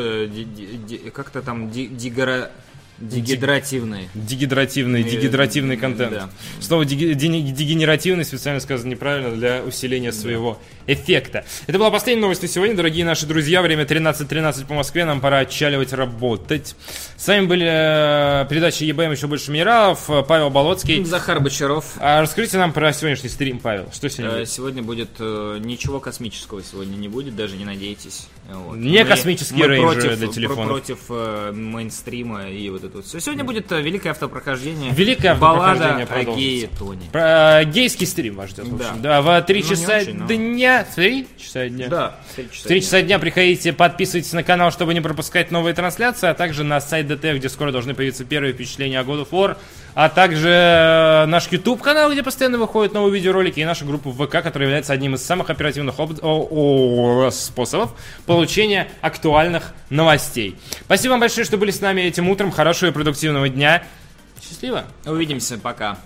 Как-то 1.13 1.41
там 1.41 1.69
ди- 1.69 1.87
дигора- 1.87 2.49
дегидративный. 3.01 4.09
Дегидративный, 4.13 5.01
Э, 5.01 5.03
дегидративный 5.03 5.77
контент. 5.77 6.11
да. 6.11 6.29
Слово 6.59 6.85
деги- 6.85 7.13
дегенеративный 7.13 8.25
специально 8.25 8.59
сказано 8.59 8.89
неправильно 8.91 9.31
для 9.35 9.61
усиления 9.63 10.11
своего 10.11 10.59
эффекта. 10.87 11.45
Это 11.67 11.77
была 11.77 11.89
последняя 11.91 12.21
новость 12.21 12.41
на 12.41 12.47
сегодня, 12.47 12.75
дорогие 12.75 13.05
наши 13.05 13.25
друзья. 13.25 13.61
Время 13.61 13.85
13.13 13.85 14.67
по 14.67 14.73
Москве, 14.73 15.05
нам 15.05 15.21
пора 15.21 15.39
отчаливать 15.39 15.93
работать. 15.93 16.75
С 17.17 17.27
вами 17.27 17.45
были 17.45 17.65
э, 17.67 18.45
передачи 18.49 18.83
ЕБМ 18.83 19.11
«Еще 19.11 19.27
больше 19.27 19.51
минералов», 19.51 20.09
э, 20.09 20.23
Павел 20.27 20.49
Болоцкий. 20.49 21.03
Захар 21.03 21.39
Бочаров. 21.39 21.93
А 21.99 22.21
расскажите 22.21 22.57
нам 22.57 22.73
про 22.73 22.93
сегодняшний 22.93 23.29
стрим, 23.29 23.59
Павел. 23.59 23.89
Что 23.93 24.09
сегодня 24.09 24.37
будет? 24.37 24.49
Сегодня 24.49 24.83
будет 24.83 25.19
ничего 25.19 25.99
космического 25.99 26.61
сегодня 26.63 26.95
не 26.97 27.07
будет, 27.07 27.35
даже 27.35 27.57
не 27.57 27.65
надейтесь. 27.65 28.27
Вот. 28.51 28.77
Не 28.77 29.03
космические 29.05 29.65
рейнджеры 29.67 30.15
для 30.17 30.27
про- 30.27 30.33
телефонов. 30.33 30.67
против 30.67 30.97
э, 31.09 31.51
мейнстрима 31.53 32.49
и 32.49 32.69
вот 32.69 32.83
это 32.83 32.90
все. 33.01 33.19
Сегодня 33.19 33.43
будет 33.43 33.71
э, 33.71 33.81
великое 33.81 34.09
автопрохождение. 34.09 34.91
Великое 34.91 35.35
Баллада 35.35 35.71
автопрохождение 35.71 36.03
о 36.03 36.07
продолжится. 36.07 36.39
гее 36.49 36.69
Тони. 36.77 37.09
Про, 37.11 37.61
э, 37.61 37.65
гейский 37.65 38.05
стрим 38.07 38.35
вас 38.35 38.49
ждет. 38.49 38.67
в 38.67 38.75
общем. 38.75 39.01
Да, 39.01 39.21
в 39.21 39.41
3 39.43 39.63
Ну, 39.63 39.69
не 39.69 39.75
часа 39.75 39.97
очень, 39.97 40.13
но- 40.17 40.27
дня. 40.27 40.85
3 40.95 41.27
часа 41.37 41.69
дня. 41.69 41.87
Да, 41.87 42.15
в 42.31 42.35
три 42.35 42.49
часа 42.51 42.63
В 42.63 42.67
3 42.67 42.79
дня. 42.79 42.81
часа 42.85 43.01
дня 43.01 43.19
приходите, 43.19 43.73
подписывайтесь 43.73 44.33
на 44.33 44.43
канал, 44.43 44.71
чтобы 44.71 44.93
не 44.93 45.01
пропускать 45.01 45.51
новые 45.51 45.73
трансляции, 45.73 46.27
а 46.27 46.33
также 46.33 46.63
на 46.63 46.81
сайт 46.81 47.07
DTF, 47.07 47.37
где 47.37 47.49
скоро 47.49 47.71
должны 47.71 47.93
появиться 47.93 48.25
первые 48.25 48.53
впечатления 48.53 48.99
о 48.99 49.03
God 49.03 49.25
of 49.25 49.29
War, 49.31 49.57
а 49.93 50.09
также 50.09 50.49
э, 50.49 51.25
наш 51.25 51.47
YouTube 51.51 51.81
канал, 51.81 52.11
где 52.11 52.23
постоянно 52.23 52.57
выходят 52.57 52.93
новые 52.93 53.13
видеоролики, 53.13 53.59
и 53.59 53.65
наша 53.65 53.85
группа 53.85 54.09
в 54.09 54.25
ВК, 54.25 54.31
которая 54.43 54.67
является 54.67 54.93
одним 54.93 55.15
из 55.15 55.23
самых 55.23 55.49
оперативных 55.49 55.95
способов 57.33 57.93
получения 58.25 58.89
актуальных 59.01 59.73
новостей. 59.89 60.57
Спасибо 60.85 61.11
вам 61.11 61.19
большое, 61.21 61.45
что 61.45 61.57
были 61.57 61.71
с 61.71 61.81
нами 61.81 62.01
этим 62.01 62.29
утром. 62.29 62.51
Хорошего 62.51 62.89
и 62.89 62.93
продуктивного 62.93 63.49
дня. 63.49 63.83
Счастливо! 64.41 64.85
Увидимся, 65.05 65.57
пока. 65.57 65.97